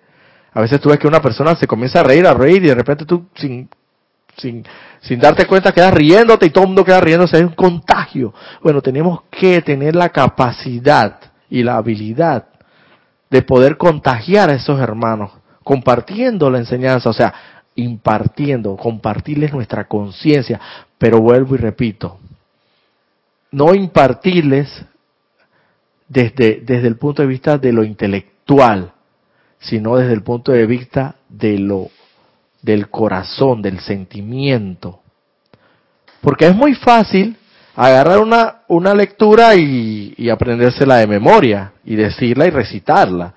A 0.54 0.60
veces 0.60 0.80
tú 0.80 0.88
ves 0.88 0.98
que 0.98 1.08
una 1.08 1.20
persona 1.20 1.56
se 1.56 1.66
comienza 1.66 2.00
a 2.00 2.04
reír, 2.04 2.26
a 2.26 2.32
reír 2.32 2.64
y 2.64 2.68
de 2.68 2.74
repente 2.74 3.04
tú 3.04 3.26
sin, 3.34 3.68
sin, 4.36 4.64
sin 5.00 5.18
darte 5.18 5.46
cuenta 5.46 5.72
quedas 5.72 5.94
riéndote 5.94 6.46
y 6.46 6.50
todo 6.50 6.64
el 6.64 6.68
mundo 6.68 6.84
queda 6.84 7.00
riéndose, 7.00 7.38
es 7.38 7.42
un 7.42 7.54
contagio. 7.54 8.34
Bueno, 8.62 8.82
tenemos 8.82 9.22
que 9.30 9.62
tener 9.62 9.96
la 9.96 10.10
capacidad 10.10 11.20
y 11.48 11.62
la 11.62 11.76
habilidad 11.76 12.46
de 13.30 13.42
poder 13.42 13.76
contagiar 13.76 14.50
a 14.50 14.54
esos 14.54 14.80
hermanos, 14.80 15.32
compartiendo 15.64 16.50
la 16.50 16.58
enseñanza, 16.58 17.10
o 17.10 17.12
sea, 17.12 17.34
impartiendo, 17.74 18.76
compartirles 18.76 19.52
nuestra 19.52 19.86
conciencia, 19.86 20.60
pero 20.98 21.20
vuelvo 21.20 21.54
y 21.54 21.58
repito, 21.58 22.18
no 23.50 23.74
impartirles 23.74 24.84
desde, 26.08 26.60
desde 26.60 26.88
el 26.88 26.96
punto 26.96 27.22
de 27.22 27.28
vista 27.28 27.58
de 27.58 27.72
lo 27.72 27.84
intelectual, 27.84 28.92
sino 29.58 29.96
desde 29.96 30.12
el 30.12 30.22
punto 30.22 30.52
de 30.52 30.66
vista 30.66 31.16
de 31.28 31.58
lo 31.58 31.88
del 32.66 32.90
corazón, 32.90 33.62
del 33.62 33.78
sentimiento. 33.78 35.00
Porque 36.20 36.46
es 36.48 36.54
muy 36.54 36.74
fácil 36.74 37.36
agarrar 37.76 38.18
una, 38.18 38.62
una 38.66 38.92
lectura 38.92 39.54
y, 39.54 40.14
y 40.16 40.28
aprendérsela 40.28 40.96
de 40.96 41.06
memoria, 41.06 41.72
y 41.84 41.94
decirla 41.94 42.46
y 42.46 42.50
recitarla, 42.50 43.34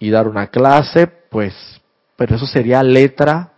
y 0.00 0.10
dar 0.10 0.26
una 0.26 0.48
clase, 0.48 1.06
pues, 1.06 1.54
pero 2.16 2.34
eso 2.34 2.46
sería 2.46 2.82
letra 2.82 3.52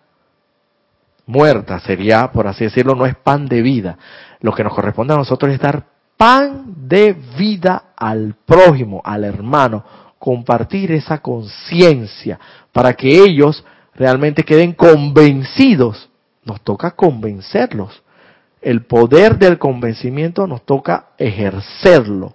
muerta, 1.24 1.80
sería, 1.80 2.30
por 2.30 2.46
así 2.46 2.64
decirlo, 2.64 2.94
no 2.94 3.06
es 3.06 3.16
pan 3.16 3.46
de 3.46 3.62
vida. 3.62 3.96
Lo 4.40 4.52
que 4.52 4.64
nos 4.64 4.74
corresponde 4.74 5.14
a 5.14 5.18
nosotros 5.18 5.52
es 5.52 5.58
dar 5.58 5.84
pan 6.18 6.74
de 6.86 7.14
vida 7.38 7.94
al 7.96 8.34
prójimo, 8.44 9.00
al 9.04 9.24
hermano, 9.24 9.84
compartir 10.18 10.92
esa 10.92 11.18
conciencia 11.18 12.38
para 12.72 12.92
que 12.92 13.08
ellos 13.08 13.64
realmente 14.00 14.44
queden 14.44 14.72
convencidos. 14.72 16.08
Nos 16.42 16.62
toca 16.62 16.92
convencerlos. 16.92 18.02
El 18.62 18.86
poder 18.86 19.38
del 19.38 19.58
convencimiento 19.58 20.46
nos 20.46 20.64
toca 20.64 21.10
ejercerlo. 21.18 22.34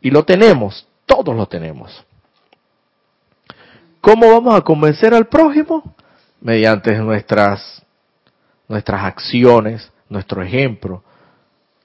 Y 0.00 0.10
lo 0.10 0.24
tenemos, 0.24 0.86
todos 1.04 1.34
lo 1.34 1.46
tenemos. 1.46 2.04
¿Cómo 4.00 4.30
vamos 4.30 4.54
a 4.54 4.60
convencer 4.62 5.12
al 5.12 5.26
prójimo? 5.26 5.94
Mediante 6.40 6.96
nuestras, 6.98 7.82
nuestras 8.68 9.04
acciones, 9.04 9.92
nuestro 10.08 10.40
ejemplo, 10.42 11.02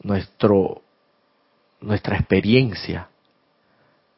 nuestro, 0.04 0.84
nuestra 1.82 2.18
experiencia, 2.18 3.10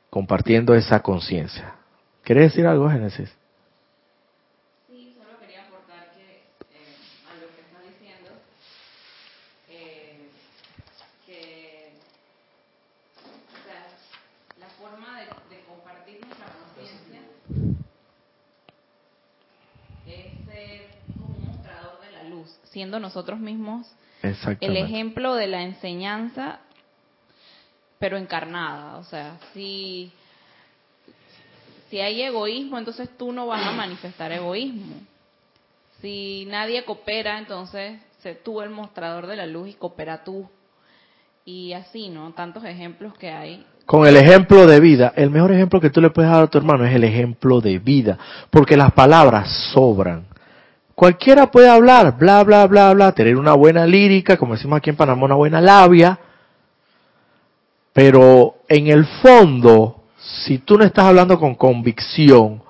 compartiendo 0.10 0.76
esa 0.76 1.02
conciencia. 1.02 1.76
¿Quieres 2.24 2.52
decir 2.52 2.68
algo, 2.68 2.90
Génesis? 2.90 3.34
Sí, 4.88 5.16
solo 5.18 5.38
quería 5.40 5.68
aportar 5.68 6.12
que 6.12 6.44
eh, 6.74 6.96
a 7.30 7.36
lo 7.40 7.48
que 7.56 7.62
está 7.62 7.80
diciendo, 7.82 8.30
eh, 9.70 10.30
que 11.26 11.94
o 13.24 13.64
sea, 13.66 13.88
la 14.60 14.68
forma 14.70 15.20
de, 15.20 15.26
de 15.56 15.64
compartir 15.66 16.20
nuestra 16.26 16.48
conciencia 16.48 17.22
es 20.06 20.46
ser 20.46 20.88
como 21.18 21.36
un 21.36 21.46
mostrador 21.46 22.02
de 22.02 22.12
la 22.12 22.24
luz, 22.24 22.59
siendo 22.72 23.00
nosotros 23.00 23.40
mismos 23.40 23.88
el 24.22 24.78
ejemplo 24.78 25.36
de 25.36 25.48
la 25.48 25.64
enseñanza, 25.64 26.60
pero 28.00 28.18
encarnada. 28.18 28.98
O 28.98 29.04
sea, 29.04 29.38
si, 29.54 30.12
si 31.90 32.00
hay 32.00 32.22
egoísmo, 32.22 32.78
entonces 32.78 33.10
tú 33.18 33.32
no 33.32 33.48
vas 33.48 33.66
a 33.66 33.72
manifestar 33.72 34.32
egoísmo. 34.32 34.96
Si 36.02 36.46
nadie 36.50 36.84
coopera, 36.86 37.38
entonces 37.38 38.00
sé 38.22 38.36
tú 38.36 38.62
el 38.62 38.70
mostrador 38.70 39.28
de 39.28 39.36
la 39.36 39.46
luz 39.46 39.70
y 39.70 39.74
coopera 39.74 40.24
tú. 40.24 40.50
Y 41.46 41.74
así, 41.74 42.10
¿no? 42.10 42.32
Tantos 42.34 42.64
ejemplos 42.64 43.18
que 43.18 43.30
hay. 43.30 43.66
Con 43.86 44.06
el 44.06 44.18
ejemplo 44.18 44.68
de 44.68 44.80
vida, 44.80 45.14
el 45.16 45.32
mejor 45.32 45.52
ejemplo 45.52 45.82
que 45.82 45.90
tú 45.90 46.00
le 46.00 46.12
puedes 46.12 46.30
dar 46.30 46.44
a 46.44 46.48
tu 46.48 46.60
hermano 46.60 46.86
es 46.86 46.94
el 46.94 47.04
ejemplo 47.04 47.60
de 47.60 47.80
vida, 47.80 48.20
porque 48.52 48.78
las 48.78 48.92
palabras 48.92 49.72
sobran. 49.74 50.29
Cualquiera 51.00 51.50
puede 51.50 51.70
hablar, 51.70 52.18
bla, 52.18 52.44
bla, 52.44 52.68
bla, 52.68 52.94
bla, 52.94 53.14
tener 53.14 53.38
una 53.38 53.54
buena 53.54 53.88
lírica, 53.88 54.36
como 54.36 54.56
decimos 54.56 54.76
aquí 54.76 54.90
en 54.90 54.98
Panamá, 54.98 55.24
una 55.24 55.36
buena 55.36 55.62
labia, 55.62 56.20
pero 57.94 58.56
en 58.68 58.88
el 58.88 59.06
fondo, 59.06 60.04
si 60.18 60.58
tú 60.58 60.78
no 60.78 60.84
estás 60.84 61.06
hablando 61.06 61.40
con 61.40 61.56
convicción 61.56 62.62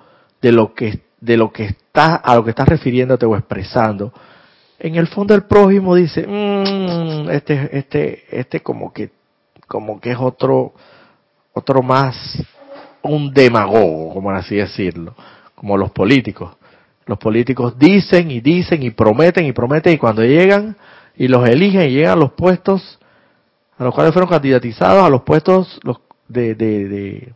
de 0.44 0.52
lo 0.52 0.76
que, 0.76 1.00
de 1.20 1.38
lo 1.38 1.52
que 1.52 1.66
estás, 1.66 2.22
a 2.24 2.36
lo 2.36 2.44
que 2.44 2.52
estás 2.52 2.68
refiriéndote 2.70 3.26
o 3.26 3.36
expresando, 3.36 4.14
en 4.78 4.94
el 4.94 5.08
fondo 5.08 5.34
el 5.34 5.46
prójimo 5.46 5.96
dice, 5.96 6.28
"Mm, 6.28 7.32
este, 7.32 7.80
este, 7.80 8.26
este 8.30 8.60
como 8.60 8.94
que, 8.94 9.10
como 9.66 10.00
que 10.00 10.12
es 10.12 10.18
otro, 10.20 10.74
otro 11.52 11.82
más, 11.82 12.16
un 13.02 13.34
demagogo, 13.34 14.14
como 14.14 14.30
así 14.30 14.58
decirlo, 14.58 15.16
como 15.56 15.78
los 15.78 15.90
políticos. 15.90 16.59
Los 17.10 17.18
políticos 17.18 17.74
dicen 17.80 18.30
y 18.30 18.40
dicen 18.40 18.84
y 18.84 18.92
prometen 18.92 19.44
y 19.48 19.52
prometen 19.52 19.94
y 19.94 19.98
cuando 19.98 20.24
llegan 20.24 20.78
y 21.16 21.28
los 21.28 21.50
eligen 21.50 21.90
y 21.90 21.94
llegan 21.94 22.12
a 22.12 22.16
los 22.16 22.34
puestos 22.34 23.00
a 23.80 23.84
los 23.84 23.96
cuales 23.96 24.14
fueron 24.14 24.30
candidatizados, 24.30 25.04
a 25.04 25.10
los 25.10 25.24
puestos 25.24 25.80
de, 26.28 26.54
de, 26.54 26.88
de 26.88 27.34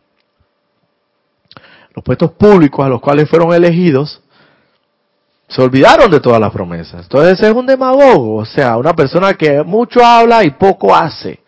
los 1.92 2.04
puestos 2.04 2.30
públicos 2.30 2.86
a 2.86 2.88
los 2.88 3.00
cuales 3.00 3.28
fueron 3.28 3.52
elegidos, 3.52 4.22
se 5.48 5.60
olvidaron 5.60 6.08
de 6.08 6.20
todas 6.20 6.40
las 6.40 6.52
promesas. 6.52 7.02
Entonces 7.02 7.40
es 7.40 7.52
un 7.52 7.66
demagogo, 7.66 8.36
o 8.36 8.44
sea, 8.44 8.76
una 8.76 8.94
persona 8.94 9.34
que 9.34 9.60
mucho 9.64 10.06
habla 10.06 10.44
y 10.44 10.52
poco 10.52 10.94
hace. 10.94 11.40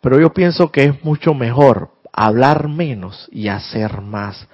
Pero 0.00 0.18
yo 0.18 0.32
pienso 0.32 0.72
que 0.72 0.82
es 0.82 1.04
mucho 1.04 1.32
mejor 1.32 1.90
hablar 2.12 2.66
menos 2.66 3.28
y 3.30 3.46
hacer 3.46 4.00
más, 4.00 4.48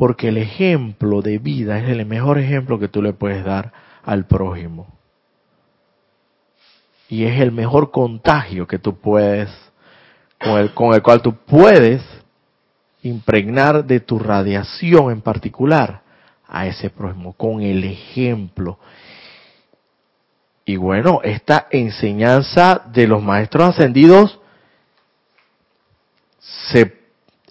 porque 0.00 0.28
el 0.28 0.38
ejemplo 0.38 1.20
de 1.20 1.36
vida 1.36 1.78
es 1.78 1.90
el 1.90 2.06
mejor 2.06 2.38
ejemplo 2.38 2.78
que 2.78 2.88
tú 2.88 3.02
le 3.02 3.12
puedes 3.12 3.44
dar 3.44 3.70
al 4.02 4.24
prójimo. 4.26 4.86
Y 7.10 7.26
es 7.26 7.38
el 7.38 7.52
mejor 7.52 7.90
contagio 7.90 8.66
que 8.66 8.78
tú 8.78 8.98
puedes, 8.98 9.50
con 10.42 10.58
el, 10.58 10.72
con 10.72 10.94
el 10.94 11.02
cual 11.02 11.20
tú 11.20 11.34
puedes 11.34 12.02
impregnar 13.02 13.84
de 13.84 14.00
tu 14.00 14.18
radiación 14.18 15.10
en 15.10 15.20
particular 15.20 16.00
a 16.48 16.66
ese 16.66 16.88
prójimo, 16.88 17.34
con 17.34 17.60
el 17.60 17.84
ejemplo. 17.84 18.78
Y 20.64 20.76
bueno, 20.76 21.20
esta 21.22 21.66
enseñanza 21.70 22.86
de 22.90 23.06
los 23.06 23.22
maestros 23.22 23.68
ascendidos 23.68 24.40
se, 26.38 26.90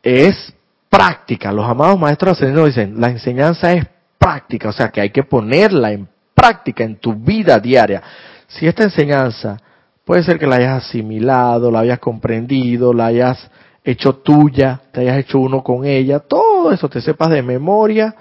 es 0.02 0.56
práctica. 0.90 1.52
Los 1.52 1.66
amados 1.66 2.00
maestros 2.00 2.34
ascendidos 2.34 2.68
dicen, 2.68 3.00
la 3.00 3.10
enseñanza 3.10 3.72
es 3.74 3.86
práctica, 4.18 4.70
o 4.70 4.74
sea 4.74 4.90
que 4.90 5.02
hay 5.02 5.12
que 5.12 5.24
ponerla 5.24 5.92
en 5.92 6.08
práctica 6.34 6.84
en 6.84 6.98
tu 6.98 7.14
vida 7.14 7.60
diaria. 7.60 8.02
Si 8.48 8.68
esta 8.68 8.84
enseñanza 8.84 9.58
puede 10.04 10.24
ser 10.24 10.40
que 10.40 10.48
la 10.48 10.56
hayas 10.56 10.86
asimilado, 10.86 11.72
la 11.72 11.82
hayas 11.82 12.00
comprendido, 12.00 12.94
la 12.94 13.08
hayas 13.08 13.50
hecho 13.84 14.16
tuya, 14.16 14.82
te 14.92 15.02
hayas 15.02 15.20
hecho 15.20 15.40
uno 15.40 15.64
con 15.64 15.86
ella, 15.86 16.20
todo 16.20 16.72
eso 16.72 16.90
te 16.90 17.02
sepas 17.02 17.30
de 17.30 17.42
memoria, 17.42 18.16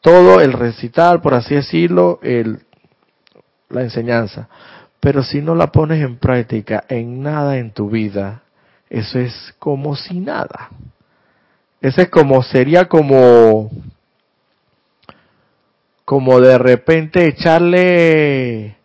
todo 0.00 0.40
el 0.40 0.52
recital, 0.52 1.20
por 1.20 1.34
así 1.34 1.54
decirlo, 1.54 2.18
el, 2.22 2.60
la 3.68 3.82
enseñanza. 3.82 4.48
Pero 5.00 5.22
si 5.22 5.40
no 5.40 5.54
la 5.54 5.72
pones 5.72 6.02
en 6.02 6.18
práctica 6.18 6.84
en 6.88 7.22
nada 7.22 7.56
en 7.56 7.72
tu 7.72 7.88
vida, 7.88 8.42
eso 8.88 9.18
es 9.18 9.54
como 9.58 9.96
si 9.96 10.20
nada. 10.20 10.68
Ese 11.80 12.02
es 12.02 12.08
como, 12.10 12.42
sería 12.42 12.86
como, 12.88 13.70
como 16.04 16.40
de 16.40 16.58
repente 16.58 17.26
echarle 17.26 18.76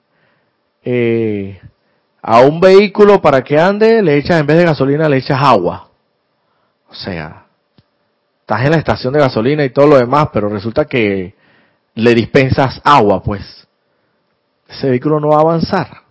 eh, 0.84 1.60
a 2.22 2.40
un 2.42 2.60
vehículo 2.62 3.22
para 3.22 3.44
que 3.44 3.60
ande, 3.60 4.02
le 4.02 4.18
echas 4.18 4.40
en 4.40 4.48
vez 4.48 4.58
de 4.58 4.66
gasolina, 4.66 5.10
le 5.10 5.18
echas 5.18 5.42
agua. 5.42 5.90
O 6.90 6.94
sea, 6.94 7.46
estás 8.42 8.64
en 8.64 8.72
la 8.72 8.78
estación 8.78 9.12
de 9.12 9.20
gasolina 9.20 9.66
y 9.66 9.72
todo 9.72 9.88
lo 9.88 9.98
demás, 9.98 10.30
pero 10.32 10.48
resulta 10.48 10.86
que 10.86 11.36
le 11.96 12.16
dispensas 12.16 12.80
agua, 12.84 13.22
pues. 13.22 13.68
Ese 14.70 14.90
vehículo 14.90 15.20
no 15.20 15.30
va 15.30 15.38
a 15.38 15.42
avanzar. 15.42 16.04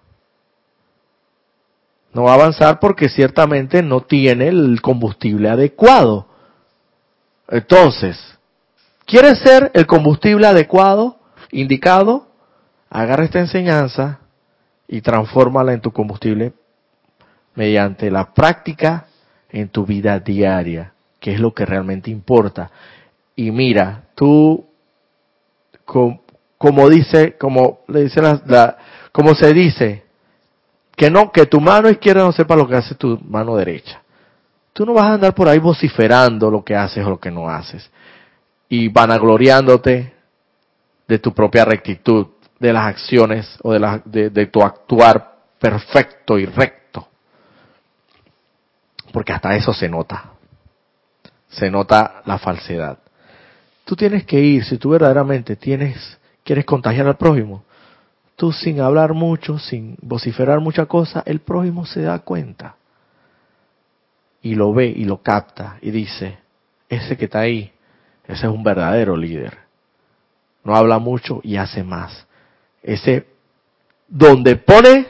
No 2.13 2.25
va 2.25 2.33
a 2.33 2.35
avanzar 2.35 2.79
porque 2.79 3.09
ciertamente 3.09 3.83
no 3.83 4.03
tiene 4.03 4.49
el 4.49 4.81
combustible 4.83 5.49
adecuado. 5.49 6.29
Entonces, 7.55 8.19
¿quieres 9.07 9.39
ser 9.39 9.71
el 9.75 9.87
combustible 9.87 10.45
adecuado, 10.45 11.19
indicado? 11.53 12.27
agarra 12.91 13.25
esta 13.25 13.41
enseñanza 13.41 14.21
y 14.87 15.01
transfórmala 15.01 15.73
en 15.73 15.81
tu 15.81 15.93
combustible 15.93 16.53
mediante 17.57 18.09
la 18.09 18.33
práctica 18.33 19.07
en 19.51 19.69
tu 19.69 19.85
vida 19.85 20.21
diaria, 20.21 20.95
que 21.19 21.35
es 21.35 21.41
lo 21.41 21.53
que 21.53 21.65
realmente 21.65 22.11
importa. 22.11 22.71
Y 23.35 23.51
mira, 23.51 24.03
tú, 24.15 24.65
como, 25.85 26.89
dice, 26.89 27.37
como 27.37 27.81
le 27.89 28.05
dice 28.05 28.21
la, 28.23 28.79
como 29.11 29.35
se 29.35 29.53
dice, 29.53 30.05
que 30.97 31.11
no, 31.11 31.33
que 31.33 31.47
tu 31.47 31.61
mano 31.61 31.89
izquierda 31.89 32.23
no 32.23 32.33
sepa 32.33 32.55
lo 32.55 32.69
que 32.69 32.77
hace 32.77 32.95
tu 32.95 33.19
mano 33.29 33.57
derecha. 33.57 34.04
Tú 34.75 34.85
no 34.85 34.93
vas 34.93 35.05
a 35.05 35.15
andar 35.15 35.35
por 35.35 35.49
ahí 35.49 35.61
vociferando 35.61 36.51
lo 36.51 36.65
que 36.65 36.75
haces 36.75 37.07
o 37.07 37.11
lo 37.11 37.21
que 37.21 37.31
no 37.31 37.49
haces 37.49 37.89
y 38.69 38.89
vanagloriándote 38.89 40.13
de 41.07 41.19
tu 41.21 41.33
propia 41.33 41.65
rectitud, 41.65 42.27
de 42.59 42.73
las 42.73 42.87
acciones 42.87 43.57
o 43.63 43.73
de, 43.73 44.31
de, 44.31 44.47
tu 44.47 44.63
actuar 44.63 45.37
perfecto 45.61 46.39
y 46.41 46.47
recto. 46.47 47.07
Porque 49.13 49.33
hasta 49.33 49.55
eso 49.55 49.73
se 49.73 49.89
nota. 49.89 50.33
Se 51.49 51.71
nota 51.71 52.23
la 52.25 52.39
falsedad. 52.39 52.99
Tú 53.85 53.95
tienes 53.95 54.25
que 54.25 54.41
ir, 54.41 54.65
si 54.65 54.77
tú 54.77 54.91
verdaderamente 54.91 55.55
tienes, 55.55 56.19
quieres 56.43 56.65
contagiar 56.65 57.07
al 57.07 57.17
prójimo, 57.17 57.63
tú 58.35 58.51
sin 58.51 58.81
hablar 58.81 59.13
mucho, 59.13 59.61
sin 59.61 59.97
vociferar 60.03 60.59
mucha 60.59 60.87
cosa, 60.87 61.23
el 61.27 61.41
prójimo 61.41 61.87
se 61.87 62.03
da 62.03 62.19
cuenta. 62.19 62.75
Y 64.45 64.57
lo 64.57 64.75
ve 64.75 64.93
y 64.95 65.07
lo 65.07 65.23
capta 65.23 65.79
y 65.81 65.91
dice, 65.91 66.37
ese 66.91 67.17
que 67.17 67.25
está 67.25 67.41
ahí, 67.41 67.73
ese 68.25 68.47
es 68.47 68.53
un 68.53 68.63
verdadero 68.63 69.17
líder. 69.17 69.57
No 70.65 70.77
habla 70.77 70.99
mucho 70.99 71.41
y 71.43 71.57
hace 71.57 71.83
más. 71.83 72.27
Ese, 72.83 73.27
donde 74.07 74.57
pone 74.57 75.07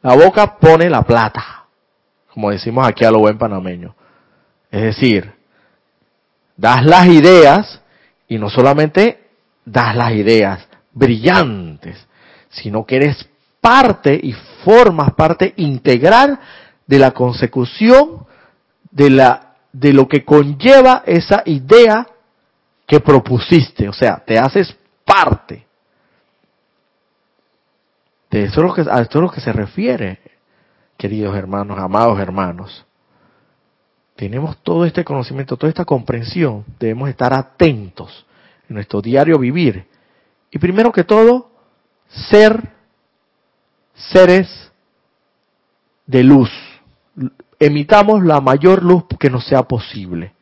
la 0.00 0.14
boca, 0.16 0.56
pone 0.56 0.88
la 0.88 1.02
plata. 1.02 1.66
Como 2.32 2.50
decimos 2.50 2.88
aquí 2.88 3.04
a 3.04 3.10
lo 3.10 3.18
buen 3.18 3.36
panameño. 3.36 3.94
Es 4.70 4.84
decir, 4.84 5.34
das 6.56 6.82
las 6.86 7.08
ideas 7.08 7.82
y 8.26 8.38
no 8.38 8.48
solamente 8.48 9.28
das 9.66 9.94
las 9.94 10.12
ideas 10.12 10.66
brillantes, 10.94 12.06
sino 12.48 12.86
que 12.86 12.96
eres 12.96 13.28
parte 13.60 14.18
y 14.22 14.32
formas 14.64 15.12
parte 15.12 15.52
integral 15.58 16.40
de 16.86 16.98
la 16.98 17.10
consecución 17.10 18.29
de 18.90 19.10
la 19.10 19.50
de 19.72 19.92
lo 19.92 20.08
que 20.08 20.24
conlleva 20.24 21.02
esa 21.06 21.42
idea 21.46 22.06
que 22.86 23.00
propusiste, 23.00 23.88
o 23.88 23.92
sea, 23.92 24.22
te 24.24 24.38
haces 24.38 24.76
parte. 25.04 25.66
De 28.30 28.44
eso 28.44 28.60
es 28.60 28.66
lo 28.66 28.74
que, 28.74 28.80
a 28.82 29.00
esto 29.00 29.18
es 29.18 29.22
lo 29.22 29.30
que 29.30 29.40
se 29.40 29.52
refiere, 29.52 30.20
queridos 30.96 31.36
hermanos, 31.36 31.78
amados 31.78 32.18
hermanos. 32.18 32.84
Tenemos 34.16 34.58
todo 34.62 34.84
este 34.84 35.04
conocimiento, 35.04 35.56
toda 35.56 35.70
esta 35.70 35.84
comprensión, 35.84 36.64
debemos 36.78 37.08
estar 37.08 37.32
atentos 37.32 38.26
en 38.68 38.74
nuestro 38.74 39.00
diario 39.00 39.38
vivir. 39.38 39.86
Y 40.50 40.58
primero 40.58 40.92
que 40.92 41.04
todo, 41.04 41.50
ser 42.08 42.70
seres 43.94 44.72
de 46.06 46.24
luz. 46.24 46.50
Emitamos 47.60 48.24
la 48.24 48.40
mayor 48.40 48.82
luz 48.82 49.04
que 49.18 49.30
nos 49.30 49.44
sea 49.46 49.62
posible. 49.62 50.32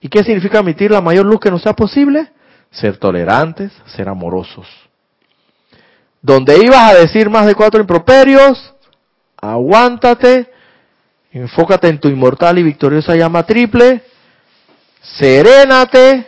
¿Y 0.00 0.08
qué 0.08 0.24
significa 0.24 0.60
emitir 0.60 0.90
la 0.90 1.00
mayor 1.00 1.26
luz 1.26 1.38
que 1.40 1.50
nos 1.50 1.62
sea 1.62 1.74
posible? 1.74 2.32
Ser 2.70 2.96
tolerantes, 2.96 3.72
ser 3.86 4.08
amorosos. 4.08 4.66
Donde 6.22 6.56
ibas 6.58 6.90
a 6.90 6.94
decir 6.94 7.28
más 7.30 7.46
de 7.46 7.54
cuatro 7.54 7.80
improperios, 7.80 8.74
aguántate, 9.36 10.50
enfócate 11.32 11.88
en 11.88 12.00
tu 12.00 12.08
inmortal 12.08 12.58
y 12.58 12.62
victoriosa 12.62 13.14
llama 13.14 13.44
triple, 13.44 14.02
serénate 15.00 16.26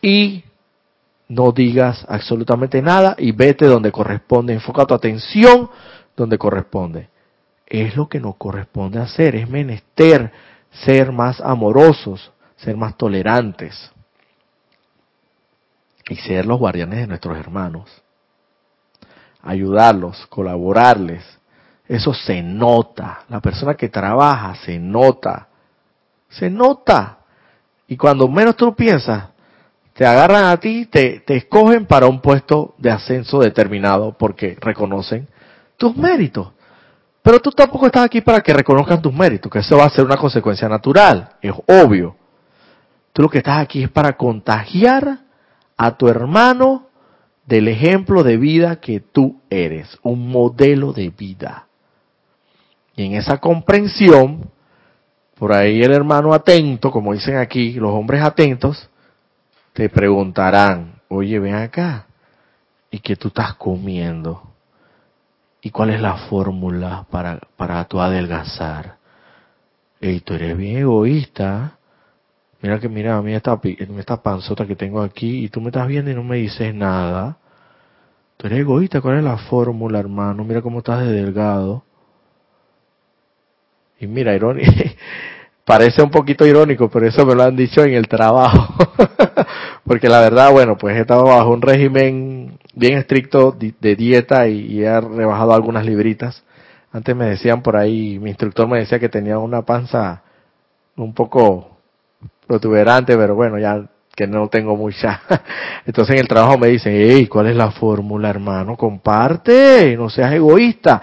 y 0.00 0.44
no 1.28 1.52
digas 1.52 2.04
absolutamente 2.08 2.80
nada 2.80 3.14
y 3.18 3.32
vete 3.32 3.66
donde 3.66 3.92
corresponde, 3.92 4.54
enfoca 4.54 4.86
tu 4.86 4.94
atención 4.94 5.68
donde 6.16 6.38
corresponde. 6.38 7.08
Es 7.68 7.96
lo 7.96 8.08
que 8.08 8.18
nos 8.18 8.36
corresponde 8.36 8.98
hacer, 8.98 9.36
es 9.36 9.48
menester 9.48 10.32
ser 10.70 11.12
más 11.12 11.40
amorosos, 11.40 12.32
ser 12.56 12.76
más 12.76 12.96
tolerantes 12.96 13.90
y 16.08 16.16
ser 16.16 16.46
los 16.46 16.58
guardianes 16.58 17.00
de 17.00 17.06
nuestros 17.06 17.36
hermanos. 17.36 17.90
Ayudarlos, 19.42 20.26
colaborarles. 20.28 21.22
Eso 21.86 22.14
se 22.14 22.42
nota. 22.42 23.20
La 23.28 23.40
persona 23.40 23.74
que 23.74 23.88
trabaja 23.88 24.54
se 24.56 24.78
nota. 24.78 25.48
Se 26.30 26.48
nota. 26.48 27.18
Y 27.86 27.96
cuando 27.96 28.28
menos 28.28 28.56
tú 28.56 28.74
piensas, 28.74 29.28
te 29.92 30.06
agarran 30.06 30.46
a 30.46 30.56
ti, 30.58 30.86
te, 30.86 31.20
te 31.20 31.36
escogen 31.36 31.86
para 31.86 32.06
un 32.06 32.20
puesto 32.20 32.74
de 32.78 32.90
ascenso 32.90 33.40
determinado 33.40 34.16
porque 34.16 34.56
reconocen 34.60 35.28
tus 35.76 35.96
méritos. 35.96 36.52
Pero 37.28 37.40
tú 37.40 37.50
tampoco 37.50 37.84
estás 37.84 38.06
aquí 38.06 38.22
para 38.22 38.40
que 38.40 38.54
reconozcan 38.54 39.02
tus 39.02 39.12
méritos, 39.12 39.52
que 39.52 39.58
eso 39.58 39.76
va 39.76 39.84
a 39.84 39.90
ser 39.90 40.02
una 40.02 40.16
consecuencia 40.16 40.66
natural, 40.66 41.28
es 41.42 41.52
obvio. 41.66 42.16
Tú 43.12 43.20
lo 43.20 43.28
que 43.28 43.36
estás 43.36 43.58
aquí 43.58 43.82
es 43.82 43.90
para 43.90 44.16
contagiar 44.16 45.18
a 45.76 45.96
tu 45.98 46.08
hermano 46.08 46.86
del 47.44 47.68
ejemplo 47.68 48.22
de 48.22 48.38
vida 48.38 48.80
que 48.80 49.00
tú 49.00 49.42
eres, 49.50 49.98
un 50.02 50.26
modelo 50.26 50.94
de 50.94 51.10
vida. 51.10 51.66
Y 52.96 53.04
en 53.04 53.12
esa 53.12 53.36
comprensión, 53.36 54.50
por 55.38 55.52
ahí 55.52 55.82
el 55.82 55.92
hermano 55.92 56.32
atento, 56.32 56.90
como 56.90 57.12
dicen 57.12 57.36
aquí, 57.36 57.74
los 57.74 57.90
hombres 57.90 58.22
atentos, 58.22 58.88
te 59.74 59.90
preguntarán, 59.90 61.02
oye, 61.08 61.38
ven 61.38 61.56
acá, 61.56 62.06
¿y 62.90 63.00
qué 63.00 63.16
tú 63.16 63.28
estás 63.28 63.52
comiendo? 63.56 64.47
¿Y 65.60 65.70
cuál 65.70 65.90
es 65.90 66.00
la 66.00 66.16
fórmula 66.28 67.06
para, 67.10 67.40
para 67.56 67.84
tu 67.86 68.00
adelgazar? 68.00 68.96
Ey, 70.00 70.20
tú 70.20 70.34
eres 70.34 70.56
bien 70.56 70.78
egoísta. 70.78 71.78
Mira 72.62 72.78
que 72.78 72.88
mira 72.88 73.16
a 73.16 73.22
mí 73.22 73.34
esta, 73.34 73.60
esta 73.62 74.22
panzota 74.22 74.66
que 74.66 74.76
tengo 74.76 75.02
aquí 75.02 75.44
y 75.44 75.48
tú 75.48 75.60
me 75.60 75.68
estás 75.68 75.86
viendo 75.88 76.10
y 76.10 76.14
no 76.14 76.22
me 76.22 76.36
dices 76.36 76.74
nada. 76.74 77.38
Tú 78.36 78.46
eres 78.46 78.60
egoísta, 78.60 79.00
¿cuál 79.00 79.18
es 79.18 79.24
la 79.24 79.36
fórmula, 79.36 79.98
hermano? 79.98 80.44
Mira 80.44 80.62
cómo 80.62 80.78
estás 80.78 81.00
de 81.00 81.12
delgado. 81.12 81.84
Y 84.00 84.06
mira, 84.06 84.34
irónico, 84.34 84.70
parece 85.68 86.02
un 86.02 86.10
poquito 86.10 86.46
irónico, 86.46 86.88
pero 86.88 87.06
eso 87.06 87.26
me 87.26 87.34
lo 87.34 87.42
han 87.42 87.54
dicho 87.54 87.84
en 87.84 87.92
el 87.92 88.08
trabajo. 88.08 88.74
Porque 89.84 90.08
la 90.08 90.18
verdad, 90.20 90.50
bueno, 90.50 90.78
pues 90.78 90.96
he 90.96 91.00
estado 91.00 91.24
bajo 91.24 91.50
un 91.50 91.60
régimen 91.60 92.58
bien 92.72 92.96
estricto 92.96 93.52
de 93.52 93.94
dieta 93.94 94.48
y, 94.48 94.82
he 94.82 94.98
rebajado 94.98 95.52
algunas 95.52 95.84
libritas. 95.84 96.42
Antes 96.90 97.14
me 97.14 97.26
decían 97.26 97.62
por 97.62 97.76
ahí, 97.76 98.18
mi 98.18 98.30
instructor 98.30 98.66
me 98.66 98.78
decía 98.78 98.98
que 98.98 99.10
tenía 99.10 99.38
una 99.38 99.60
panza 99.60 100.22
un 100.96 101.12
poco 101.12 101.76
protuberante, 102.46 103.14
pero 103.18 103.34
bueno, 103.34 103.58
ya 103.58 103.84
que 104.16 104.26
no 104.26 104.48
tengo 104.48 104.74
mucha. 104.74 105.20
Entonces 105.84 106.14
en 106.14 106.22
el 106.22 106.28
trabajo 106.28 106.56
me 106.56 106.68
dicen, 106.68 106.94
hey, 106.96 107.26
¿cuál 107.26 107.48
es 107.48 107.56
la 107.56 107.72
fórmula, 107.72 108.30
hermano? 108.30 108.74
Comparte, 108.74 109.94
no 109.98 110.08
seas 110.08 110.32
egoísta. 110.32 111.02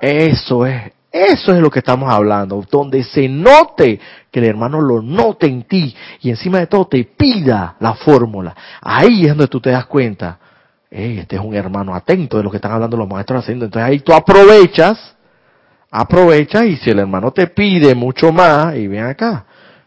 Eso 0.00 0.66
es, 0.66 0.90
eso 1.12 1.54
es 1.54 1.60
lo 1.60 1.70
que 1.70 1.80
estamos 1.80 2.10
hablando, 2.10 2.64
donde 2.70 3.04
se 3.04 3.28
note 3.28 4.00
que 4.30 4.40
el 4.40 4.46
hermano 4.46 4.80
lo 4.80 5.02
note 5.02 5.46
en 5.46 5.64
ti 5.64 5.94
y 6.20 6.30
encima 6.30 6.58
de 6.58 6.66
todo 6.66 6.86
te 6.86 7.04
pida 7.04 7.76
la 7.80 7.94
fórmula. 7.94 8.56
Ahí 8.80 9.24
es 9.24 9.28
donde 9.28 9.46
tú 9.46 9.60
te 9.60 9.70
das 9.70 9.84
cuenta, 9.84 10.38
este 10.90 11.36
es 11.36 11.42
un 11.42 11.54
hermano 11.54 11.94
atento 11.94 12.38
de 12.38 12.42
lo 12.42 12.50
que 12.50 12.56
están 12.56 12.72
hablando 12.72 12.96
los 12.96 13.08
maestros 13.08 13.42
haciendo. 13.42 13.66
Entonces 13.66 13.88
ahí 13.88 14.00
tú 14.00 14.14
aprovechas, 14.14 15.14
aprovechas 15.90 16.64
y 16.64 16.76
si 16.76 16.90
el 16.90 17.00
hermano 17.00 17.30
te 17.30 17.46
pide 17.46 17.94
mucho 17.94 18.32
más, 18.32 18.74
y 18.76 18.86
ven 18.86 19.04
acá, 19.04 19.44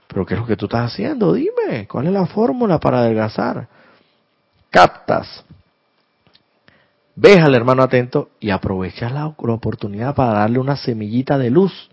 pero 0.07 0.26
¿qué 0.26 0.36
es 0.36 0.39
lo 0.39 0.45
que 0.45 0.55
tú 0.55 0.65
estás 0.65 0.93
haciendo? 0.93 1.34
Dime, 1.34 1.88
¿cuál 1.88 2.05
es 2.05 2.13
la 2.13 2.28
fórmula 2.28 2.80
para 2.80 2.99
adelgazar? 2.99 3.67
Captas. 4.69 5.43
Ves 7.16 7.39
al 7.39 7.55
hermano 7.55 7.82
atento 7.82 8.30
y 8.41 8.49
aprovechas 8.49 9.11
la, 9.11 9.28
oportunidad 9.28 10.16
para 10.16 10.39
darle 10.39 10.59
una 10.59 10.76
semillita 10.76 11.38
de 11.38 11.49
luz. 11.49 11.89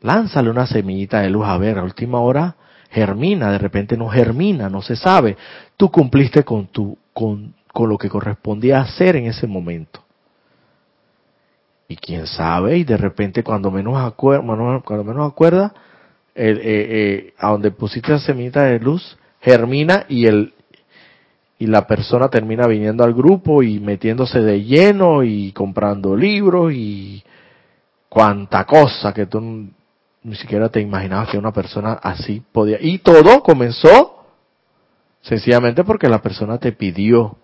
Lánzale 0.00 0.48
una 0.48 0.66
semillita 0.66 1.20
de 1.20 1.28
luz. 1.28 1.46
A 1.46 1.58
ver, 1.58 1.78
a 1.78 1.82
última 1.82 2.20
hora 2.20 2.56
germina, 2.90 3.52
de 3.52 3.58
repente 3.58 3.98
no 3.98 4.08
germina, 4.08 4.70
no 4.70 4.80
se 4.80 4.96
sabe. 4.96 5.36
Tú 5.76 5.90
cumpliste 5.90 6.42
con, 6.42 6.68
tu, 6.68 6.96
con, 7.12 7.54
con 7.72 7.90
lo 7.90 7.98
que 7.98 8.08
correspondía 8.08 8.80
hacer 8.80 9.16
en 9.16 9.26
ese 9.26 9.46
momento. 9.46 10.02
Y 11.86 11.96
quién 11.96 12.26
sabe, 12.26 12.78
y 12.78 12.84
de 12.84 12.96
repente 12.96 13.42
cuando 13.42 13.70
menos, 13.70 14.14
cuando 14.14 15.04
menos 15.04 15.30
acuerda, 15.30 15.74
eh, 16.34 16.60
eh, 16.62 17.34
a 17.38 17.50
donde 17.50 17.70
pusiste 17.70 18.12
la 18.12 18.18
semillita 18.18 18.64
de 18.64 18.78
luz, 18.78 19.18
germina 19.40 20.04
y 20.08 20.26
el, 20.26 20.54
y 21.58 21.66
la 21.66 21.86
persona 21.86 22.28
termina 22.28 22.66
viniendo 22.66 23.02
al 23.04 23.14
grupo 23.14 23.62
y 23.62 23.80
metiéndose 23.80 24.40
de 24.40 24.62
lleno 24.62 25.24
y 25.24 25.52
comprando 25.52 26.16
libros 26.16 26.72
y 26.72 27.22
cuanta 28.08 28.64
cosa 28.64 29.12
que 29.12 29.26
tú 29.26 29.68
ni 30.22 30.34
siquiera 30.36 30.68
te 30.68 30.80
imaginabas 30.80 31.30
que 31.30 31.38
una 31.38 31.52
persona 31.52 31.94
así 31.94 32.42
podía. 32.52 32.78
Y 32.80 32.98
todo 32.98 33.42
comenzó 33.42 34.24
sencillamente 35.20 35.84
porque 35.84 36.08
la 36.08 36.22
persona 36.22 36.58
te 36.58 36.72
pidió, 36.72 37.36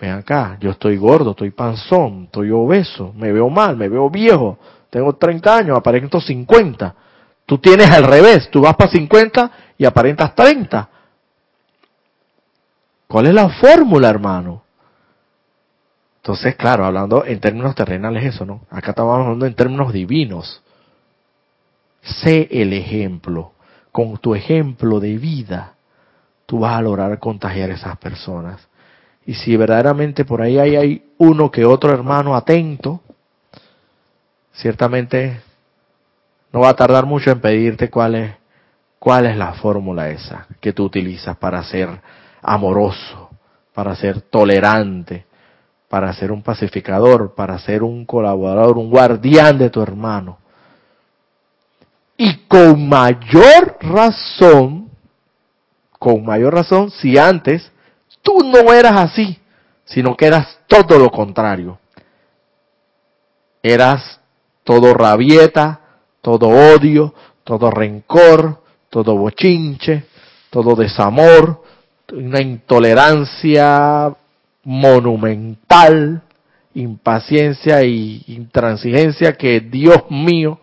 ven 0.00 0.12
acá, 0.12 0.56
yo 0.60 0.70
estoy 0.70 0.96
gordo, 0.96 1.32
estoy 1.32 1.50
panzón, 1.50 2.24
estoy 2.24 2.50
obeso, 2.50 3.12
me 3.16 3.32
veo 3.32 3.48
mal, 3.50 3.76
me 3.76 3.88
veo 3.88 4.08
viejo, 4.08 4.58
tengo 4.88 5.14
30 5.14 5.56
años, 5.56 5.76
aparento 5.76 6.20
50. 6.20 6.94
Tú 7.44 7.58
tienes 7.58 7.90
al 7.90 8.04
revés, 8.04 8.48
tú 8.50 8.62
vas 8.62 8.76
para 8.76 8.90
50 8.90 9.50
y 9.76 9.84
aparentas 9.84 10.34
30. 10.34 10.88
¿Cuál 13.12 13.26
es 13.26 13.34
la 13.34 13.50
fórmula, 13.50 14.08
hermano? 14.08 14.62
Entonces, 16.16 16.56
claro, 16.56 16.86
hablando 16.86 17.26
en 17.26 17.40
términos 17.40 17.74
terrenales 17.74 18.24
eso, 18.24 18.46
¿no? 18.46 18.62
Acá 18.70 18.92
estamos 18.92 19.20
hablando 19.20 19.44
en 19.44 19.52
términos 19.52 19.92
divinos. 19.92 20.62
Sé 22.00 22.48
el 22.50 22.72
ejemplo. 22.72 23.52
Con 23.92 24.16
tu 24.16 24.34
ejemplo 24.34 24.98
de 24.98 25.18
vida, 25.18 25.74
tú 26.46 26.60
vas 26.60 26.72
a 26.72 26.80
lograr 26.80 27.18
contagiar 27.18 27.70
a 27.70 27.74
esas 27.74 27.98
personas. 27.98 28.66
Y 29.26 29.34
si 29.34 29.58
verdaderamente 29.58 30.24
por 30.24 30.40
ahí 30.40 30.58
hay, 30.58 30.76
hay 30.76 31.04
uno 31.18 31.50
que 31.50 31.66
otro 31.66 31.92
hermano 31.92 32.34
atento, 32.34 33.02
ciertamente 34.54 35.38
no 36.50 36.60
va 36.60 36.70
a 36.70 36.76
tardar 36.76 37.04
mucho 37.04 37.30
en 37.30 37.42
pedirte 37.42 37.90
cuál 37.90 38.14
es, 38.14 38.32
cuál 38.98 39.26
es 39.26 39.36
la 39.36 39.52
fórmula 39.52 40.08
esa 40.08 40.46
que 40.62 40.72
tú 40.72 40.84
utilizas 40.84 41.36
para 41.36 41.62
ser 41.62 42.00
amoroso, 42.42 43.30
para 43.72 43.94
ser 43.96 44.20
tolerante, 44.22 45.26
para 45.88 46.12
ser 46.12 46.32
un 46.32 46.42
pacificador, 46.42 47.34
para 47.34 47.58
ser 47.58 47.82
un 47.82 48.04
colaborador, 48.04 48.78
un 48.78 48.90
guardián 48.90 49.58
de 49.58 49.70
tu 49.70 49.80
hermano. 49.80 50.38
Y 52.16 52.46
con 52.46 52.88
mayor 52.88 53.76
razón, 53.80 54.90
con 55.98 56.24
mayor 56.24 56.54
razón, 56.54 56.90
si 56.90 57.16
antes 57.16 57.70
tú 58.22 58.38
no 58.44 58.72
eras 58.72 58.98
así, 58.98 59.38
sino 59.84 60.16
que 60.16 60.26
eras 60.26 60.58
todo 60.66 60.98
lo 60.98 61.10
contrario. 61.10 61.78
Eras 63.62 64.20
todo 64.64 64.94
rabieta, 64.94 65.80
todo 66.20 66.48
odio, 66.48 67.14
todo 67.44 67.70
rencor, 67.70 68.62
todo 68.88 69.16
bochinche, 69.16 70.04
todo 70.50 70.74
desamor, 70.74 71.61
una 72.12 72.40
intolerancia 72.40 74.14
monumental, 74.64 76.22
impaciencia 76.74 77.82
y 77.82 78.22
intransigencia 78.28 79.32
que 79.32 79.60
Dios 79.60 80.10
mío, 80.10 80.58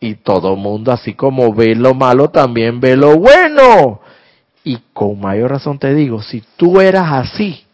y 0.00 0.14
todo 0.14 0.56
mundo 0.56 0.92
así 0.92 1.12
como 1.14 1.52
ve 1.54 1.74
lo 1.74 1.94
malo, 1.94 2.30
también 2.30 2.80
ve 2.80 2.96
lo 2.96 3.18
bueno. 3.18 4.00
Y 4.64 4.78
con 4.92 5.20
mayor 5.20 5.50
razón 5.50 5.78
te 5.78 5.94
digo, 5.94 6.22
si 6.22 6.42
tú 6.56 6.80
eras 6.80 7.12
así, 7.12 7.64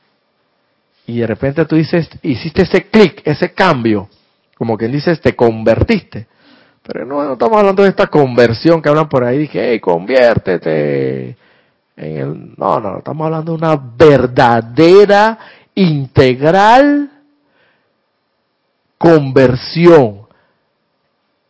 y 1.07 1.19
de 1.21 1.27
repente 1.27 1.65
tú 1.65 1.77
dices, 1.77 2.09
hiciste 2.23 2.63
ese 2.63 2.89
clic, 2.89 3.23
ese 3.25 3.53
cambio, 3.53 4.09
como 4.57 4.77
quien 4.77 4.91
dice, 4.91 5.15
te 5.17 5.37
convertiste. 5.37 6.27
Pero 6.83 7.05
no, 7.05 7.23
no, 7.23 7.33
estamos 7.35 7.59
hablando 7.59 7.85
de 7.85 7.91
esta 7.91 8.09
conversión 8.09 8.83
que 8.83 8.89
hablan 8.89 9.09
por 9.09 9.25
ahí, 9.25 9.39
dije, 9.39 9.71
hey, 9.71 9.81
conviértete, 9.81 11.37
no, 11.97 12.81
no, 12.81 12.99
estamos 12.99 13.25
hablando 13.25 13.53
de 13.53 13.59
una 13.59 13.77
verdadera, 13.77 15.39
integral 15.75 17.11
conversión 18.99 20.27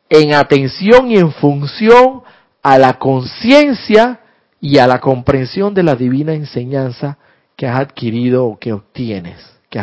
en 0.08 0.34
atención 0.34 1.10
y 1.10 1.16
en 1.16 1.32
función 1.32 2.22
a 2.62 2.78
la 2.78 2.94
conciencia 2.94 4.20
y 4.60 4.78
a 4.78 4.86
la 4.86 5.00
comprensión 5.00 5.74
de 5.74 5.82
la 5.82 5.94
divina 5.94 6.32
enseñanza 6.32 7.18
que 7.54 7.66
has 7.66 7.80
adquirido 7.80 8.46
o 8.46 8.58
que 8.58 8.72
obtienes 8.72 9.38
que 9.70 9.80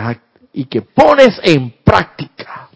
y 0.53 0.65
que 0.65 0.81
pones 0.81 1.39
en 1.43 1.71
práctica. 1.83 2.69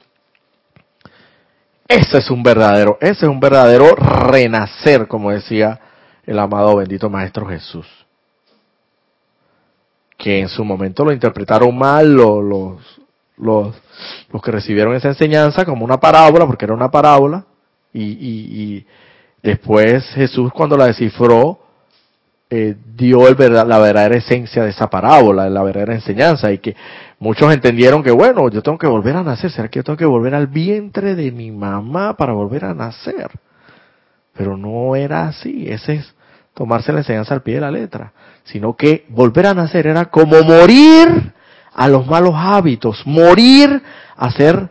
Ese 1.88 2.18
es 2.18 2.30
un 2.32 2.44
verdadero, 2.44 2.98
ese 3.00 3.26
es 3.26 3.32
un 3.32 3.40
verdadero 3.40 3.96
renacer, 3.96 5.08
como 5.08 5.32
decía 5.32 5.80
el 6.28 6.38
amado 6.38 6.76
bendito 6.76 7.10
Maestro 7.10 7.48
Jesús. 7.48 7.88
Que 10.18 10.42
en 10.42 10.50
su 10.50 10.64
momento 10.64 11.06
lo 11.06 11.14
interpretaron 11.14 11.76
mal 11.76 12.14
los, 12.14 12.44
los, 13.38 13.76
los, 14.32 14.42
que 14.44 14.52
recibieron 14.52 14.94
esa 14.94 15.08
enseñanza 15.08 15.64
como 15.66 15.86
una 15.86 16.00
parábola, 16.00 16.46
porque 16.46 16.66
era 16.66 16.74
una 16.74 16.92
parábola, 16.92 17.46
y, 17.94 18.04
y, 18.04 18.86
después 19.42 20.04
Jesús 20.10 20.52
cuando 20.52 20.76
la 20.76 20.88
descifró, 20.88 21.60
eh, 22.50 22.76
dio 22.96 23.28
el 23.28 23.36
verdad, 23.36 23.66
la 23.66 23.80
verdadera 23.80 24.18
esencia 24.18 24.64
de 24.64 24.72
esa 24.72 24.90
parábola, 24.90 25.50
la 25.50 25.64
verdadera 25.64 25.94
enseñanza, 25.94 26.52
y 26.52 26.58
que 26.58 26.76
muchos 27.20 27.54
entendieron 27.54 28.04
que, 28.04 28.12
bueno, 28.12 28.50
yo 28.50 28.62
tengo 28.62 28.78
que 28.78 28.88
volver 28.88 29.16
a 29.16 29.24
nacer, 29.24 29.52
¿será 29.52 29.70
que 29.70 29.80
yo 29.80 29.84
tengo 29.84 29.98
que 29.98 30.06
volver 30.06 30.36
al 30.36 30.48
vientre 30.48 31.16
de 31.16 31.32
mi 31.32 31.52
mamá 31.52 32.18
para 32.18 32.34
volver 32.34 32.66
a 32.66 32.74
nacer? 32.74 33.32
Pero 34.34 34.58
no 34.58 34.96
era 34.96 35.28
así, 35.28 35.68
ese 35.70 35.96
es 35.96 36.17
tomarse 36.58 36.92
la 36.92 37.02
enseñanza 37.02 37.36
al 37.36 37.44
pie 37.44 37.56
de 37.56 37.62
la 37.62 37.70
letra, 37.70 38.14
sino 38.44 38.76
que 38.76 39.06
volver 39.10 39.46
a 39.46 39.54
nacer 39.54 39.86
era 39.86 40.06
como 40.06 40.42
morir 40.42 41.32
a 41.72 41.88
los 41.88 42.08
malos 42.08 42.34
hábitos, 42.36 43.04
morir 43.06 43.84
a 44.16 44.32
ser 44.32 44.68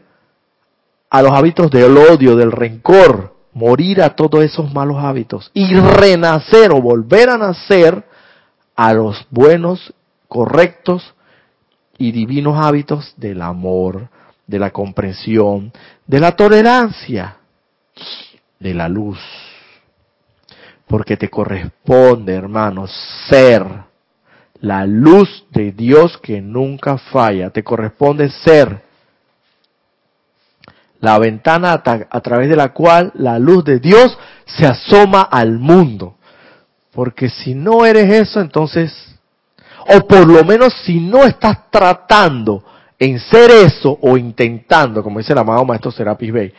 a 1.09 1.23
los 1.23 1.31
hábitos 1.31 1.71
del 1.71 1.97
odio, 1.97 2.35
del 2.35 2.51
rencor, 2.51 3.37
morir 3.53 4.03
a 4.03 4.17
todos 4.17 4.43
esos 4.43 4.75
malos 4.75 4.97
hábitos 4.99 5.53
y 5.55 5.77
renacer 5.77 6.73
o 6.73 6.83
volver 6.83 7.31
a 7.31 7.39
nacer 7.39 8.05
a 8.75 8.93
los 8.93 9.25
buenos, 9.31 9.95
correctos 10.27 11.15
y 11.99 12.11
divinos 12.11 12.59
hábitos 12.61 13.15
del 13.17 13.41
amor, 13.43 14.09
de 14.49 14.59
la 14.59 14.73
comprensión, 14.73 15.73
de 16.05 16.19
la 16.19 16.33
tolerancia, 16.35 17.37
de 18.59 18.75
la 18.75 18.89
luz 18.89 19.21
porque 20.87 21.17
te 21.17 21.29
corresponde, 21.29 22.35
hermanos, 22.35 22.93
ser 23.29 23.67
la 24.61 24.87
luz 24.87 25.45
de 25.51 25.73
Dios 25.73 26.19
que 26.19 26.41
nunca 26.41 26.97
falla. 26.99 27.51
Te 27.51 27.63
corresponde 27.63 28.31
ser 28.31 28.83
la 31.01 31.19
ventana 31.19 31.73
a, 31.73 32.21
través 32.21 32.49
de 32.49 32.57
la 32.57 32.73
cual 32.73 33.13
la 33.15 33.39
luz 33.39 33.65
de 33.65 33.79
Dios 33.79 34.17
se 34.45 34.67
asoma 34.67 35.23
al 35.23 35.59
mundo. 35.59 36.17
Porque 36.93 37.29
si 37.29 37.55
no 37.55 37.85
eres 37.85 38.11
eso, 38.11 38.41
entonces, 38.41 39.19
o 39.89 40.07
por 40.07 40.27
lo 40.27 40.43
menos 40.45 40.73
si 40.85 41.01
no 41.01 41.25
estás 41.25 41.71
tratando 41.71 42.65
en 42.99 43.19
ser 43.21 43.51
eso 43.51 43.99
o 44.01 44.17
intentando, 44.17 45.03
como 45.03 45.19
dice 45.19 45.33
el 45.33 45.39
amado 45.39 45.65
maestro 45.65 45.91
Serapis 45.91 46.33
Bey, 46.33 46.55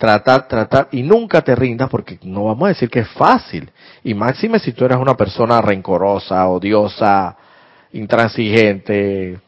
tratar, 0.00 0.48
tratar, 0.48 0.88
y 0.92 1.02
nunca 1.02 1.42
te 1.42 1.54
rindas 1.54 1.90
porque 1.90 2.18
no 2.22 2.44
vamos 2.44 2.64
a 2.64 2.68
decir 2.68 2.88
que 2.88 3.00
es 3.00 3.08
fácil. 3.10 3.70
Y 4.02 4.14
máxime 4.14 4.58
si 4.58 4.72
tú 4.72 4.86
eres 4.86 4.96
una 4.96 5.14
persona 5.14 5.60
rencorosa, 5.60 6.48
odiosa, 6.48 7.36
intransigente, 7.92 9.38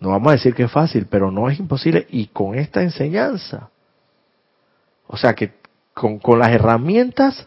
no 0.00 0.08
vamos 0.08 0.28
a 0.28 0.36
decir 0.36 0.54
que 0.54 0.62
es 0.62 0.72
fácil, 0.72 1.06
pero 1.10 1.30
no 1.30 1.50
es 1.50 1.58
imposible. 1.58 2.06
Y 2.08 2.28
con 2.28 2.54
esta 2.58 2.80
enseñanza, 2.80 3.68
o 5.06 5.18
sea 5.18 5.34
que 5.34 5.52
con, 5.92 6.18
con 6.18 6.38
las 6.38 6.52
herramientas 6.52 7.46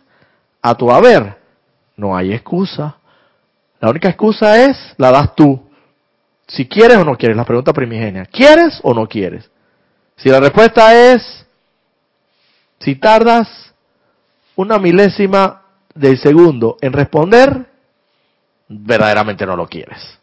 a 0.61 0.75
tu 0.75 0.91
haber, 0.91 1.39
no 1.97 2.15
hay 2.15 2.33
excusa. 2.33 2.97
La 3.79 3.89
única 3.89 4.09
excusa 4.09 4.63
es, 4.63 4.77
la 4.97 5.09
das 5.09 5.33
tú. 5.33 5.59
Si 6.47 6.67
quieres 6.67 6.97
o 6.97 7.03
no 7.03 7.17
quieres, 7.17 7.35
la 7.35 7.45
pregunta 7.45 7.73
primigenia. 7.73 8.27
¿Quieres 8.27 8.79
o 8.83 8.93
no 8.93 9.07
quieres? 9.07 9.49
Si 10.17 10.29
la 10.29 10.39
respuesta 10.39 11.13
es, 11.13 11.47
si 12.79 12.95
tardas 12.95 13.73
una 14.55 14.77
milésima 14.79 15.63
del 15.93 16.17
segundo 16.17 16.77
en 16.81 16.93
responder, 16.93 17.65
verdaderamente 18.67 19.45
no 19.45 19.55
lo 19.55 19.67
quieres. 19.67 20.19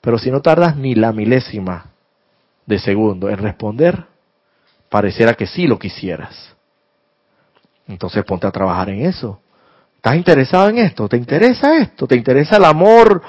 Pero 0.00 0.18
si 0.18 0.30
no 0.30 0.40
tardas 0.42 0.76
ni 0.76 0.94
la 0.94 1.12
milésima 1.12 1.86
de 2.66 2.78
segundo 2.78 3.28
en 3.28 3.38
responder, 3.38 4.04
pareciera 4.88 5.34
que 5.34 5.46
sí 5.46 5.66
lo 5.66 5.78
quisieras. 5.78 6.54
Entonces 7.88 8.24
ponte 8.24 8.46
a 8.46 8.50
trabajar 8.50 8.90
en 8.90 9.06
eso. 9.06 9.40
¿Estás 9.96 10.16
interesado 10.16 10.68
en 10.68 10.78
esto? 10.78 11.08
¿Te 11.08 11.16
interesa 11.16 11.76
esto? 11.78 12.06
¿Te 12.06 12.16
interesa 12.16 12.56
el 12.56 12.64
amor 12.64 13.22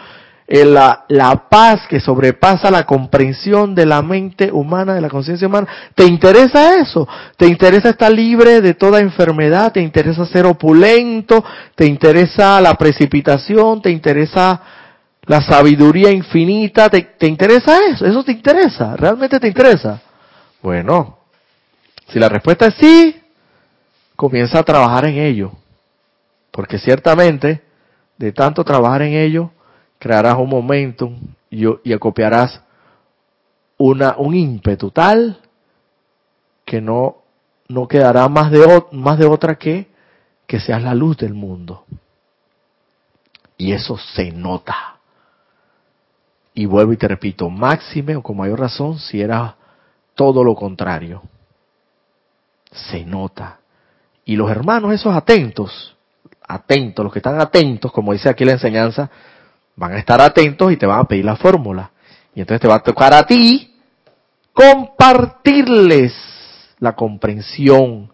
la, 0.47 1.05
la 1.07 1.49
paz 1.49 1.81
que 1.87 1.99
sobrepasa 1.99 2.69
la 2.69 2.85
comprensión 2.85 3.73
de 3.75 3.85
la 3.85 4.01
mente 4.01 4.51
humana, 4.51 4.93
de 4.93 5.01
la 5.01 5.09
conciencia 5.09 5.47
humana. 5.47 5.67
¿Te 5.95 6.05
interesa 6.05 6.75
eso? 6.75 7.07
¿Te 7.37 7.47
interesa 7.47 7.89
estar 7.89 8.11
libre 8.11 8.61
de 8.61 8.73
toda 8.73 8.99
enfermedad? 8.99 9.71
¿Te 9.71 9.81
interesa 9.81 10.25
ser 10.25 10.45
opulento? 10.45 11.43
¿Te 11.75 11.85
interesa 11.85 12.59
la 12.61 12.75
precipitación? 12.75 13.81
¿Te 13.81 13.89
interesa 13.89 14.61
la 15.25 15.41
sabiduría 15.41 16.11
infinita, 16.11 16.89
¿te, 16.89 17.01
¿te, 17.01 17.27
interesa 17.27 17.79
eso? 17.87 18.05
¿Eso 18.05 18.23
te 18.23 18.33
interesa? 18.33 18.95
¿Realmente 18.97 19.39
te 19.39 19.47
interesa? 19.47 20.01
Bueno, 20.61 21.19
si 22.09 22.19
la 22.19 22.29
respuesta 22.29 22.67
es 22.67 22.75
sí, 22.75 23.21
comienza 24.15 24.59
a 24.59 24.63
trabajar 24.63 25.05
en 25.05 25.17
ello. 25.17 25.51
Porque 26.51 26.77
ciertamente, 26.77 27.63
de 28.17 28.31
tanto 28.31 28.63
trabajar 28.63 29.03
en 29.03 29.13
ello, 29.13 29.51
crearás 30.03 30.37
un 30.37 30.49
momentum 30.49 31.17
y, 31.49 31.63
y 31.85 31.93
acopiarás 31.93 32.61
una, 33.77 34.17
un 34.17 34.35
ímpetu 34.35 34.91
tal 34.91 35.39
que 36.65 36.81
no, 36.81 37.19
no 37.69 37.87
quedará 37.87 38.27
más 38.27 38.51
de, 38.51 38.83
más 38.91 39.17
de 39.17 39.25
otra 39.25 39.55
que 39.55 39.87
que 40.45 40.59
seas 40.59 40.83
la 40.83 40.93
luz 40.93 41.15
del 41.17 41.33
mundo. 41.33 41.85
Y 43.57 43.71
eso 43.71 43.97
se 43.97 44.29
nota. 44.31 44.97
Y 46.53 46.65
vuelvo 46.65 46.91
y 46.91 46.97
te 46.97 47.07
repito, 47.07 47.49
máxime 47.49 48.17
o 48.17 48.21
con 48.21 48.35
mayor 48.35 48.59
razón 48.59 48.99
si 48.99 49.21
era 49.21 49.55
todo 50.15 50.43
lo 50.43 50.53
contrario. 50.53 51.21
Se 52.73 53.05
nota. 53.05 53.61
Y 54.25 54.35
los 54.35 54.51
hermanos 54.51 54.93
esos 54.93 55.15
atentos, 55.15 55.95
atentos, 56.45 57.05
los 57.05 57.13
que 57.13 57.19
están 57.19 57.39
atentos, 57.39 57.89
como 57.93 58.11
dice 58.11 58.27
aquí 58.27 58.43
la 58.43 58.51
enseñanza, 58.51 59.09
van 59.75 59.93
a 59.93 59.99
estar 59.99 60.21
atentos 60.21 60.71
y 60.71 60.77
te 60.77 60.85
van 60.85 60.99
a 60.99 61.03
pedir 61.05 61.25
la 61.25 61.35
fórmula. 61.35 61.91
Y 62.35 62.41
entonces 62.41 62.61
te 62.61 62.67
va 62.67 62.75
a 62.75 62.83
tocar 62.83 63.13
a 63.13 63.23
ti 63.25 63.69
compartirles 64.53 66.13
la 66.79 66.93
comprensión 66.93 68.11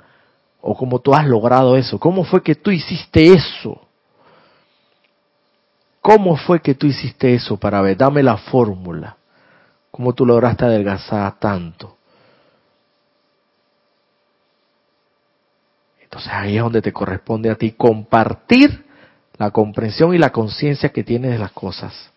o 0.61 0.75
cómo 0.75 0.99
tú 0.99 1.13
has 1.13 1.25
logrado 1.25 1.75
eso. 1.75 1.99
¿Cómo 1.99 2.23
fue 2.23 2.41
que 2.41 2.55
tú 2.55 2.71
hiciste 2.71 3.33
eso? 3.33 3.81
¿Cómo 6.01 6.37
fue 6.37 6.61
que 6.61 6.75
tú 6.75 6.87
hiciste 6.87 7.33
eso 7.33 7.57
para 7.57 7.81
ver? 7.81 7.97
Dame 7.97 8.23
la 8.23 8.37
fórmula. 8.37 9.17
¿Cómo 9.91 10.13
tú 10.13 10.25
lograste 10.25 10.65
adelgazar 10.65 11.39
tanto? 11.39 11.97
Entonces 16.01 16.31
ahí 16.31 16.57
es 16.57 16.63
donde 16.63 16.81
te 16.81 16.93
corresponde 16.93 17.51
a 17.51 17.55
ti 17.55 17.73
compartir 17.73 18.85
la 19.39 19.51
comprensión 19.51 20.13
y 20.13 20.17
la 20.17 20.31
conciencia 20.31 20.89
que 20.89 21.03
tienes 21.03 21.31
de 21.31 21.39
las 21.39 21.53
cosas 21.53 22.11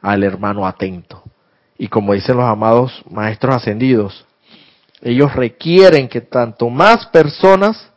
al 0.00 0.24
hermano 0.24 0.66
atento. 0.66 1.22
Y 1.78 1.88
como 1.88 2.14
dicen 2.14 2.36
los 2.36 2.46
amados 2.46 3.04
maestros 3.10 3.54
ascendidos, 3.54 4.26
ellos 5.02 5.34
requieren 5.34 6.08
que 6.08 6.22
tanto 6.22 6.70
más 6.70 7.06
personas, 7.06 7.90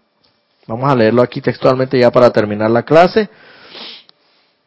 vamos 0.68 0.92
a 0.92 0.96
leerlo 0.96 1.22
aquí 1.22 1.40
textualmente 1.40 1.98
ya 1.98 2.12
para 2.12 2.30
terminar 2.32 2.70
la 2.70 2.84
clase, 2.84 3.30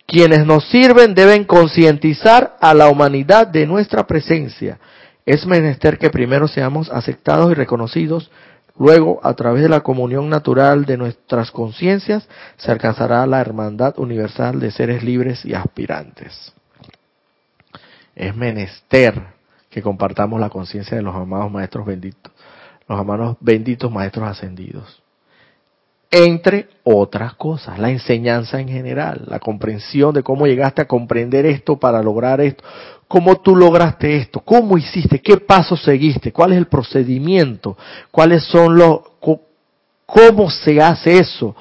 quienes 0.06 0.46
nos 0.46 0.64
sirven 0.70 1.14
deben 1.14 1.44
concientizar 1.44 2.56
a 2.60 2.72
la 2.72 2.88
humanidad 2.88 3.46
de 3.46 3.66
nuestra 3.66 4.06
presencia. 4.06 4.78
Es 5.26 5.44
menester 5.44 5.98
que 5.98 6.08
primero 6.08 6.48
seamos 6.48 6.90
aceptados 6.90 7.50
y 7.50 7.54
reconocidos, 7.54 8.30
luego 8.78 9.20
a 9.22 9.34
través 9.34 9.62
de 9.62 9.68
la 9.68 9.80
comunión 9.80 10.28
natural 10.28 10.84
de 10.84 10.96
nuestras 10.96 11.50
conciencias 11.50 12.28
se 12.56 12.70
alcanzará 12.70 13.26
la 13.26 13.40
hermandad 13.40 13.98
universal 13.98 14.60
de 14.60 14.70
seres 14.70 15.02
libres 15.02 15.44
y 15.44 15.54
aspirantes. 15.54 16.52
Es 18.14 18.34
menester 18.34 19.20
que 19.70 19.82
compartamos 19.82 20.40
la 20.40 20.50
conciencia 20.50 20.96
de 20.96 21.02
los 21.02 21.14
amados 21.14 21.50
maestros 21.50 21.86
benditos, 21.86 22.32
los 22.88 22.98
amados 22.98 23.36
benditos 23.40 23.90
maestros 23.90 24.28
ascendidos 24.28 25.02
entre 26.10 26.68
otras 26.84 27.34
cosas, 27.34 27.78
la 27.78 27.90
enseñanza 27.90 28.60
en 28.60 28.68
general, 28.68 29.24
la 29.26 29.38
comprensión 29.38 30.14
de 30.14 30.22
cómo 30.22 30.46
llegaste 30.46 30.82
a 30.82 30.88
comprender 30.88 31.44
esto 31.44 31.78
para 31.78 32.02
lograr 32.02 32.40
esto, 32.40 32.64
cómo 33.08 33.36
tú 33.40 33.56
lograste 33.56 34.16
esto, 34.16 34.40
cómo 34.40 34.76
hiciste, 34.76 35.20
qué 35.20 35.38
pasos 35.38 35.82
seguiste, 35.82 36.30
cuál 36.30 36.52
es 36.52 36.58
el 36.58 36.66
procedimiento, 36.66 37.76
cuáles 38.10 38.44
son 38.44 38.76
los, 38.76 39.00
cómo 40.04 40.50
se 40.50 40.80
hace 40.80 41.18
eso, 41.18 41.56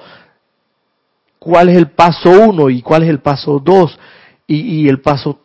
cuál 1.39 1.69
es 1.69 1.77
el 1.77 1.91
paso 1.91 2.29
uno 2.29 2.69
y 2.69 2.81
cuál 2.81 3.03
es 3.03 3.09
el 3.09 3.19
paso 3.19 3.59
dos 3.59 3.97
y, 4.45 4.87
el 4.87 5.01
paso, 5.01 5.41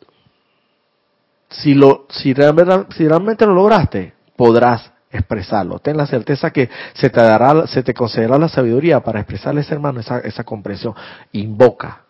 si 1.48 1.74
lo, 1.74 2.06
si 2.08 2.32
realmente, 2.34 3.46
lo 3.46 3.54
lograste, 3.54 4.14
podrás 4.36 4.92
expresarlo. 5.10 5.80
Ten 5.80 5.96
la 5.96 6.06
certeza 6.06 6.52
que 6.52 6.70
se 6.94 7.10
te 7.10 7.20
dará, 7.20 7.66
se 7.66 7.82
te 7.82 7.94
concederá 7.94 8.38
la 8.38 8.48
sabiduría 8.48 9.00
para 9.00 9.18
expresarle 9.20 9.60
a 9.60 9.64
ese 9.64 9.74
hermano 9.74 10.00
esa, 10.00 10.20
esa 10.20 10.44
comprensión. 10.44 10.94
Invoca, 11.32 12.02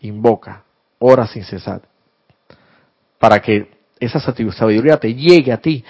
invoca, 0.00 0.64
ora 0.98 1.26
sin 1.26 1.44
cesar, 1.44 1.82
para 3.18 3.40
que 3.40 3.70
esa 4.00 4.20
sabiduría 4.20 4.98
te 4.98 5.14
llegue 5.14 5.52
a 5.52 5.58
ti 5.58 5.84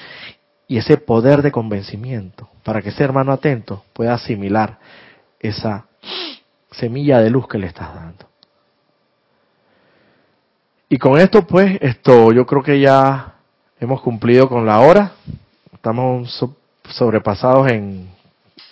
y 0.66 0.78
ese 0.78 0.96
poder 0.96 1.42
de 1.42 1.52
convencimiento, 1.52 2.48
para 2.62 2.82
que 2.82 2.90
ese 2.90 3.04
hermano 3.04 3.32
atento 3.32 3.84
pueda 3.92 4.14
asimilar 4.14 4.78
esa 5.40 5.86
semilla 6.70 7.20
de 7.20 7.30
luz 7.30 7.48
que 7.48 7.58
le 7.58 7.66
estás 7.66 7.94
dando. 7.94 8.26
Y 10.90 10.96
con 10.98 11.18
esto, 11.18 11.46
pues, 11.46 11.78
esto, 11.80 12.32
yo 12.32 12.46
creo 12.46 12.62
que 12.62 12.80
ya 12.80 13.34
hemos 13.78 14.00
cumplido 14.00 14.48
con 14.48 14.64
la 14.64 14.80
hora. 14.80 15.12
Estamos 15.72 16.44
sobrepasados 16.88 17.70
en 17.70 18.08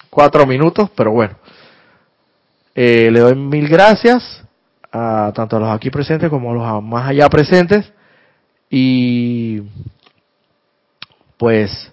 cuatro 0.08 0.46
minutos, 0.46 0.90
pero 0.94 1.12
bueno. 1.12 1.34
Eh, 2.74 3.10
le 3.10 3.20
doy 3.20 3.34
mil 3.34 3.68
gracias 3.68 4.42
a 4.92 5.32
tanto 5.34 5.56
a 5.56 5.60
los 5.60 5.68
aquí 5.70 5.90
presentes 5.90 6.28
como 6.30 6.50
a 6.50 6.54
los 6.54 6.82
más 6.82 7.08
allá 7.08 7.28
presentes. 7.28 7.92
Y 8.70 9.62
pues, 11.36 11.92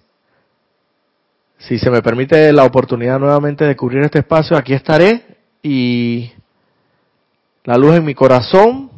si 1.58 1.78
se 1.78 1.90
me 1.90 2.02
permite 2.02 2.52
la 2.52 2.64
oportunidad 2.64 3.20
nuevamente 3.20 3.66
de 3.66 3.76
cubrir 3.76 4.04
este 4.04 4.20
espacio, 4.20 4.58
aquí 4.58 4.74
estaré 4.74 5.38
y 5.62 6.32
la 7.64 7.78
luz 7.78 7.96
en 7.96 8.06
mi 8.06 8.14
corazón 8.14 8.92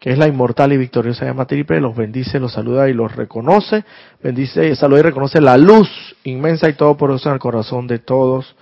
que 0.00 0.10
es 0.10 0.18
la 0.18 0.26
inmortal 0.26 0.72
y 0.72 0.78
victoriosa 0.78 1.26
llama 1.26 1.44
triple, 1.44 1.78
los 1.78 1.94
bendice, 1.94 2.40
los 2.40 2.54
saluda 2.54 2.88
y 2.88 2.94
los 2.94 3.14
reconoce, 3.14 3.84
bendice, 4.22 4.74
saluda 4.74 5.00
y 5.00 5.02
reconoce 5.02 5.42
la 5.42 5.58
luz 5.58 6.16
inmensa 6.24 6.70
y 6.70 6.72
todo 6.72 6.96
por 6.96 7.12
eso 7.12 7.28
en 7.28 7.34
el 7.34 7.38
corazón 7.38 7.86
de 7.86 7.98
todos 7.98 8.56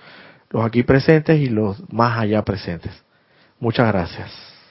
los 0.49 0.65
aquí 0.65 0.83
presentes 0.83 1.39
y 1.39 1.47
los 1.47 1.81
más 1.93 2.19
allá 2.19 2.43
presentes. 2.43 2.91
Muchas 3.57 3.87
gracias. 3.87 4.48